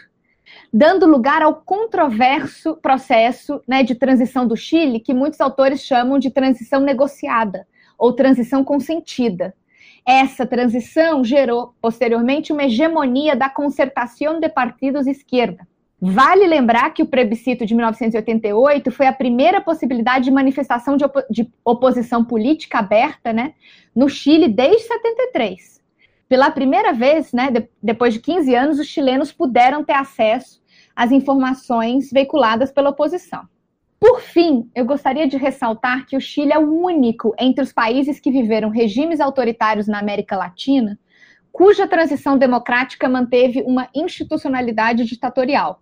dando 0.73 1.05
lugar 1.05 1.43
ao 1.43 1.55
controverso 1.55 2.75
processo 2.77 3.61
né, 3.67 3.83
de 3.83 3.93
transição 3.93 4.47
do 4.47 4.55
Chile, 4.55 4.99
que 4.99 5.13
muitos 5.13 5.39
autores 5.41 5.81
chamam 5.81 6.17
de 6.17 6.31
transição 6.31 6.79
negociada 6.79 7.67
ou 7.97 8.13
transição 8.13 8.63
consentida. 8.63 9.53
Essa 10.05 10.45
transição 10.45 11.23
gerou, 11.23 11.73
posteriormente, 11.81 12.51
uma 12.51 12.65
hegemonia 12.65 13.35
da 13.35 13.49
concertação 13.49 14.39
de 14.39 14.49
partidos 14.49 15.07
esquerda. 15.07 15.65
Vale 16.05 16.45
lembrar 16.45 16.89
que 16.89 17.01
o 17.01 17.05
plebiscito 17.05 17.65
de 17.65 17.73
1988 17.73 18.91
foi 18.91 19.07
a 19.07 19.13
primeira 19.13 19.61
possibilidade 19.61 20.25
de 20.25 20.31
manifestação 20.31 20.97
de, 20.97 21.05
opo 21.05 21.21
de 21.29 21.49
oposição 21.63 22.25
política 22.25 22.79
aberta 22.79 23.31
né, 23.31 23.53
no 23.95 24.09
Chile 24.09 24.49
desde 24.49 24.81
73. 24.81 25.81
Pela 26.27 26.51
primeira 26.51 26.91
vez, 26.91 27.31
né, 27.31 27.49
de 27.49 27.69
depois 27.81 28.13
de 28.13 28.19
15 28.19 28.53
anos, 28.53 28.79
os 28.79 28.87
chilenos 28.87 29.31
puderam 29.31 29.81
ter 29.81 29.93
acesso 29.93 30.61
às 30.93 31.09
informações 31.13 32.11
veiculadas 32.11 32.69
pela 32.69 32.89
oposição. 32.89 33.47
Por 34.03 34.19
fim, 34.19 34.69
eu 34.75 34.83
gostaria 34.83 35.25
de 35.25 35.37
ressaltar 35.37 36.05
que 36.05 36.17
o 36.17 36.19
Chile 36.19 36.51
é 36.51 36.59
o 36.59 36.69
único 36.69 37.33
entre 37.39 37.63
os 37.63 37.71
países 37.71 38.19
que 38.19 38.29
viveram 38.29 38.67
regimes 38.67 39.21
autoritários 39.21 39.87
na 39.87 39.97
América 39.97 40.35
Latina 40.35 40.99
cuja 41.53 41.87
transição 41.87 42.37
democrática 42.37 43.07
manteve 43.07 43.61
uma 43.61 43.87
institucionalidade 43.95 45.05
ditatorial. 45.05 45.81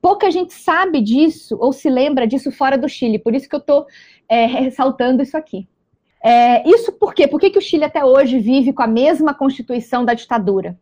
Pouca 0.00 0.28
gente 0.28 0.52
sabe 0.52 1.00
disso 1.00 1.56
ou 1.60 1.72
se 1.72 1.88
lembra 1.88 2.26
disso 2.26 2.50
fora 2.50 2.76
do 2.76 2.88
Chile, 2.88 3.20
por 3.20 3.32
isso 3.32 3.48
que 3.48 3.54
eu 3.54 3.60
estou 3.60 3.86
é, 4.28 4.44
ressaltando 4.44 5.22
isso 5.22 5.36
aqui. 5.36 5.68
É, 6.20 6.68
isso 6.68 6.90
por 6.90 7.14
quê? 7.14 7.28
Por 7.28 7.38
que, 7.38 7.50
que 7.50 7.58
o 7.58 7.62
Chile 7.62 7.84
até 7.84 8.04
hoje 8.04 8.40
vive 8.40 8.72
com 8.72 8.82
a 8.82 8.88
mesma 8.88 9.32
constituição 9.34 10.04
da 10.04 10.14
ditadura? 10.14 10.76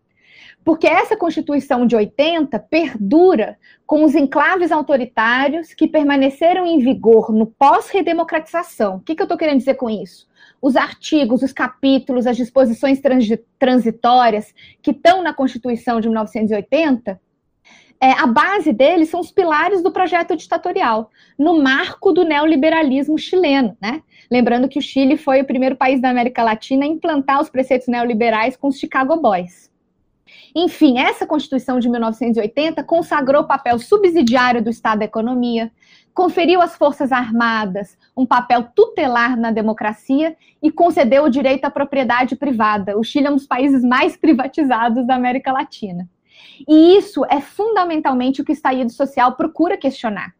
Porque 0.65 0.87
essa 0.87 1.17
Constituição 1.17 1.87
de 1.87 1.97
80 1.97 2.59
perdura 2.59 3.59
com 3.87 4.05
os 4.05 4.15
enclaves 4.15 4.71
autoritários 4.71 5.73
que 5.73 5.89
permaneceram 5.89 6.67
em 6.67 6.79
vigor 6.79 7.33
no 7.33 7.47
pós-redemocratização. 7.47 8.97
O 8.97 9.01
que, 9.01 9.15
que 9.15 9.23
eu 9.23 9.25
estou 9.25 9.39
querendo 9.39 9.59
dizer 9.59 9.75
com 9.75 9.89
isso? 9.89 10.29
Os 10.61 10.77
artigos, 10.77 11.43
os 11.43 11.53
capítulos, 11.53 12.27
as 12.27 12.37
disposições 12.37 13.01
transitórias 13.59 14.55
que 14.83 14.91
estão 14.91 15.23
na 15.23 15.33
Constituição 15.33 16.01
de 16.01 16.09
1980 16.09 17.19
é, 18.03 18.13
a 18.13 18.27
base 18.27 18.73
deles 18.73 19.11
são 19.11 19.21
os 19.21 19.31
pilares 19.31 19.83
do 19.83 19.93
projeto 19.93 20.35
ditatorial, 20.35 21.11
no 21.39 21.63
marco 21.63 22.13
do 22.13 22.25
neoliberalismo 22.25 23.19
chileno, 23.19 23.77
né? 23.81 24.03
Lembrando 24.31 24.69
que 24.69 24.79
o 24.79 24.83
Chile 24.83 25.19
foi 25.19 25.43
o 25.43 25.47
primeiro 25.47 25.77
país 25.77 26.01
da 26.01 26.09
América 26.09 26.43
Latina 26.43 26.87
a 26.87 26.89
implantar 26.89 27.43
os 27.43 27.51
preceitos 27.51 27.89
neoliberais 27.89 28.57
com 28.57 28.69
os 28.69 28.79
Chicago 28.79 29.21
Boys. 29.21 29.70
Enfim, 30.55 30.99
essa 30.99 31.27
Constituição 31.27 31.79
de 31.79 31.89
1980 31.89 32.83
consagrou 32.85 33.43
o 33.43 33.47
papel 33.47 33.79
subsidiário 33.79 34.63
do 34.63 34.71
Estado 34.71 35.01
da 35.01 35.05
economia, 35.05 35.71
conferiu 36.13 36.61
às 36.61 36.75
Forças 36.77 37.13
Armadas 37.13 37.97
um 38.17 38.27
papel 38.27 38.65
tutelar 38.75 39.39
na 39.39 39.51
democracia 39.51 40.37
e 40.63 40.71
concedeu 40.71 41.25
o 41.25 41.31
direito 41.31 41.65
à 41.65 41.71
propriedade 41.71 42.37
privada. 42.37 42.99
O 42.99 43.05
Chile 43.05 43.27
é 43.27 43.31
um 43.31 43.37
dos 43.37 43.47
países 43.47 43.83
mais 43.85 44.17
privatizados 44.17 45.07
da 45.07 45.15
América 45.15 45.53
Latina. 45.53 46.09
E 46.69 46.97
isso 46.97 47.25
é 47.27 47.41
fundamentalmente 47.41 48.43
o 48.43 48.45
que 48.45 48.53
o 48.53 48.55
estallido 48.55 48.93
social 48.93 49.37
procura 49.37 49.77
questionar. 49.77 50.35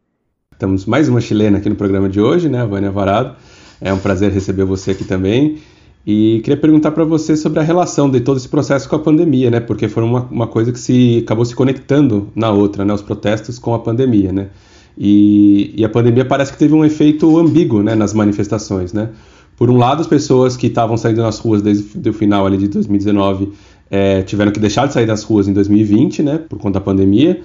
Temos 0.57 0.85
mais 0.85 1.09
uma 1.09 1.21
chilena 1.21 1.57
aqui 1.57 1.69
no 1.69 1.75
programa 1.75 2.07
de 2.07 2.21
hoje, 2.21 2.47
né, 2.47 2.63
Vânia 2.65 2.91
Varado. 2.91 3.35
É 3.79 3.91
um 3.91 3.97
prazer 3.97 4.31
receber 4.31 4.63
você 4.63 4.91
aqui 4.91 5.03
também. 5.03 5.59
E 6.05 6.41
queria 6.43 6.57
perguntar 6.57 6.91
para 6.91 7.03
você 7.03 7.35
sobre 7.35 7.59
a 7.59 7.61
relação 7.61 8.09
de 8.09 8.19
todo 8.21 8.37
esse 8.37 8.49
processo 8.49 8.89
com 8.89 8.95
a 8.95 8.99
pandemia, 8.99 9.51
né? 9.51 9.59
Porque 9.59 9.87
foi 9.87 10.03
uma, 10.03 10.21
uma 10.31 10.47
coisa 10.47 10.71
que 10.71 10.79
se 10.79 11.19
acabou 11.23 11.45
se 11.45 11.55
conectando 11.55 12.29
na 12.35 12.49
outra, 12.49 12.83
né? 12.83 12.93
Os 12.93 13.03
protestos 13.03 13.59
com 13.59 13.73
a 13.75 13.79
pandemia, 13.79 14.31
né? 14.31 14.49
E, 14.97 15.73
e 15.77 15.85
a 15.85 15.89
pandemia 15.89 16.25
parece 16.25 16.51
que 16.51 16.57
teve 16.57 16.73
um 16.73 16.83
efeito 16.83 17.37
ambíguo, 17.37 17.83
né? 17.83 17.93
Nas 17.93 18.13
manifestações, 18.13 18.93
né? 18.93 19.09
Por 19.55 19.69
um 19.69 19.77
lado, 19.77 20.01
as 20.01 20.07
pessoas 20.07 20.57
que 20.57 20.67
estavam 20.67 20.97
saindo 20.97 21.21
nas 21.21 21.37
ruas 21.37 21.61
desde 21.61 22.09
o 22.09 22.13
final 22.13 22.47
ali 22.47 22.57
de 22.57 22.67
2019 22.67 23.51
é, 23.91 24.23
tiveram 24.23 24.51
que 24.51 24.59
deixar 24.59 24.87
de 24.87 24.93
sair 24.93 25.05
das 25.05 25.21
ruas 25.21 25.47
em 25.47 25.53
2020, 25.53 26.23
né? 26.23 26.39
Por 26.49 26.57
conta 26.57 26.79
da 26.79 26.81
pandemia. 26.81 27.41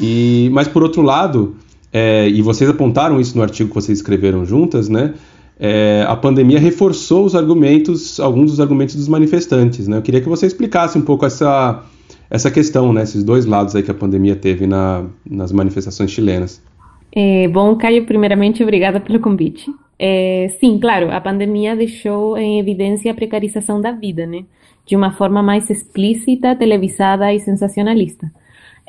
E, 0.00 0.48
mas 0.50 0.66
por 0.66 0.82
outro 0.82 1.02
lado, 1.02 1.56
é, 1.92 2.26
e 2.26 2.40
vocês 2.40 2.70
apontaram 2.70 3.20
isso 3.20 3.36
no 3.36 3.42
artigo 3.42 3.68
que 3.68 3.74
vocês 3.74 3.98
escreveram 3.98 4.46
juntas, 4.46 4.88
né? 4.88 5.12
É, 5.58 6.04
a 6.06 6.14
pandemia 6.14 6.58
reforçou 6.58 7.24
os 7.24 7.34
argumentos, 7.34 8.20
alguns 8.20 8.52
dos 8.52 8.60
argumentos 8.60 8.94
dos 8.94 9.08
manifestantes. 9.08 9.88
Né? 9.88 9.96
Eu 9.96 10.02
queria 10.02 10.20
que 10.20 10.28
você 10.28 10.46
explicasse 10.46 10.96
um 10.96 11.02
pouco 11.02 11.26
essa, 11.26 11.82
essa 12.30 12.50
questão, 12.50 12.92
né, 12.92 13.02
esses 13.02 13.24
dois 13.24 13.44
lados 13.44 13.74
aí 13.74 13.82
que 13.82 13.90
a 13.90 13.94
pandemia 13.94 14.36
teve 14.36 14.66
na, 14.66 15.04
nas 15.28 15.50
manifestações 15.50 16.10
chilenas. 16.10 16.62
É, 17.10 17.48
bom, 17.48 17.74
Caio, 17.76 18.04
primeiramente, 18.06 18.62
obrigada 18.62 19.00
pelo 19.00 19.18
convite. 19.18 19.66
É, 19.98 20.54
sim, 20.60 20.78
claro, 20.78 21.10
a 21.10 21.20
pandemia 21.20 21.74
deixou 21.74 22.36
em 22.36 22.60
evidência 22.60 23.10
a 23.10 23.14
precarização 23.14 23.80
da 23.80 23.90
vida, 23.90 24.26
né? 24.26 24.44
De 24.86 24.94
uma 24.94 25.12
forma 25.12 25.42
mais 25.42 25.68
explícita, 25.68 26.54
televisada 26.54 27.32
e 27.34 27.40
sensacionalista. 27.40 28.30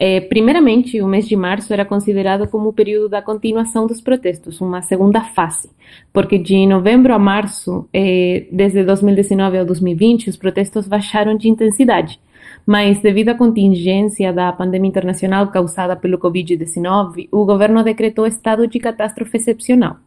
É, 0.02 0.22
primeiramente, 0.22 1.02
o 1.02 1.08
mês 1.10 1.28
de 1.28 1.36
março 1.36 1.74
era 1.74 1.84
considerado 1.84 2.48
como 2.48 2.70
o 2.70 2.74
período 2.74 3.10
da 3.10 3.22
continuação 3.22 3.86
dos 3.86 4.00
protestos, 4.00 4.62
uma 4.62 4.82
segunda 4.82 5.20
fase, 5.22 5.70
porque 6.14 6.38
de 6.38 6.66
novembro 6.66 7.14
a 7.14 7.20
março, 7.20 7.86
é, 7.94 8.48
desde 8.50 8.82
2019 8.86 9.58
ao 9.58 9.66
2020, 9.66 10.30
os 10.30 10.38
protestos 10.38 10.88
baixaram 10.88 11.36
de 11.36 11.50
intensidade. 11.50 12.18
Mas 12.66 13.02
devido 13.02 13.30
à 13.30 13.36
contingência 13.36 14.32
da 14.32 14.54
pandemia 14.54 14.88
internacional 14.88 15.48
causada 15.48 15.98
pelo 15.98 16.18
Covid-19, 16.18 17.28
o 17.30 17.44
governo 17.44 17.84
decretou 17.84 18.26
estado 18.26 18.66
de 18.68 18.80
catástrofe 18.80 19.36
excepcional, 19.36 19.98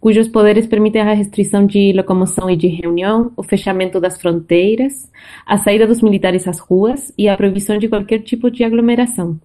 cujos 0.00 0.28
poderes 0.28 0.66
permitem 0.66 1.02
a 1.02 1.12
restrição 1.12 1.66
de 1.66 1.92
locomoção 1.92 2.48
e 2.50 2.56
de 2.56 2.68
reunião, 2.68 3.32
o 3.36 3.42
fechamento 3.42 4.00
das 4.00 4.20
fronteiras, 4.20 5.10
a 5.44 5.58
saída 5.58 5.86
dos 5.86 6.02
militares 6.02 6.46
às 6.46 6.58
ruas 6.58 7.12
e 7.16 7.28
a 7.28 7.36
proibição 7.36 7.78
de 7.78 7.88
qualquer 7.88 8.20
tipo 8.20 8.50
de 8.50 8.64
aglomeração. 8.64 9.38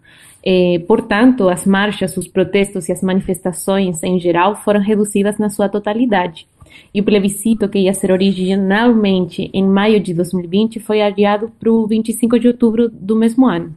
Eh, 0.44 0.82
portanto, 0.88 1.50
as 1.50 1.66
marchas, 1.66 2.18
os 2.18 2.28
protestos 2.28 2.90
e 2.90 2.92
as 2.92 3.02
manifestações 3.02 4.02
em 4.04 4.20
geral 4.20 4.56
foram 4.56 4.80
reduzidas 4.80 5.38
na 5.38 5.50
sua 5.50 5.70
totalidade 5.70 6.48
e 6.94 7.02
o 7.02 7.04
plebiscito, 7.04 7.68
que 7.70 7.80
ia 7.80 7.94
ser 7.94 8.12
originalmente 8.12 9.50
em 9.54 9.64
maio 9.64 10.00
de 10.00 10.14
2020, 10.14 10.80
foi 10.80 11.02
adiado 11.02 11.52
para 11.60 11.72
o 11.72 11.88
25 11.88 12.40
de 12.40 12.48
outubro 12.48 12.90
do 12.90 13.16
mesmo 13.16 13.48
ano. 13.48 13.76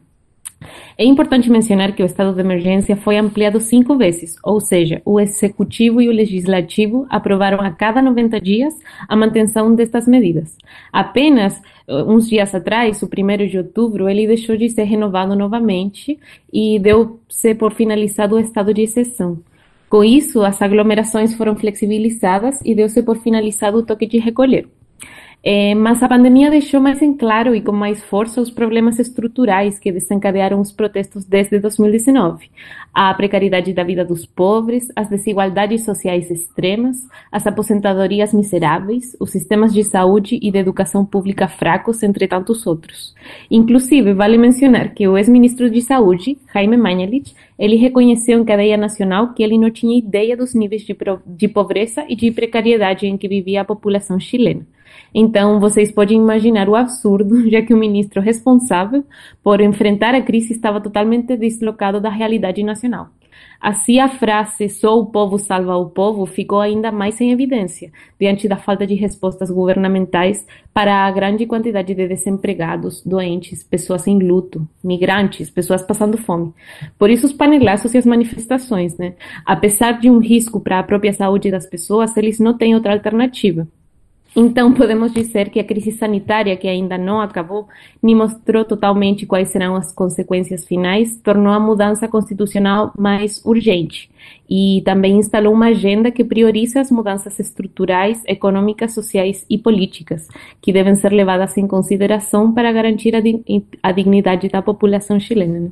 É 0.96 1.04
importante 1.04 1.50
mencionar 1.50 1.92
que 1.92 2.02
o 2.02 2.06
estado 2.06 2.32
de 2.32 2.40
emergência 2.40 2.96
foi 2.96 3.16
ampliado 3.16 3.60
cinco 3.60 3.96
vezes, 3.96 4.36
ou 4.44 4.60
seja, 4.60 5.02
o 5.04 5.18
executivo 5.20 6.00
e 6.00 6.08
o 6.08 6.12
legislativo 6.12 7.06
aprovaram 7.10 7.60
a 7.60 7.70
cada 7.70 8.00
90 8.00 8.40
dias 8.40 8.74
a 9.08 9.16
manutenção 9.16 9.74
destas 9.74 10.06
medidas. 10.06 10.56
Apenas 10.92 11.60
eh, 11.88 12.02
uns 12.04 12.28
dias 12.28 12.54
atrás, 12.54 13.02
o 13.02 13.06
1 13.06 13.48
de 13.48 13.58
outubro, 13.58 14.08
ele 14.08 14.26
deixou 14.26 14.56
de 14.56 14.68
ser 14.70 14.84
renovado 14.84 15.34
novamente 15.34 16.18
e 16.52 16.78
deu-se 16.78 17.54
por 17.54 17.72
finalizado 17.72 18.36
o 18.36 18.40
estado 18.40 18.72
de 18.72 18.82
exceção. 18.82 19.40
Com 19.88 20.02
isso, 20.02 20.42
as 20.42 20.60
aglomerações 20.62 21.34
foram 21.34 21.56
flexibilizadas 21.56 22.60
e 22.64 22.74
deu-se 22.74 23.02
por 23.02 23.16
finalizado 23.18 23.78
o 23.78 23.82
toque 23.82 24.06
de 24.06 24.18
recolher. 24.18 24.68
É, 25.46 25.74
mas 25.74 26.02
a 26.02 26.08
pandemia 26.08 26.50
deixou 26.50 26.80
mais 26.80 27.02
em 27.02 27.12
claro 27.12 27.54
e 27.54 27.60
com 27.60 27.70
mais 27.70 28.02
força 28.02 28.40
os 28.40 28.50
problemas 28.50 28.98
estruturais 28.98 29.78
que 29.78 29.92
desencadearam 29.92 30.58
os 30.58 30.72
protestos 30.72 31.26
desde 31.26 31.58
2019. 31.58 32.50
A 32.94 33.12
precariedade 33.12 33.74
da 33.74 33.84
vida 33.84 34.06
dos 34.06 34.24
pobres, 34.24 34.88
as 34.96 35.10
desigualdades 35.10 35.84
sociais 35.84 36.30
extremas, 36.30 36.96
as 37.30 37.46
aposentadorias 37.46 38.32
miseráveis, 38.32 39.14
os 39.20 39.32
sistemas 39.32 39.74
de 39.74 39.84
saúde 39.84 40.38
e 40.40 40.50
de 40.50 40.56
educação 40.56 41.04
pública 41.04 41.46
fracos, 41.46 42.02
entre 42.02 42.26
tantos 42.26 42.66
outros. 42.66 43.14
Inclusive, 43.50 44.14
vale 44.14 44.38
mencionar 44.38 44.94
que 44.94 45.06
o 45.06 45.18
ex-ministro 45.18 45.68
de 45.68 45.82
Saúde, 45.82 46.38
Jaime 46.54 46.78
Mañalich, 46.78 47.34
ele 47.58 47.76
reconheceu 47.76 48.40
em 48.40 48.44
cadeia 48.46 48.78
nacional 48.78 49.34
que 49.34 49.42
ele 49.42 49.58
não 49.58 49.70
tinha 49.70 49.98
ideia 49.98 50.38
dos 50.38 50.54
níveis 50.54 50.86
de, 50.86 50.96
de 51.26 51.48
pobreza 51.48 52.02
e 52.08 52.16
de 52.16 52.30
precariedade 52.30 53.06
em 53.06 53.18
que 53.18 53.28
vivia 53.28 53.60
a 53.60 53.64
população 53.64 54.18
chilena. 54.18 54.66
Então, 55.14 55.60
vocês 55.60 55.92
podem 55.92 56.18
imaginar 56.18 56.68
o 56.68 56.76
absurdo, 56.76 57.46
já 57.50 57.62
que 57.62 57.74
o 57.74 57.76
ministro 57.76 58.20
responsável 58.20 59.04
por 59.42 59.60
enfrentar 59.60 60.14
a 60.14 60.22
crise 60.22 60.52
estava 60.52 60.80
totalmente 60.80 61.36
deslocado 61.36 62.00
da 62.00 62.08
realidade 62.08 62.62
nacional. 62.62 63.10
Assim, 63.60 63.98
a 63.98 64.08
frase 64.08 64.68
só 64.68 64.98
o 64.98 65.06
povo 65.06 65.38
salva 65.38 65.76
o 65.76 65.88
povo 65.88 66.26
ficou 66.26 66.60
ainda 66.60 66.92
mais 66.92 67.20
em 67.20 67.32
evidência, 67.32 67.90
diante 68.20 68.46
da 68.46 68.56
falta 68.56 68.86
de 68.86 68.94
respostas 68.94 69.50
governamentais 69.50 70.46
para 70.72 71.06
a 71.06 71.10
grande 71.10 71.46
quantidade 71.46 71.94
de 71.94 72.06
desempregados, 72.06 73.02
doentes, 73.02 73.62
pessoas 73.62 74.06
em 74.06 74.18
luto, 74.18 74.68
migrantes, 74.82 75.48
pessoas 75.48 75.82
passando 75.82 76.18
fome. 76.18 76.52
Por 76.98 77.08
isso, 77.08 77.26
os 77.26 77.32
panelaços 77.32 77.94
e 77.94 77.98
as 77.98 78.04
manifestações, 78.04 78.98
né? 78.98 79.14
Apesar 79.46 79.92
de 79.92 80.10
um 80.10 80.18
risco 80.18 80.60
para 80.60 80.78
a 80.78 80.82
própria 80.82 81.12
saúde 81.12 81.50
das 81.50 81.66
pessoas, 81.66 82.16
eles 82.16 82.38
não 82.38 82.56
têm 82.56 82.74
outra 82.74 82.92
alternativa. 82.92 83.66
Então, 84.36 84.72
podemos 84.74 85.12
dizer 85.12 85.50
que 85.50 85.60
a 85.60 85.64
crise 85.64 85.92
sanitária, 85.92 86.56
que 86.56 86.68
ainda 86.68 86.98
não 86.98 87.20
acabou, 87.20 87.68
nem 88.02 88.14
mostrou 88.14 88.64
totalmente 88.64 89.26
quais 89.26 89.48
serão 89.48 89.76
as 89.76 89.92
consequências 89.92 90.64
finais, 90.64 91.16
tornou 91.22 91.52
a 91.52 91.60
mudança 91.60 92.08
constitucional 92.08 92.92
mais 92.98 93.44
urgente 93.44 94.10
e 94.48 94.82
também 94.84 95.18
instalou 95.18 95.52
uma 95.52 95.66
agenda 95.66 96.10
que 96.10 96.24
prioriza 96.24 96.80
as 96.80 96.90
mudanças 96.90 97.38
estruturais, 97.38 98.22
econômicas, 98.26 98.92
sociais 98.92 99.44
e 99.48 99.56
políticas, 99.56 100.28
que 100.60 100.72
devem 100.72 100.94
ser 100.94 101.12
levadas 101.12 101.56
em 101.56 101.66
consideração 101.66 102.52
para 102.52 102.72
garantir 102.72 103.14
a, 103.14 103.22
a 103.82 103.92
dignidade 103.92 104.48
da 104.48 104.60
população 104.60 105.18
chilena. 105.18 105.60
Né? 105.60 105.68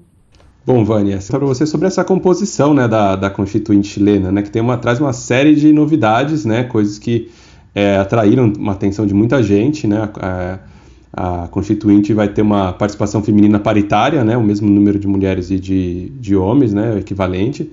Bom, 0.64 0.84
Vânia, 0.84 1.18
para 1.28 1.44
você 1.44 1.66
sobre 1.66 1.88
essa 1.88 2.04
composição 2.04 2.72
né, 2.72 2.86
da, 2.86 3.16
da 3.16 3.28
Constituinte 3.28 3.88
chilena, 3.88 4.30
né, 4.30 4.42
que 4.42 4.50
tem 4.50 4.62
uma, 4.62 4.78
traz 4.78 5.00
uma 5.00 5.12
série 5.12 5.56
de 5.56 5.72
novidades, 5.72 6.44
né, 6.44 6.62
coisas 6.62 6.98
que 6.98 7.30
é, 7.74 7.96
atraíram 7.96 8.52
uma 8.58 8.72
atenção 8.72 9.06
de 9.06 9.14
muita 9.14 9.42
gente, 9.42 9.86
né? 9.86 10.08
A, 10.20 10.58
a, 11.12 11.48
Constituinte 11.48 12.12
vai 12.12 12.28
ter 12.28 12.42
uma 12.42 12.72
participação 12.72 13.22
feminina 13.22 13.58
paritária, 13.58 14.22
né? 14.24 14.36
O 14.36 14.42
mesmo 14.42 14.68
número 14.68 14.98
de 14.98 15.06
mulheres 15.06 15.50
e 15.50 15.58
de, 15.58 16.10
de 16.20 16.36
homens, 16.36 16.72
né? 16.72 16.94
O 16.94 16.98
equivalente. 16.98 17.70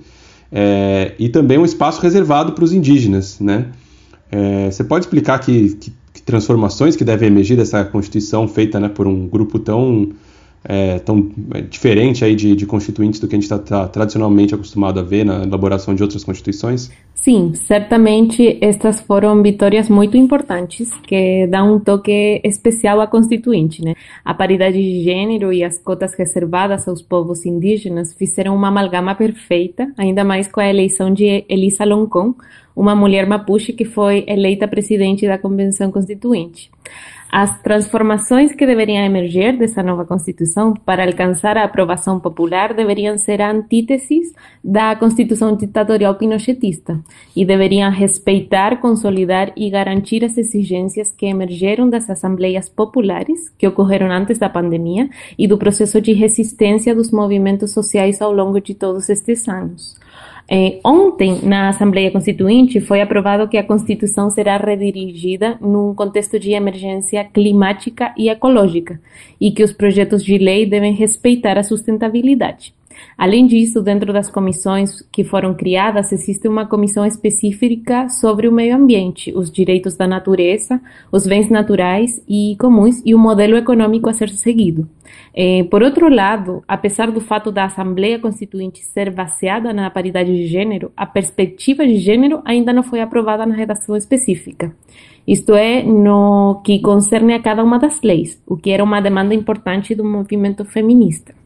É, 0.52 1.14
e 1.18 1.28
também 1.28 1.58
um 1.58 1.64
espaço 1.64 2.00
reservado 2.00 2.52
para 2.52 2.64
os 2.64 2.72
indígenas, 2.72 3.38
né? 3.40 3.66
É, 4.32 4.70
você 4.70 4.84
pode 4.84 5.04
explicar 5.04 5.38
que, 5.38 5.74
que, 5.74 5.92
que, 6.12 6.22
transformações 6.22 6.96
que 6.96 7.04
devem 7.04 7.28
emergir 7.28 7.56
dessa 7.56 7.84
Constituição 7.84 8.46
feita 8.46 8.78
né, 8.78 8.88
por 8.88 9.06
um 9.06 9.26
grupo 9.26 9.58
tão 9.58 10.10
é, 10.64 10.98
tão 10.98 11.30
é, 11.54 11.62
diferente 11.62 12.24
aí 12.24 12.34
de, 12.34 12.54
de, 12.54 12.66
constituintes 12.66 13.18
do 13.18 13.26
que 13.26 13.34
a 13.34 13.38
gente 13.38 13.44
está 13.44 13.58
tá 13.58 13.88
tradicionalmente 13.88 14.54
acostumado 14.54 15.00
a 15.00 15.02
ver 15.02 15.24
na 15.24 15.42
elaboração 15.42 15.94
de 15.94 16.02
outras 16.02 16.22
constituições? 16.22 16.90
Sim, 17.14 17.52
certamente 17.54 18.58
estas 18.60 19.00
foram 19.00 19.42
vitórias 19.42 19.88
muito 19.88 20.16
importantes 20.16 20.90
que 21.06 21.46
dão 21.46 21.76
um 21.76 21.80
toque 21.80 22.40
especial 22.44 23.00
à 23.00 23.06
Constituinte. 23.06 23.82
Né? 23.82 23.94
A 24.24 24.34
paridade 24.34 24.78
de 24.78 25.02
gênero 25.02 25.52
e 25.52 25.64
as 25.64 25.78
cotas 25.78 26.14
reservadas 26.14 26.86
aos 26.88 27.02
povos 27.02 27.44
indígenas 27.44 28.14
fizeram 28.14 28.54
uma 28.54 28.68
amalgama 28.68 29.14
perfeita, 29.14 29.92
ainda 29.96 30.24
mais 30.24 30.46
com 30.46 30.60
a 30.60 30.68
eleição 30.68 31.12
de 31.12 31.44
Elisa 31.48 31.84
Loncon, 31.84 32.34
uma 32.74 32.94
mulher 32.94 33.26
mapuche 33.26 33.72
que 33.72 33.84
foi 33.84 34.24
eleita 34.26 34.68
presidente 34.68 35.26
da 35.26 35.36
Convenção 35.36 35.90
Constituinte. 35.90 36.70
As 37.32 37.62
transformações 37.62 38.52
que 38.52 38.66
deveriam 38.66 39.04
emergir 39.04 39.56
dessa 39.56 39.84
nova 39.84 40.04
Constituição 40.04 40.74
para 40.74 41.04
alcançar 41.04 41.56
a 41.56 41.62
aprovação 41.62 42.18
popular 42.18 42.74
deveriam 42.74 43.16
ser 43.16 43.40
antíteses 43.40 44.32
da 44.64 44.96
Constituição 44.96 45.54
ditatorial 45.54 46.16
pinochetista 46.16 46.98
e 47.36 47.44
deveriam 47.44 47.88
respeitar, 47.88 48.80
consolidar 48.80 49.52
e 49.56 49.70
garantir 49.70 50.24
as 50.24 50.36
exigências 50.36 51.12
que 51.12 51.26
emergeram 51.26 51.88
das 51.88 52.10
assembleias 52.10 52.68
populares 52.68 53.48
que 53.56 53.68
ocorreram 53.68 54.10
antes 54.10 54.36
da 54.36 54.48
pandemia 54.48 55.08
e 55.38 55.46
do 55.46 55.56
processo 55.56 56.00
de 56.00 56.12
resistência 56.12 56.96
dos 56.96 57.12
movimentos 57.12 57.70
sociais 57.72 58.20
ao 58.20 58.32
longo 58.32 58.60
de 58.60 58.74
todos 58.74 59.08
estes 59.08 59.48
anos. 59.48 59.96
É, 60.52 60.80
ontem, 60.84 61.38
na 61.44 61.68
Assembleia 61.68 62.10
Constituinte, 62.10 62.80
foi 62.80 63.00
aprovado 63.00 63.46
que 63.46 63.56
a 63.56 63.62
Constituição 63.62 64.28
será 64.28 64.56
redirigida 64.56 65.56
num 65.60 65.94
contexto 65.94 66.40
de 66.40 66.50
emergência 66.50 67.24
climática 67.24 68.12
e 68.18 68.28
ecológica 68.28 69.00
e 69.40 69.52
que 69.52 69.62
os 69.62 69.72
projetos 69.72 70.24
de 70.24 70.36
lei 70.38 70.66
devem 70.66 70.92
respeitar 70.92 71.56
a 71.56 71.62
sustentabilidade. 71.62 72.74
Além 73.16 73.46
disso, 73.46 73.82
dentro 73.82 74.12
das 74.12 74.30
comissões 74.30 75.02
que 75.12 75.24
foram 75.24 75.54
criadas, 75.54 76.12
existe 76.12 76.48
uma 76.48 76.66
comissão 76.66 77.04
específica 77.04 78.08
sobre 78.08 78.48
o 78.48 78.52
meio 78.52 78.74
ambiente, 78.74 79.32
os 79.36 79.50
direitos 79.50 79.96
da 79.96 80.06
natureza, 80.06 80.80
os 81.12 81.26
bens 81.26 81.50
naturais 81.50 82.22
e 82.28 82.56
comuns 82.58 83.02
e 83.04 83.14
o 83.14 83.18
modelo 83.18 83.56
econômico 83.56 84.08
a 84.08 84.12
ser 84.12 84.30
seguido. 84.30 84.88
Eh, 85.34 85.64
por 85.64 85.82
outro 85.82 86.08
lado, 86.08 86.62
apesar 86.66 87.10
do 87.10 87.20
fato 87.20 87.52
da 87.52 87.64
Assembleia 87.64 88.18
Constituinte 88.18 88.82
ser 88.82 89.10
baseada 89.10 89.72
na 89.72 89.90
paridade 89.90 90.34
de 90.34 90.46
gênero, 90.46 90.90
a 90.96 91.06
perspectiva 91.06 91.86
de 91.86 91.96
gênero 91.96 92.40
ainda 92.44 92.72
não 92.72 92.82
foi 92.82 93.00
aprovada 93.00 93.46
na 93.46 93.54
redação 93.54 93.96
específica. 93.96 94.74
Isto 95.26 95.54
é, 95.54 95.82
no 95.82 96.60
que 96.64 96.80
concerne 96.80 97.34
a 97.34 97.42
cada 97.42 97.62
uma 97.62 97.78
das 97.78 98.00
leis, 98.02 98.42
o 98.46 98.56
que 98.56 98.70
era 98.70 98.82
uma 98.82 99.00
demanda 99.00 99.34
importante 99.34 99.94
do 99.94 100.04
movimento 100.04 100.64
feminista. 100.64 101.39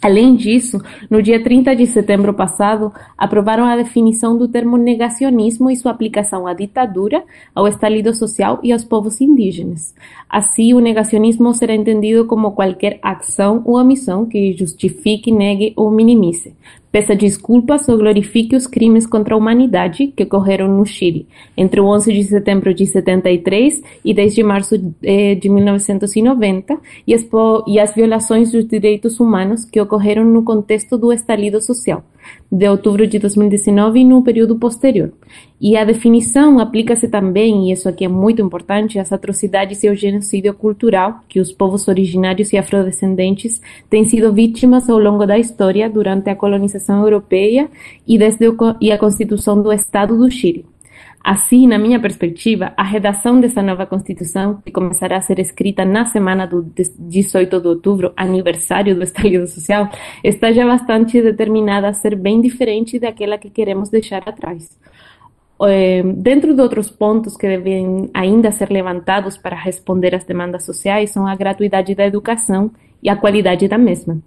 Além 0.00 0.36
disso, 0.36 0.80
no 1.10 1.22
dia 1.22 1.42
30 1.42 1.74
de 1.74 1.86
setembro 1.86 2.34
passado, 2.34 2.92
aprovaram 3.16 3.64
a 3.64 3.76
definição 3.76 4.36
do 4.36 4.46
termo 4.46 4.76
negacionismo 4.76 5.70
e 5.70 5.76
sua 5.76 5.90
aplicação 5.90 6.46
à 6.46 6.52
ditadura, 6.52 7.24
ao 7.54 7.66
estalido 7.66 8.14
social 8.14 8.60
e 8.62 8.72
aos 8.72 8.84
povos 8.84 9.20
indígenas. 9.20 9.94
Assim, 10.28 10.74
o 10.74 10.80
negacionismo 10.80 11.52
será 11.54 11.74
entendido 11.74 12.26
como 12.26 12.52
qualquer 12.52 12.98
ação 13.02 13.62
ou 13.64 13.78
omissão 13.78 14.26
que 14.26 14.52
justifique, 14.52 15.32
negue 15.32 15.72
ou 15.76 15.90
minimize, 15.90 16.54
peça 16.90 17.14
desculpas 17.14 17.88
ou 17.88 17.98
glorifique 17.98 18.56
os 18.56 18.66
crimes 18.66 19.06
contra 19.06 19.34
a 19.34 19.38
humanidade 19.38 20.12
que 20.16 20.22
ocorreram 20.22 20.68
no 20.68 20.86
Chile 20.86 21.26
entre 21.56 21.80
o 21.80 21.86
11 21.86 22.12
de 22.12 22.24
setembro 22.24 22.72
de 22.72 22.86
73 22.86 23.82
e 24.04 24.14
10 24.14 24.34
de 24.34 24.42
março 24.42 24.94
eh, 25.02 25.34
de 25.34 25.48
1990 25.48 26.78
e 27.06 27.14
as, 27.14 27.26
e 27.66 27.78
as 27.78 27.94
violações 27.94 28.52
dos 28.52 28.66
direitos 28.66 29.20
humanos 29.20 29.64
que 29.64 29.80
ocorreram 29.80 30.24
no 30.24 30.42
contexto 30.42 30.96
do 30.96 31.12
estalido 31.12 31.60
social 31.60 32.02
de 32.50 32.68
outubro 32.68 33.06
de 33.06 33.18
2019 33.18 34.00
e 34.00 34.04
no 34.04 34.22
período 34.22 34.56
posterior. 34.56 35.12
E 35.60 35.76
a 35.76 35.84
definição 35.84 36.58
aplica-se 36.58 37.08
também, 37.08 37.68
e 37.68 37.72
isso 37.72 37.88
aqui 37.88 38.04
é 38.04 38.08
muito 38.08 38.42
importante, 38.42 38.98
às 38.98 39.12
atrocidades 39.12 39.82
e 39.82 39.88
ao 39.88 39.94
genocídio 39.94 40.52
cultural 40.54 41.20
que 41.28 41.40
os 41.40 41.52
povos 41.52 41.88
originários 41.88 42.52
e 42.52 42.58
afrodescendentes 42.58 43.60
têm 43.88 44.04
sido 44.04 44.32
vítimas 44.32 44.88
ao 44.88 44.98
longo 44.98 45.26
da 45.26 45.38
história 45.38 45.88
durante 45.88 46.28
a 46.28 46.36
colonização 46.36 47.02
europeia 47.02 47.70
e 48.06 48.18
desde 48.18 48.46
e 48.80 48.92
a 48.92 48.98
constituição 48.98 49.60
do 49.62 49.72
Estado 49.72 50.16
do 50.16 50.30
Chile. 50.30 50.64
Assim, 51.26 51.66
na 51.66 51.76
minha 51.76 51.98
perspectiva, 51.98 52.72
a 52.76 52.84
redação 52.84 53.40
dessa 53.40 53.60
nova 53.60 53.84
Constituição, 53.84 54.62
que 54.64 54.70
começará 54.70 55.16
a 55.16 55.20
ser 55.20 55.40
escrita 55.40 55.84
na 55.84 56.04
semana 56.04 56.46
do 56.46 56.62
18 56.62 57.60
de 57.60 57.66
outubro, 57.66 58.12
aniversário 58.16 58.94
do 58.94 59.02
Estado 59.02 59.44
Social, 59.48 59.90
está 60.22 60.52
já 60.52 60.64
bastante 60.64 61.20
determinada 61.20 61.88
a 61.88 61.92
ser 61.92 62.14
bem 62.14 62.40
diferente 62.40 62.96
daquela 63.00 63.38
que 63.38 63.50
queremos 63.50 63.88
deixar 63.88 64.22
atrás. 64.24 64.78
É, 65.62 66.04
dentro 66.04 66.54
de 66.54 66.62
outros 66.62 66.92
pontos 66.92 67.36
que 67.36 67.48
devem 67.48 68.08
ainda 68.14 68.52
ser 68.52 68.70
levantados 68.70 69.36
para 69.36 69.56
responder 69.56 70.14
às 70.14 70.22
demandas 70.22 70.64
sociais 70.64 71.10
são 71.10 71.26
a 71.26 71.34
gratuidade 71.34 71.92
da 71.96 72.06
educação 72.06 72.70
e 73.02 73.10
a 73.10 73.16
qualidade 73.16 73.66
da 73.66 73.76
mesma 73.76 74.22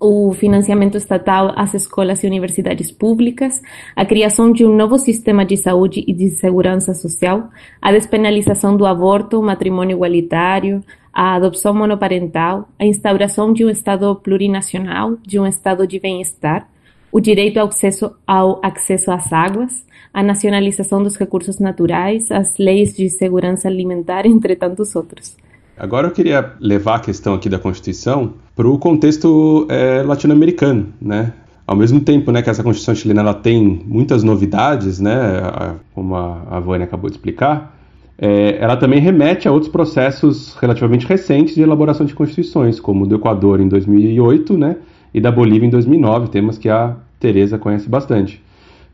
o 0.00 0.32
financiamento 0.32 0.96
estatal 0.96 1.52
às 1.54 1.74
escolas 1.74 2.24
e 2.24 2.26
universidades 2.26 2.90
públicas, 2.90 3.60
a 3.94 4.04
criação 4.06 4.50
de 4.50 4.64
um 4.64 4.74
novo 4.74 4.98
sistema 4.98 5.44
de 5.44 5.58
saúde 5.58 6.02
e 6.06 6.12
de 6.14 6.30
segurança 6.30 6.94
social, 6.94 7.50
a 7.82 7.92
despenalização 7.92 8.76
do 8.76 8.86
aborto, 8.86 9.38
o 9.38 9.42
matrimônio 9.42 9.96
igualitário, 9.96 10.82
a 11.12 11.34
adoção 11.34 11.74
monoparental, 11.74 12.68
a 12.78 12.86
instauração 12.86 13.52
de 13.52 13.64
um 13.64 13.68
Estado 13.68 14.14
plurinacional, 14.16 15.18
de 15.22 15.38
um 15.38 15.46
Estado 15.46 15.86
de 15.86 16.00
bem-estar, 16.00 16.66
o 17.12 17.20
direito 17.20 17.58
ao 17.58 17.68
acesso, 17.68 18.14
ao 18.26 18.60
acesso 18.62 19.10
às 19.10 19.32
águas, 19.32 19.84
a 20.14 20.22
nacionalização 20.22 21.02
dos 21.02 21.16
recursos 21.16 21.58
naturais, 21.58 22.30
as 22.30 22.56
leis 22.56 22.96
de 22.96 23.10
segurança 23.10 23.68
alimentar, 23.68 24.24
entre 24.26 24.56
tantos 24.56 24.96
outros. 24.96 25.36
Agora 25.76 26.08
eu 26.08 26.12
queria 26.12 26.54
levar 26.60 26.96
a 26.96 27.00
questão 27.00 27.32
aqui 27.32 27.48
da 27.48 27.58
Constituição 27.58 28.34
para 28.60 28.68
o 28.68 28.78
contexto 28.78 29.66
é, 29.70 30.02
latino-americano, 30.02 30.88
né? 31.00 31.32
Ao 31.66 31.74
mesmo 31.74 31.98
tempo 31.98 32.30
né, 32.30 32.42
que 32.42 32.50
essa 32.50 32.62
Constituição 32.62 32.94
chilena 32.94 33.22
ela 33.22 33.32
tem 33.32 33.80
muitas 33.86 34.22
novidades, 34.22 35.00
né, 35.00 35.78
como 35.94 36.14
a, 36.14 36.60
Vânia 36.60 36.84
acabou 36.84 37.08
de 37.08 37.16
explicar, 37.16 37.74
é, 38.18 38.58
ela 38.60 38.76
também 38.76 39.00
remete 39.00 39.48
a 39.48 39.52
outros 39.52 39.72
processos 39.72 40.54
relativamente 40.56 41.06
recentes 41.06 41.54
de 41.54 41.62
elaboração 41.62 42.04
de 42.04 42.12
constituições, 42.12 42.78
como 42.78 43.04
o 43.04 43.06
do 43.06 43.14
Equador 43.14 43.62
em 43.62 43.68
2008 43.68 44.58
né, 44.58 44.76
e 45.14 45.22
da 45.22 45.32
Bolívia 45.32 45.66
em 45.66 45.70
2009, 45.70 46.28
temas 46.28 46.58
que 46.58 46.68
a 46.68 46.96
Tereza 47.18 47.56
conhece 47.56 47.88
bastante. 47.88 48.42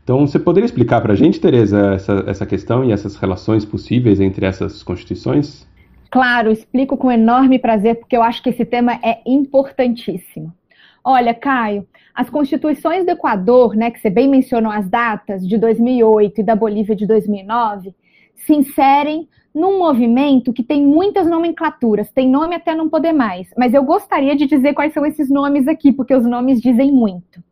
Então, 0.01 0.25
você 0.25 0.39
poderia 0.39 0.65
explicar 0.65 1.01
para 1.01 1.11
a 1.11 1.15
gente, 1.17 1.41
Tereza, 1.41 1.93
essa, 1.93 2.23
essa 2.25 2.45
questão 2.45 2.85
e 2.85 2.93
essas 2.93 3.17
relações 3.17 3.65
possíveis 3.65 4.21
entre 4.21 4.45
essas 4.45 4.81
constituições? 4.81 5.66
Claro, 6.09 6.51
explico 6.51 6.97
com 6.97 7.11
enorme 7.11 7.59
prazer, 7.59 7.95
porque 7.95 8.15
eu 8.15 8.23
acho 8.23 8.41
que 8.41 8.49
esse 8.49 8.65
tema 8.65 8.99
é 9.03 9.19
importantíssimo. 9.25 10.53
Olha, 11.03 11.33
Caio, 11.33 11.87
as 12.13 12.29
constituições 12.29 13.05
do 13.05 13.11
Equador, 13.11 13.75
né, 13.75 13.91
que 13.91 13.99
você 13.99 14.09
bem 14.09 14.27
mencionou 14.27 14.71
as 14.71 14.89
datas, 14.89 15.47
de 15.47 15.57
2008 15.57 16.41
e 16.41 16.43
da 16.43 16.55
Bolívia 16.55 16.95
de 16.95 17.05
2009, 17.05 17.93
se 18.35 18.53
inserem 18.53 19.27
num 19.53 19.79
movimento 19.79 20.53
que 20.53 20.63
tem 20.63 20.85
muitas 20.85 21.27
nomenclaturas, 21.27 22.11
tem 22.11 22.29
nome 22.29 22.55
até 22.55 22.75
não 22.75 22.89
poder 22.89 23.11
mais, 23.13 23.49
mas 23.57 23.73
eu 23.73 23.83
gostaria 23.83 24.35
de 24.35 24.45
dizer 24.45 24.73
quais 24.73 24.93
são 24.93 25.05
esses 25.05 25.29
nomes 25.29 25.67
aqui, 25.67 25.91
porque 25.91 26.13
os 26.13 26.25
nomes 26.25 26.61
dizem 26.61 26.91
muito. 26.91 27.43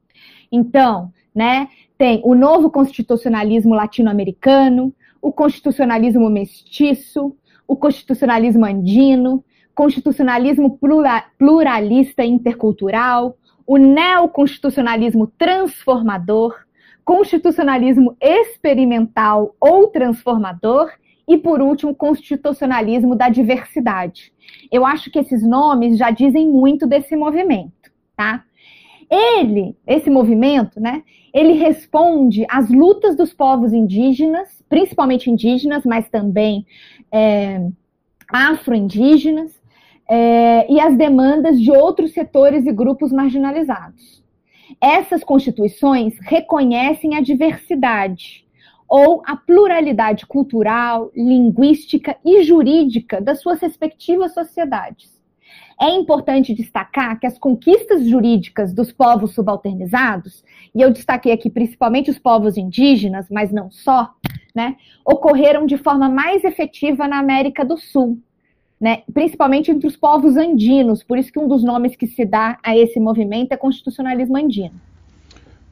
Então, 0.52 1.12
né, 1.34 1.68
tem 1.98 2.22
o 2.24 2.36
novo 2.36 2.70
constitucionalismo 2.70 3.74
latino-americano, 3.74 4.94
o 5.22 5.32
constitucionalismo 5.32 6.30
mestiço, 6.30 7.36
o 7.68 7.76
constitucionalismo 7.76 8.66
andino, 8.66 9.44
constitucionalismo 9.74 10.80
pluralista 11.38 12.24
e 12.24 12.30
intercultural, 12.30 13.38
o 13.68 13.78
neoconstitucionalismo 13.78 15.28
transformador, 15.38 16.56
constitucionalismo 17.04 18.16
experimental 18.22 19.56
ou 19.60 19.88
transformador 19.88 20.90
e, 21.28 21.38
por 21.38 21.62
último, 21.62 21.94
constitucionalismo 21.96 23.16
da 23.16 23.30
diversidade. 23.30 24.32
Eu 24.72 24.86
acho 24.86 25.12
que 25.12 25.20
esses 25.20 25.44
nomes 25.44 25.98
já 25.98 26.12
dizem 26.12 26.48
muito 26.48 26.88
desse 26.88 27.16
movimento, 27.16 27.92
tá? 28.16 28.44
Ele, 29.10 29.76
esse 29.86 30.10
movimento, 30.10 30.80
né, 30.80 31.04
ele 31.34 31.54
responde 31.54 32.46
às 32.50 32.70
lutas 32.70 33.16
dos 33.16 33.34
povos 33.34 33.74
indígenas, 33.74 34.64
principalmente 34.68 35.30
indígenas, 35.30 35.84
mas 35.86 36.10
também 36.10 36.66
é, 37.12 37.68
afro-indígenas, 38.28 39.52
é, 40.08 40.72
e 40.72 40.80
as 40.80 40.96
demandas 40.96 41.60
de 41.60 41.72
outros 41.72 42.14
setores 42.14 42.66
e 42.66 42.72
grupos 42.72 43.12
marginalizados. 43.12 44.24
Essas 44.80 45.24
constituições 45.24 46.16
reconhecem 46.22 47.16
a 47.16 47.22
diversidade 47.22 48.46
ou 48.88 49.24
a 49.26 49.36
pluralidade 49.36 50.26
cultural, 50.26 51.12
linguística 51.16 52.16
e 52.24 52.44
jurídica 52.44 53.20
das 53.20 53.42
suas 53.42 53.60
respectivas 53.60 54.34
sociedades. 54.34 55.15
É 55.80 55.90
importante 55.90 56.54
destacar 56.54 57.20
que 57.20 57.28
as 57.28 57.38
conquistas 57.38 58.08
jurídicas 58.08 58.74
dos 58.74 58.92
povos 58.92 59.34
subalternizados, 59.34 60.44
e 60.74 60.82
eu 60.82 60.92
destaquei 60.92 61.34
aqui 61.34 61.50
principalmente 61.50 62.10
os 62.10 62.18
povos 62.18 62.56
indígenas, 62.58 63.28
mas 63.30 63.52
não 63.52 63.70
só, 63.70 64.14
né, 64.56 64.78
ocorreram 65.06 65.66
de 65.66 65.78
forma 65.78 66.08
mais 66.08 66.44
efetiva 66.46 67.08
na 67.08 67.20
América 67.20 67.66
do 67.66 67.78
Sul, 67.78 68.18
né, 68.80 69.04
principalmente 69.14 69.70
entre 69.70 69.88
os 69.88 69.98
povos 69.98 70.38
andinos, 70.38 71.04
por 71.04 71.18
isso 71.18 71.32
que 71.32 71.40
um 71.40 71.48
dos 71.48 71.64
nomes 71.64 71.96
que 71.96 72.08
se 72.08 72.26
dá 72.26 72.58
a 72.64 72.76
esse 72.76 73.00
movimento 73.00 73.52
é 73.52 73.58
constitucionalismo 73.58 74.38
andino. 74.38 74.76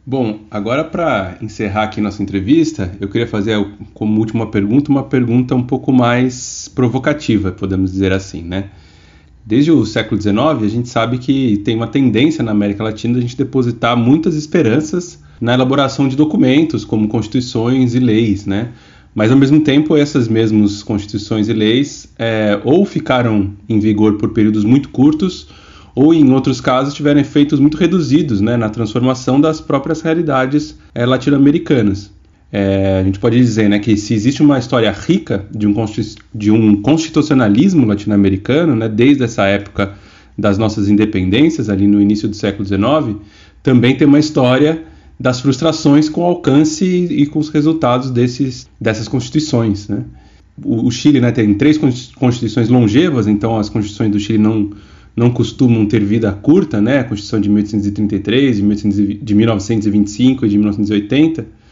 Bom, 0.06 0.40
agora 0.52 0.84
para 0.84 1.38
encerrar 1.42 1.84
aqui 1.84 2.02
nossa 2.02 2.22
entrevista, 2.22 2.92
eu 3.00 3.08
queria 3.08 3.26
fazer 3.26 3.58
como 3.94 4.20
última 4.20 4.52
pergunta 4.52 4.92
uma 4.92 5.04
pergunta 5.04 5.56
um 5.56 5.64
pouco 5.64 5.94
mais 5.94 6.68
provocativa, 6.68 7.54
podemos 7.54 7.94
dizer 7.94 8.12
assim, 8.12 8.44
né? 8.44 8.70
Desde 9.46 9.72
o 9.72 9.86
século 9.86 10.22
XIX, 10.22 10.38
a 10.38 10.68
gente 10.70 10.88
sabe 10.88 11.18
que 11.18 11.58
tem 11.58 11.76
uma 11.76 11.88
tendência 11.88 12.42
na 12.42 12.52
América 12.52 12.84
Latina 12.84 13.16
de 13.16 13.20
a 13.20 13.22
gente 13.24 13.36
depositar 13.36 13.98
muitas 13.98 14.36
esperanças 14.36 15.22
na 15.42 15.54
elaboração 15.54 16.08
de 16.08 16.16
documentos, 16.16 16.86
como 16.86 17.10
constituições 17.10 17.94
e 17.94 18.00
leis, 18.00 18.46
né? 18.46 18.70
Mas, 19.14 19.32
ao 19.32 19.38
mesmo 19.38 19.60
tempo, 19.60 19.98
essas 19.98 20.30
mesmas 20.30 20.82
constituições 20.82 21.50
e 21.50 21.54
leis 21.54 22.08
é, 22.18 22.60
ou 22.64 22.86
ficaram 22.86 23.52
em 23.68 23.80
vigor 23.80 24.14
por 24.14 24.30
períodos 24.30 24.64
muito 24.64 24.90
curtos, 24.90 25.48
ou, 25.94 26.14
em 26.14 26.32
outros 26.32 26.62
casos, 26.62 26.94
tiveram 26.94 27.20
efeitos 27.20 27.60
muito 27.60 27.78
reduzidos 27.78 28.40
né, 28.40 28.56
na 28.56 28.70
transformação 28.70 29.40
das 29.40 29.60
próprias 29.60 30.02
realidades 30.02 30.80
é, 30.96 31.06
latino-americanas. 31.06 32.13
É, 32.56 33.00
a 33.00 33.04
gente 33.04 33.18
pode 33.18 33.36
dizer 33.36 33.68
né, 33.68 33.80
que 33.80 33.98
se 33.98 34.14
existe 34.14 34.44
uma 34.44 34.60
história 34.60 34.92
rica 34.92 35.44
de 35.50 35.66
um, 35.66 35.74
de 36.36 36.52
um 36.52 36.80
constitucionalismo 36.84 37.84
latino-americano, 37.84 38.76
né, 38.76 38.88
desde 38.88 39.24
essa 39.24 39.48
época 39.48 39.96
das 40.38 40.56
nossas 40.60 40.88
independências, 40.88 41.68
ali 41.68 41.88
no 41.88 42.00
início 42.00 42.30
do 42.30 42.36
século 42.36 42.64
XIX, 42.64 43.20
também 43.64 43.98
tem 43.98 44.08
uma 44.08 44.20
história 44.20 44.84
das 45.20 45.40
frustrações 45.40 46.08
com 46.10 46.22
o 46.22 46.26
alcance 46.26 46.86
e 46.86 47.26
com 47.26 47.40
os 47.40 47.50
resultados 47.50 48.12
desses, 48.12 48.70
dessas 48.80 49.08
constituições. 49.08 49.88
Né? 49.88 50.04
O, 50.64 50.86
o, 50.86 50.92
Chile 50.92 51.20
né, 51.20 51.32
tem 51.32 51.56
três 51.56 51.80
constituições 52.16 52.70
longevas, 52.70 53.26
então 53.26 53.58
as 53.58 53.68
constituições 53.68 54.12
do 54.12 54.20
Chile 54.20 54.38
não, 54.38 54.70
não 55.16 55.32
costumam 55.32 55.88
ter 55.88 56.04
vida 56.04 56.32
curta, 56.32 56.80
né? 56.80 57.00
a 57.00 57.04
Constituição 57.04 57.42
de 57.42 57.50
1833, 57.50 58.58
de, 58.58 59.14
de 59.16 59.34
1925 59.34 60.46
e 60.46 60.50
de 60.50 60.58
1980 60.60 61.63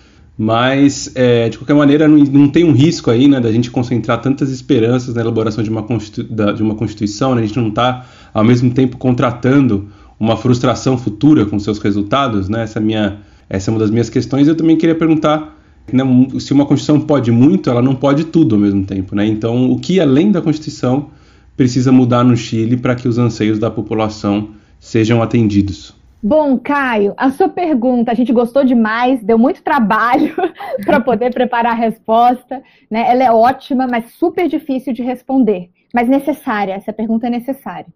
mas, 0.43 1.11
é, 1.13 1.49
de 1.49 1.59
qualquer 1.59 1.75
maneira, 1.75 2.07
não, 2.07 2.17
não, 2.17 2.49
tem 2.49 2.63
um 2.63 2.71
risco 2.71 3.11
aí, 3.11 3.27
né, 3.27 3.39
da 3.39 3.51
gente 3.51 3.69
concentrar 3.69 4.19
tantas 4.23 4.49
esperanças 4.49 5.13
na 5.13 5.21
elaboração 5.21 5.63
de 5.63 5.69
uma, 5.69 5.83
Constitu 5.83 6.23
de 6.23 6.63
uma 6.63 6.73
Constituição, 6.73 7.35
né, 7.35 7.43
a 7.43 7.45
gente 7.45 7.59
não 7.59 7.67
está, 7.67 8.07
ao 8.33 8.43
mesmo 8.43 8.71
tempo, 8.71 8.97
contratando 8.97 9.89
uma 10.19 10.35
frustração 10.35 10.97
futura 10.97 11.45
com 11.45 11.59
seus 11.59 11.77
resultados, 11.77 12.49
né? 12.49 12.63
Essa, 12.63 12.79
minha, 12.79 13.19
essa 13.47 13.69
é 13.69 13.71
uma 13.71 13.79
das 13.79 13.91
minhas 13.91 14.09
questões. 14.09 14.47
Eu 14.47 14.55
também 14.55 14.75
queria 14.77 14.95
perguntar 14.95 15.61
né, 15.93 16.03
se 16.39 16.51
uma 16.53 16.65
Constituição 16.65 16.99
pode 17.05 17.29
muito, 17.29 17.69
ela 17.69 17.81
não 17.83 17.93
pode 17.93 18.23
tudo 18.23 18.55
ao 18.55 18.61
mesmo 18.61 18.83
tempo, 18.83 19.15
né? 19.15 19.27
Então, 19.27 19.71
o 19.71 19.77
que 19.77 19.99
além 19.99 20.31
da 20.31 20.41
Constituição 20.41 21.11
precisa 21.55 21.91
mudar 21.91 22.23
no 22.23 22.35
Chile 22.35 22.77
para 22.77 22.95
que 22.95 23.07
os 23.07 23.19
anseios 23.19 23.59
da 23.59 23.69
população 23.69 24.49
sejam 24.79 25.21
atendidos? 25.21 26.00
Bom, 26.23 26.59
Caio, 26.59 27.15
a 27.17 27.31
sua 27.31 27.49
pergunta, 27.49 28.11
a 28.11 28.13
gente 28.13 28.31
gostou 28.31 28.63
demais, 28.63 29.23
deu 29.23 29.39
muito 29.39 29.63
trabalho 29.63 30.35
para 30.85 30.99
poder 30.99 31.33
preparar 31.33 31.71
a 31.71 31.75
resposta, 31.75 32.61
né? 32.91 33.09
Ela 33.09 33.23
é 33.23 33.31
ótima, 33.31 33.87
mas 33.87 34.13
super 34.13 34.47
difícil 34.47 34.93
de 34.93 35.01
responder, 35.01 35.71
mas 35.91 36.07
necessária, 36.07 36.73
essa 36.73 36.93
pergunta 36.93 37.25
é 37.25 37.29
necessária. 37.31 37.87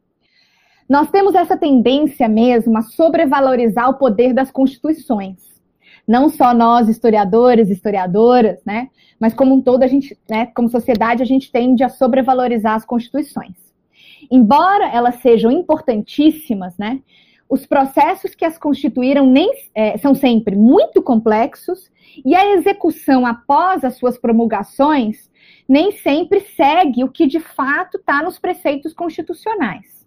Nós 0.89 1.11
temos 1.11 1.35
essa 1.35 1.55
tendência 1.55 2.27
mesmo 2.27 2.75
a 2.77 2.81
sobrevalorizar 2.81 3.89
o 3.89 3.95
poder 3.95 4.33
das 4.33 4.49
constituições. 4.49 5.37
Não 6.07 6.27
só 6.27 6.51
nós, 6.51 6.89
historiadores, 6.89 7.69
historiadoras, 7.69 8.59
né? 8.65 8.89
Mas 9.19 9.35
como 9.35 9.53
um 9.53 9.61
todo, 9.61 9.83
a 9.83 9.87
gente, 9.87 10.17
né, 10.27 10.47
como 10.47 10.69
sociedade, 10.69 11.21
a 11.21 11.25
gente 11.25 11.51
tende 11.51 11.83
a 11.83 11.89
sobrevalorizar 11.89 12.73
as 12.73 12.85
constituições. 12.85 13.55
Embora 14.31 14.89
elas 14.89 15.15
sejam 15.15 15.51
importantíssimas, 15.51 16.75
né? 16.75 17.01
Os 17.49 17.65
processos 17.65 18.33
que 18.33 18.43
as 18.43 18.57
constituíram 18.57 19.27
nem, 19.27 19.51
é, 19.73 19.97
são 19.97 20.15
sempre 20.15 20.55
muito 20.55 21.01
complexos 21.01 21.91
e 22.25 22.35
a 22.35 22.53
execução 22.53 23.25
após 23.25 23.83
as 23.83 23.95
suas 23.97 24.17
promulgações 24.17 25.29
nem 25.67 25.91
sempre 25.91 26.39
segue 26.39 27.03
o 27.03 27.09
que 27.09 27.27
de 27.27 27.39
fato 27.39 27.97
está 27.97 28.23
nos 28.23 28.39
preceitos 28.39 28.93
constitucionais. 28.93 30.05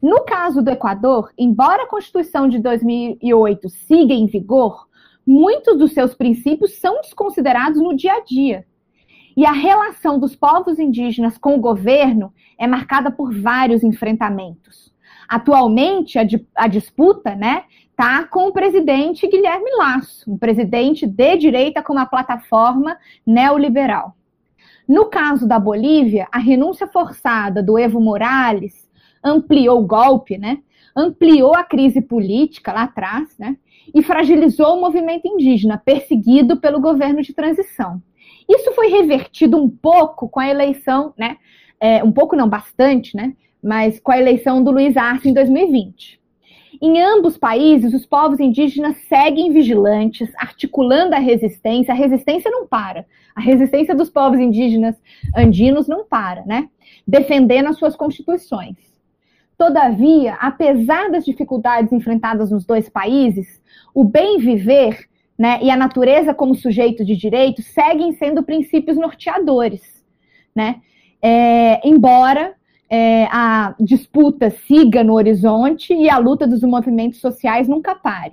No 0.00 0.24
caso 0.24 0.62
do 0.62 0.70
Equador, 0.70 1.32
embora 1.36 1.82
a 1.82 1.88
Constituição 1.88 2.48
de 2.48 2.58
2008 2.60 3.68
siga 3.68 4.14
em 4.14 4.26
vigor, 4.26 4.88
muitos 5.26 5.76
dos 5.76 5.92
seus 5.92 6.14
princípios 6.14 6.78
são 6.78 7.00
desconsiderados 7.00 7.80
no 7.80 7.94
dia 7.94 8.14
a 8.14 8.20
dia. 8.20 8.64
E 9.36 9.44
a 9.44 9.52
relação 9.52 10.18
dos 10.18 10.34
povos 10.34 10.78
indígenas 10.78 11.36
com 11.38 11.54
o 11.54 11.60
governo 11.60 12.32
é 12.58 12.66
marcada 12.66 13.10
por 13.10 13.32
vários 13.32 13.84
enfrentamentos. 13.84 14.92
Atualmente, 15.28 16.18
a, 16.18 16.22
a 16.56 16.66
disputa, 16.66 17.34
né, 17.34 17.64
tá 17.94 18.24
com 18.24 18.48
o 18.48 18.52
presidente 18.52 19.26
Guilherme 19.26 19.70
Lasso, 19.76 20.32
um 20.32 20.38
presidente 20.38 21.06
de 21.06 21.36
direita 21.36 21.82
com 21.82 21.92
uma 21.92 22.06
plataforma 22.06 22.96
neoliberal. 23.26 24.14
No 24.88 25.06
caso 25.06 25.46
da 25.46 25.58
Bolívia, 25.58 26.26
a 26.32 26.38
renúncia 26.38 26.86
forçada 26.86 27.62
do 27.62 27.78
Evo 27.78 28.00
Morales 28.00 28.88
ampliou 29.22 29.80
o 29.80 29.86
golpe, 29.86 30.38
né? 30.38 30.58
Ampliou 30.96 31.54
a 31.54 31.62
crise 31.62 32.00
política 32.00 32.72
lá 32.72 32.84
atrás, 32.84 33.36
né? 33.38 33.56
E 33.94 34.02
fragilizou 34.02 34.76
o 34.76 34.80
movimento 34.80 35.26
indígena, 35.26 35.76
perseguido 35.76 36.56
pelo 36.56 36.80
governo 36.80 37.20
de 37.20 37.34
transição. 37.34 38.02
Isso 38.48 38.72
foi 38.72 38.88
revertido 38.88 39.62
um 39.62 39.68
pouco 39.68 40.28
com 40.28 40.40
a 40.40 40.48
eleição, 40.48 41.12
né? 41.18 41.36
É, 41.78 42.02
um 42.02 42.10
pouco 42.10 42.34
não 42.34 42.48
bastante, 42.48 43.14
né? 43.14 43.34
Mas 43.62 43.98
com 44.00 44.12
a 44.12 44.18
eleição 44.18 44.62
do 44.62 44.70
Luiz 44.70 44.96
Arce 44.96 45.28
em 45.28 45.32
2020. 45.32 46.18
Em 46.80 47.00
ambos 47.00 47.36
países, 47.36 47.92
os 47.92 48.06
povos 48.06 48.38
indígenas 48.38 48.96
seguem 49.08 49.52
vigilantes, 49.52 50.30
articulando 50.36 51.14
a 51.14 51.18
resistência. 51.18 51.92
A 51.92 51.96
resistência 51.96 52.50
não 52.50 52.68
para. 52.68 53.04
A 53.34 53.40
resistência 53.40 53.94
dos 53.94 54.08
povos 54.08 54.38
indígenas 54.38 54.94
andinos 55.36 55.88
não 55.88 56.04
para, 56.04 56.44
né? 56.44 56.68
Defendendo 57.06 57.68
as 57.68 57.78
suas 57.78 57.96
constituições. 57.96 58.76
Todavia, 59.56 60.34
apesar 60.34 61.10
das 61.10 61.24
dificuldades 61.24 61.92
enfrentadas 61.92 62.52
nos 62.52 62.64
dois 62.64 62.88
países, 62.88 63.60
o 63.92 64.04
bem 64.04 64.38
viver 64.38 65.08
né, 65.36 65.58
e 65.60 65.70
a 65.70 65.76
natureza 65.76 66.32
como 66.32 66.54
sujeito 66.54 67.04
de 67.04 67.16
direito 67.16 67.60
seguem 67.62 68.12
sendo 68.12 68.42
princípios 68.44 68.96
norteadores. 68.96 70.04
Né? 70.54 70.80
É, 71.20 71.86
embora 71.86 72.54
é, 72.90 73.24
a 73.30 73.74
disputa 73.78 74.50
siga 74.50 75.04
no 75.04 75.14
horizonte 75.14 75.92
e 75.92 76.08
a 76.08 76.18
luta 76.18 76.46
dos 76.46 76.62
movimentos 76.62 77.20
sociais 77.20 77.68
nunca 77.68 77.94
pare. 77.94 78.32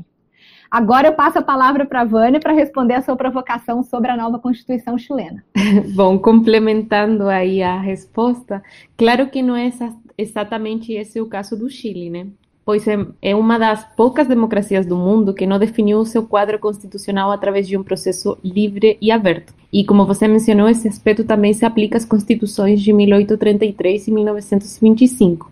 Agora 0.69 1.07
eu 1.07 1.13
passo 1.13 1.39
a 1.39 1.43
palavra 1.43 1.85
para 1.85 2.01
a 2.01 2.05
Vânia 2.05 2.39
para 2.39 2.53
responder 2.53 2.95
a 2.95 3.01
sua 3.01 3.15
provocação 3.15 3.83
sobre 3.83 4.11
a 4.11 4.17
nova 4.17 4.39
Constituição 4.39 4.97
chilena. 4.97 5.43
Bom, 5.95 6.19
complementando 6.19 7.29
aí 7.29 7.61
a 7.61 7.79
resposta, 7.79 8.61
claro 8.97 9.29
que 9.29 9.41
não 9.41 9.55
é 9.55 9.71
exatamente 10.17 10.91
esse 10.91 11.21
o 11.21 11.27
caso 11.27 11.55
do 11.55 11.69
Chile, 11.69 12.09
né? 12.09 12.27
Pois 12.65 12.87
é, 12.87 12.97
é 13.21 13.35
uma 13.35 13.59
das 13.59 13.85
poucas 13.95 14.27
democracias 14.27 14.85
do 14.85 14.97
mundo 14.97 15.35
que 15.35 15.45
não 15.45 15.59
definiu 15.59 15.99
o 15.99 16.05
seu 16.05 16.23
quadro 16.23 16.57
constitucional 16.57 17.31
através 17.31 17.67
de 17.67 17.77
um 17.77 17.83
processo 17.83 18.37
livre 18.43 18.97
e 18.99 19.11
aberto. 19.11 19.53
E 19.71 19.85
como 19.85 20.05
você 20.05 20.27
mencionou, 20.27 20.67
esse 20.67 20.87
aspecto 20.87 21.23
também 21.23 21.53
se 21.53 21.63
aplica 21.63 21.97
às 21.97 22.05
constituições 22.05 22.81
de 22.81 22.91
1833 22.91 24.07
e 24.07 24.11
1925. 24.11 25.51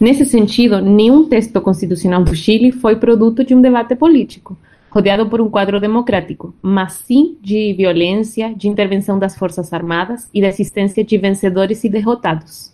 Nesse 0.00 0.24
sentido, 0.24 0.80
nenhum 0.80 1.28
texto 1.28 1.60
constitucional 1.60 2.24
do 2.24 2.34
Chile 2.34 2.72
foi 2.72 2.96
produto 2.96 3.44
de 3.44 3.54
um 3.54 3.60
debate 3.60 3.94
político, 3.94 4.56
rodeado 4.90 5.28
por 5.28 5.40
um 5.40 5.50
quadro 5.50 5.80
democrático, 5.80 6.54
mas 6.62 6.92
sim 6.92 7.36
de 7.42 7.74
violência, 7.74 8.54
de 8.54 8.68
intervenção 8.68 9.18
das 9.18 9.36
Forças 9.36 9.72
Armadas 9.72 10.30
e 10.32 10.40
da 10.40 10.48
existência 10.48 11.04
de 11.04 11.18
vencedores 11.18 11.84
e 11.84 11.88
derrotados. 11.88 12.73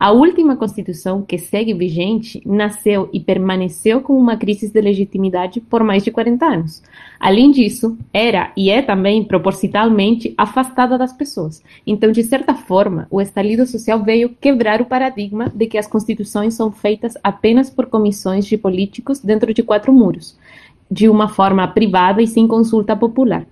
A 0.00 0.12
última 0.12 0.54
Constituição, 0.54 1.22
que 1.22 1.36
segue 1.38 1.74
vigente, 1.74 2.40
nasceu 2.46 3.08
e 3.12 3.18
permaneceu 3.18 4.00
com 4.00 4.16
uma 4.16 4.36
crise 4.36 4.72
de 4.72 4.80
legitimidade 4.80 5.60
por 5.60 5.82
mais 5.82 6.04
de 6.04 6.12
40 6.12 6.46
anos. 6.46 6.82
Além 7.18 7.50
disso, 7.50 7.98
era 8.12 8.52
e 8.56 8.70
é 8.70 8.80
também 8.80 9.24
propositalmente 9.24 10.32
afastada 10.38 10.96
das 10.96 11.12
pessoas. 11.12 11.60
Então, 11.84 12.12
de 12.12 12.22
certa 12.22 12.54
forma, 12.54 13.08
o 13.10 13.20
estalido 13.20 13.66
social 13.66 14.00
veio 14.04 14.28
quebrar 14.40 14.80
o 14.80 14.86
paradigma 14.86 15.50
de 15.52 15.66
que 15.66 15.76
as 15.76 15.88
constituições 15.88 16.54
são 16.54 16.70
feitas 16.70 17.14
apenas 17.20 17.68
por 17.68 17.86
comissões 17.86 18.46
de 18.46 18.56
políticos 18.56 19.18
dentro 19.18 19.52
de 19.52 19.64
quatro 19.64 19.92
muros, 19.92 20.38
de 20.88 21.08
uma 21.08 21.28
forma 21.28 21.66
privada 21.66 22.22
e 22.22 22.26
sem 22.28 22.46
consulta 22.46 22.94
popular. 22.94 23.44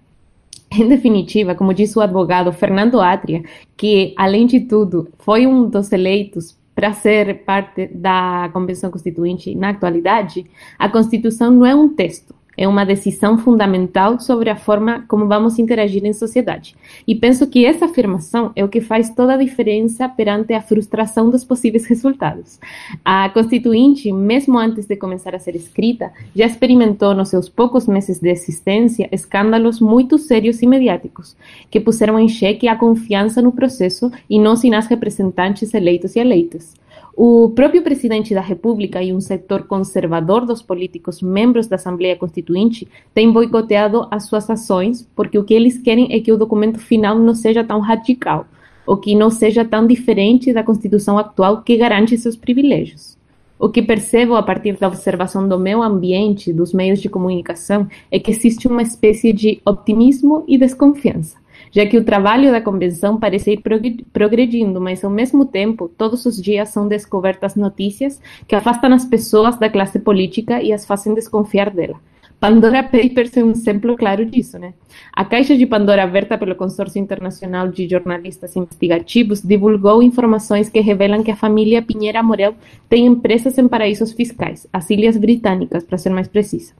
Em 0.73 0.89
definitiva, 0.89 1.55
como 1.55 1.73
disse 1.73 1.99
o 1.99 2.03
advogado 2.03 2.53
Fernando 2.53 3.01
Atria, 3.01 3.43
que, 3.77 4.15
além 4.17 4.47
de 4.47 4.61
tudo, 4.61 5.09
foi 5.19 5.47
um 5.47 5.69
dos 5.69 5.93
eleitos 5.93 6.59
para 6.75 6.93
ser 6.93 7.45
parte 7.45 7.87
da 7.87 8.51
Convenção 8.53 8.91
Constituinte 8.91 9.55
na 9.55 9.71
atualidade, 9.71 10.45
a 10.79 10.89
Constituição 10.89 11.51
não 11.51 11.65
é 11.65 11.75
um 11.75 11.89
texto, 11.89 12.35
é 12.57 12.67
uma 12.67 12.85
decisão 12.85 13.37
fundamental 13.37 14.19
sobre 14.19 14.51
a 14.51 14.57
forma 14.57 15.05
como 15.09 15.27
vamos 15.27 15.59
interagir 15.59 16.05
em 16.05 16.13
sociedade. 16.13 16.75
E 17.07 17.15
penso 17.15 17.47
que 17.47 17.67
essa 17.67 17.85
afirmação 17.85 18.53
é 18.57 18.65
o 18.65 18.69
que 18.69 18.81
faz 18.81 19.11
toda 19.11 19.35
a 19.35 19.37
diferença 19.37 20.09
perante 20.09 20.53
a 20.53 20.63
frustração 20.63 21.29
dos 21.29 21.45
possíveis 21.45 21.87
resultados. 21.87 22.59
A 23.05 23.29
Constituinte, 23.31 24.11
mesmo 24.13 24.59
antes 24.59 24.87
de 24.87 24.97
começar 24.97 25.35
a 25.35 25.39
ser 25.39 25.55
escrita, 25.55 26.13
já 26.35 26.47
experimentou 26.47 27.15
nos 27.15 27.29
seus 27.29 27.49
poucos 27.49 27.87
meses 27.87 28.21
de 28.21 28.31
existência 28.31 29.09
escândalos 29.13 29.81
muito 29.81 30.19
sérios 30.19 30.63
e 30.63 30.67
mediáticos, 30.67 31.37
que 31.71 31.81
puseram 31.81 32.19
em 32.19 32.29
xeque 32.29 32.69
a 32.69 32.77
confiança 32.77 33.43
no 33.43 33.53
processo 33.53 34.11
e 34.29 34.39
não 34.39 34.57
se 34.57 34.71
nas 34.71 34.87
representantes 34.87 35.75
eleitos 35.75 36.17
e 36.17 36.21
eleitas. 36.21 36.75
O 37.19 37.49
próprio 37.49 37.83
presidente 37.83 38.35
da 38.35 38.43
República 38.43 39.03
e 39.03 39.11
um 39.11 39.23
setor 39.23 39.63
conservador 39.63 40.45
dos 40.45 40.61
políticos 40.61 41.23
membros 41.23 41.67
da 41.67 41.77
Assembleia 41.77 42.15
Constituinte 42.15 42.87
têm 43.15 43.33
boicoteado 43.33 44.07
as 44.11 44.25
suas 44.25 44.51
ações 44.51 45.09
porque 45.17 45.39
o 45.39 45.43
que 45.43 45.55
eles 45.55 45.79
querem 45.79 46.13
é 46.13 46.21
que 46.21 46.31
o 46.31 46.37
documento 46.37 46.79
final 46.79 47.19
não 47.19 47.35
seja 47.35 47.65
tão 47.65 47.81
radical, 47.81 48.47
ou 48.87 48.99
que 48.99 49.15
não 49.15 49.31
seja 49.31 49.65
tão 49.65 49.87
diferente 49.87 50.53
da 50.53 50.63
Constituição 50.63 51.17
atual 51.17 51.63
que 51.63 51.79
garante 51.79 52.19
seus 52.19 52.37
privilégios. 52.37 53.17
O 53.59 53.71
que 53.71 53.81
percebo 53.81 54.35
a 54.35 54.43
partir 54.43 54.77
da 54.77 54.87
observação 54.87 55.49
do 55.49 55.59
meu 55.59 55.83
ambiente, 55.83 56.53
dos 56.53 56.75
meios 56.75 57.01
de 57.01 57.09
comunicação, 57.09 57.89
é 58.11 58.19
que 58.19 58.31
existe 58.31 58.69
uma 58.69 58.83
espécie 58.83 59.33
de 59.33 59.59
optimismo 59.65 60.45
e 60.47 60.59
desconfiança 60.59 61.46
já 61.77 61.85
que 61.85 61.99
o 61.99 62.05
trabalho 62.05 62.51
da 62.51 62.59
convenção 62.59 63.21
parece 63.21 63.53
ir 63.53 63.63
progredindo, 64.11 64.81
mas 64.81 65.05
ao 65.05 65.11
mesmo 65.11 65.45
tempo, 65.45 65.91
todos 65.91 66.25
os 66.25 66.41
dias 66.41 66.71
são 66.71 66.89
descobertas 66.89 67.55
notícias 67.55 68.19
que 68.49 68.55
afastam 68.55 68.95
as 68.95 69.05
pessoas 69.05 69.59
da 69.59 69.69
classe 69.69 69.99
política 69.99 70.63
e 70.63 70.73
as 70.73 70.87
fazem 70.87 71.13
desconfiar 71.13 71.69
dela. 71.69 72.01
Pandora 72.41 72.83
Papers 72.83 73.37
é 73.37 73.45
um 73.45 73.51
exemplo 73.51 73.95
claro 73.95 74.25
disso, 74.25 74.59
né? 74.59 74.73
A 75.13 75.23
caixa 75.23 75.55
de 75.55 75.67
Pandora 75.67 76.03
aberta 76.03 76.39
pelo 76.39 76.55
Consórcio 76.55 76.99
Internacional 76.99 77.69
de 77.69 77.87
Jornalistas 77.87 78.57
Investigativos 78.57 79.43
divulgou 79.43 80.03
informações 80.03 80.71
que 80.71 80.81
revelam 80.81 81.23
que 81.23 81.31
a 81.31 81.37
família 81.37 81.83
Pinheira 81.83 82.23
Morel 82.23 82.55
tem 82.89 83.05
empresas 83.05 83.59
em 83.59 83.69
paraísos 83.69 84.13
fiscais, 84.13 84.67
as 84.73 84.89
Ilhas 84.89 85.19
Britânicas, 85.19 85.85
para 85.85 85.99
ser 85.99 86.09
mais 86.09 86.27
precisa. 86.27 86.73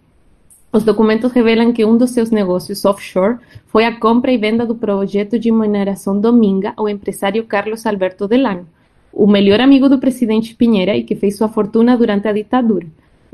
Os 0.77 0.85
documentos 0.85 1.33
revelam 1.33 1.73
que 1.73 1.87
um 1.87 1.97
dos 1.97 2.11
seus 2.11 2.31
negócios 2.31 2.85
offshore 2.85 3.39
foi 3.67 3.87
a 3.87 3.99
compra 3.99 4.31
e 4.31 4.37
venda 4.37 4.67
do 4.67 4.75
projeto 4.75 5.39
de 5.39 5.51
mineração 5.51 6.21
Dominga 6.21 6.75
ao 6.77 6.87
empresário 6.87 7.47
Carlos 7.47 7.87
Alberto 7.87 8.29
Delano, 8.29 8.69
o 9.11 9.27
melhor 9.27 9.59
amigo 9.59 9.89
do 9.89 9.99
presidente 9.99 10.55
Pinheira 10.55 10.95
e 10.95 11.03
que 11.03 11.17
fez 11.17 11.39
sua 11.39 11.49
fortuna 11.49 11.97
durante 11.97 12.29
a 12.29 12.33
ditadura. 12.35 12.87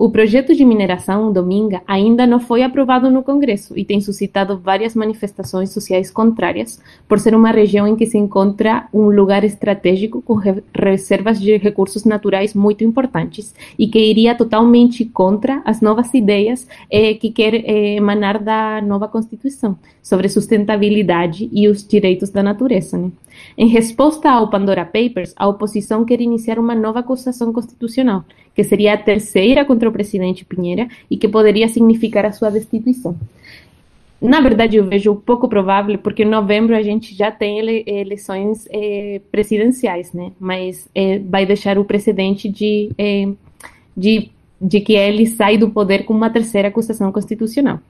O 0.03 0.11
projeto 0.11 0.53
de 0.53 0.65
mineração 0.65 1.33
Dominga 1.33 1.81
ainda 1.87 2.27
não 2.27 2.41
foi 2.41 2.65
aprovado 2.65 3.09
no 3.09 3.23
Congresso 3.23 3.79
e 3.79 3.85
tem 3.85 4.01
suscitado 4.01 4.59
várias 4.59 4.97
manifestações 4.97 5.71
sociais 5.71 6.11
contrárias, 6.11 6.83
por 7.07 7.21
ser 7.21 7.37
uma 7.37 7.53
região 7.53 7.87
em 7.87 7.95
que 7.95 8.05
se 8.05 8.19
encontra 8.19 8.89
um 8.93 9.11
lugar 9.11 9.45
estratégico 9.45 10.21
com 10.21 10.35
reservas 10.75 11.41
de 11.41 11.57
recursos 11.57 12.05
naturais 12.05 12.53
muito 12.53 12.83
importantes 12.83 13.55
e 13.79 13.87
que 13.87 14.01
iria 14.01 14.35
totalmente 14.35 15.05
contra 15.05 15.63
as 15.65 15.81
novas 15.81 16.13
ideias 16.13 16.67
eh, 16.91 17.15
que 17.15 17.31
quer 17.31 17.55
eh, 17.55 17.95
emanar 17.95 18.43
da 18.43 18.83
nova 18.83 19.07
Constituição 19.07 19.79
sobre 20.03 20.29
sustentabilidade 20.29 21.49
e 21.53 21.69
os 21.69 21.87
direitos 21.87 22.29
da 22.29 22.43
natureza. 22.43 22.99
Né? 22.99 23.13
Em 23.57 23.69
resposta 23.69 24.31
ao 24.31 24.51
Pandora 24.51 24.85
Papers, 24.85 25.33
a 25.37 25.47
oposição 25.47 26.05
quer 26.05 26.21
iniciar 26.21 26.59
uma 26.59 26.75
nova 26.75 26.99
acusação 27.01 27.53
constitucional, 27.53 28.25
que 28.55 28.65
seria 28.65 28.95
a 28.95 28.99
terceira 28.99 29.65
contra 29.65 29.89
o 29.93 29.95
presidente 29.95 30.45
Pinheira 30.45 30.89
e 31.11 31.17
que 31.17 31.29
poderia 31.29 31.69
significar 31.69 32.27
a 32.27 32.33
sua 32.33 32.51
destituição. 32.51 33.17
Na 34.21 34.41
verdade, 34.41 34.77
eu 34.77 34.85
vejo 34.85 35.17
pouco 35.17 35.49
provável, 35.49 35.99
porque 35.99 36.23
em 36.23 36.29
novembro 36.29 36.77
a 36.77 36.83
gente 36.83 37.13
já 37.13 37.33
tem 37.33 37.59
ele, 37.59 37.83
eleições 37.87 38.69
eh, 38.71 39.21
presidenciais, 39.33 40.13
né? 40.13 40.31
Mas 40.39 40.89
eh, 40.95 41.19
vai 41.19 41.45
deixar 41.45 41.77
o 41.77 41.85
precedente 41.85 42.49
de, 42.49 42.93
eh, 42.97 43.29
de, 43.97 44.31
de 44.61 44.81
que 44.81 44.93
ele 44.93 45.27
sai 45.27 45.59
do 45.59 45.71
poder 45.71 46.05
com 46.05 46.15
uma 46.15 46.31
terceira 46.31 46.69
acusação 46.69 47.11
constitucional. 47.11 47.81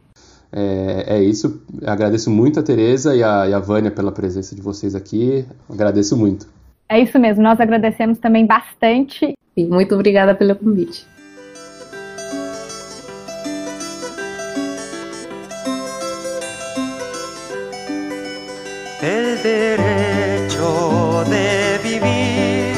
É, 0.50 1.16
é 1.18 1.22
isso. 1.22 1.62
Agradeço 1.84 2.30
muito 2.30 2.58
a 2.58 2.62
Tereza 2.62 3.14
e 3.14 3.22
a, 3.22 3.48
e 3.48 3.52
a 3.52 3.58
Vânia 3.58 3.90
pela 3.90 4.10
presença 4.10 4.54
de 4.54 4.62
vocês 4.62 4.94
aqui. 4.94 5.44
Agradeço 5.68 6.16
muito. 6.16 6.46
É 6.88 6.98
isso 6.98 7.18
mesmo. 7.18 7.42
Nós 7.42 7.60
agradecemos 7.60 8.18
também 8.18 8.46
bastante. 8.46 9.34
E 9.54 9.66
muito 9.66 9.94
obrigada 9.94 10.34
pelo 10.34 10.54
convite. 10.56 11.06
El 19.02 19.42
derecho 19.42 21.24
de 21.28 21.80
vivir, 21.82 22.76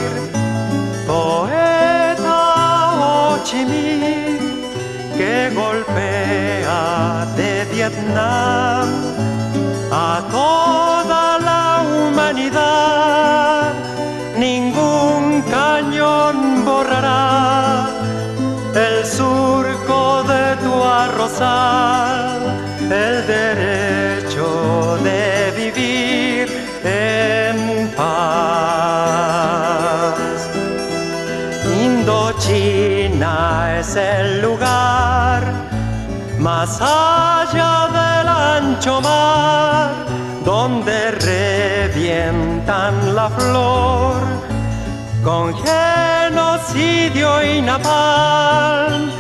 poeta 1.06 2.38
Ho 2.98 3.38
Chi 3.44 3.62
Minh, 3.66 4.62
que 5.18 5.50
golpea 5.54 7.26
de 7.36 7.66
Vietnam 7.74 8.88
a 9.92 10.22
toda 10.30 11.38
la 11.48 11.82
humanidad. 11.92 13.74
Ningún 14.38 15.42
cañón 15.42 16.64
borrará 16.64 17.86
el 18.74 19.04
surco 19.04 20.22
de 20.22 20.56
tu 20.64 20.72
arrozal, 20.82 22.13
el 33.96 34.42
lugar 34.42 35.42
más 36.38 36.80
allá 36.80 37.88
del 37.92 38.28
ancho 38.28 39.00
mar, 39.00 39.90
donde 40.44 41.12
revientan 41.92 43.14
la 43.14 43.28
flor 43.30 44.14
con 45.22 45.54
genocidio 45.54 47.42
y 47.42 47.62
napalm. 47.62 49.10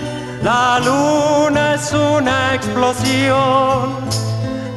La 0.42 0.80
luna 0.80 1.74
es 1.74 1.92
una 1.92 2.54
explosión 2.54 3.94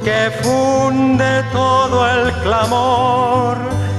que 0.03 0.31
funde 0.41 1.43
todo 1.51 2.07
el 2.07 2.31
clamor, 2.43 3.57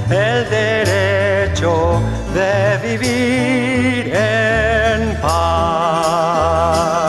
el 0.09 0.49
derecho 0.49 2.01
de 2.33 2.77
vivir 2.83 4.13
en 4.13 5.15
paz. 5.21 7.08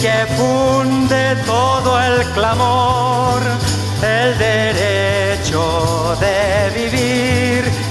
Que 0.00 0.26
funde 0.36 1.36
todo 1.46 2.00
el 2.00 2.24
clamor, 2.32 3.40
el 4.02 4.38
derecho 4.38 6.16
de 6.20 6.70
vivir 6.74 7.87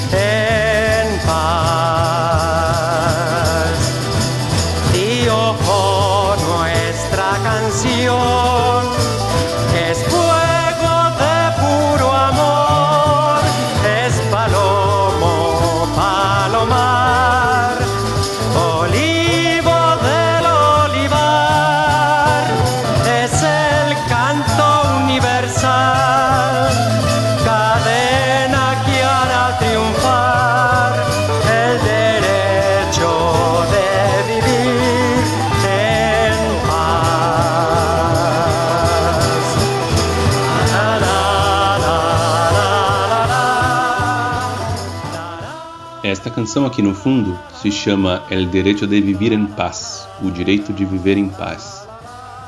Esta 46.27 46.41
canção 46.41 46.65
aqui 46.65 46.81
no 46.81 46.93
fundo 46.93 47.39
se 47.61 47.71
chama 47.71 48.21
El 48.29 48.47
Derecho 48.47 48.85
de 48.85 48.99
Vivir 48.99 49.31
en 49.31 49.45
Paz, 49.45 50.09
o 50.21 50.29
direito 50.29 50.73
de 50.73 50.83
viver 50.83 51.17
em 51.17 51.29
paz. 51.29 51.87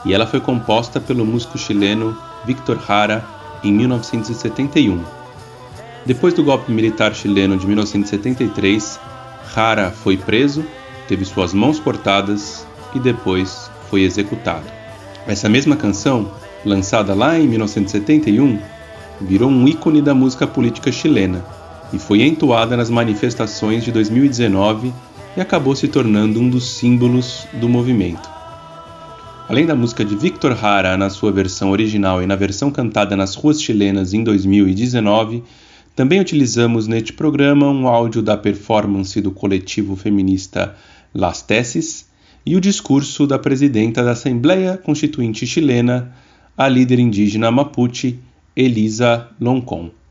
E 0.04 0.14
ela 0.14 0.28
foi 0.28 0.42
composta 0.42 1.00
pelo 1.00 1.26
músico 1.26 1.58
chileno 1.58 2.14
Victor 2.46 2.78
Jara 2.86 3.26
em 3.64 3.72
1971. 3.72 5.02
Depois 6.06 6.34
do 6.34 6.44
golpe 6.44 6.74
militar 6.74 7.16
chileno 7.16 7.56
de 7.56 7.66
1973, 7.66 9.00
Jara 9.56 9.92
foi 9.92 10.18
preso, 10.18 10.66
teve 11.08 11.24
suas 11.24 11.54
mãos 11.54 11.80
cortadas 11.80 12.68
e 12.94 13.00
depois 13.00 13.72
foi 13.90 14.02
executado. 14.02 14.66
Essa 15.26 15.48
mesma 15.48 15.78
canção, 15.78 16.30
lançada 16.66 17.14
lá 17.14 17.40
em 17.40 17.48
1971, 17.48 18.60
virou 19.22 19.50
um 19.50 19.66
ícone 19.66 20.02
da 20.02 20.14
música 20.14 20.46
política 20.46 20.92
chilena 20.92 21.59
e 21.92 22.00
foi 22.00 22.24
entoada 22.24 22.78
nas 22.78 22.90
manifestações 22.90 23.84
de 23.84 23.92
2019 23.92 24.94
e 25.36 25.42
acabou 25.42 25.76
se 25.76 25.88
tornando 25.88 26.40
um 26.40 26.50
dos 26.50 26.78
símbolos 26.78 27.48
do 27.54 27.68
movimento. 27.68 28.30
Além 29.48 29.66
da 29.66 29.76
música 29.76 30.06
de 30.06 30.16
Victor 30.16 30.56
Jara 30.56 30.96
na 30.96 31.10
sua 31.10 31.32
versão 31.32 31.72
original 31.72 32.22
e 32.22 32.28
na 32.28 32.36
versão 32.36 32.70
cantada 32.70 33.16
nas 33.16 33.34
ruas 33.34 33.62
chilenas 33.62 34.14
em 34.14 34.24
2019, 34.24 35.44
também 35.96 36.20
utilizamos 36.20 36.88
neste 36.88 37.14
programa 37.14 37.68
um 37.68 37.88
áudio 37.88 38.22
da 38.22 38.38
performance 38.38 39.20
do 39.20 39.32
coletivo 39.32 39.96
feminista 39.96 40.76
Las 41.14 41.42
Tesis 41.42 42.08
e 42.46 42.56
o 42.56 42.62
discurso 42.62 43.26
da 43.26 43.40
presidenta 43.40 44.04
da 44.04 44.12
Assembleia 44.12 44.78
Constituinte 44.78 45.46
chilena, 45.48 46.14
a 46.56 46.68
líder 46.68 47.00
indígena 47.00 47.52
Mapuche, 47.52 48.20
Elisa 48.56 49.30
Loncon. 49.42 50.00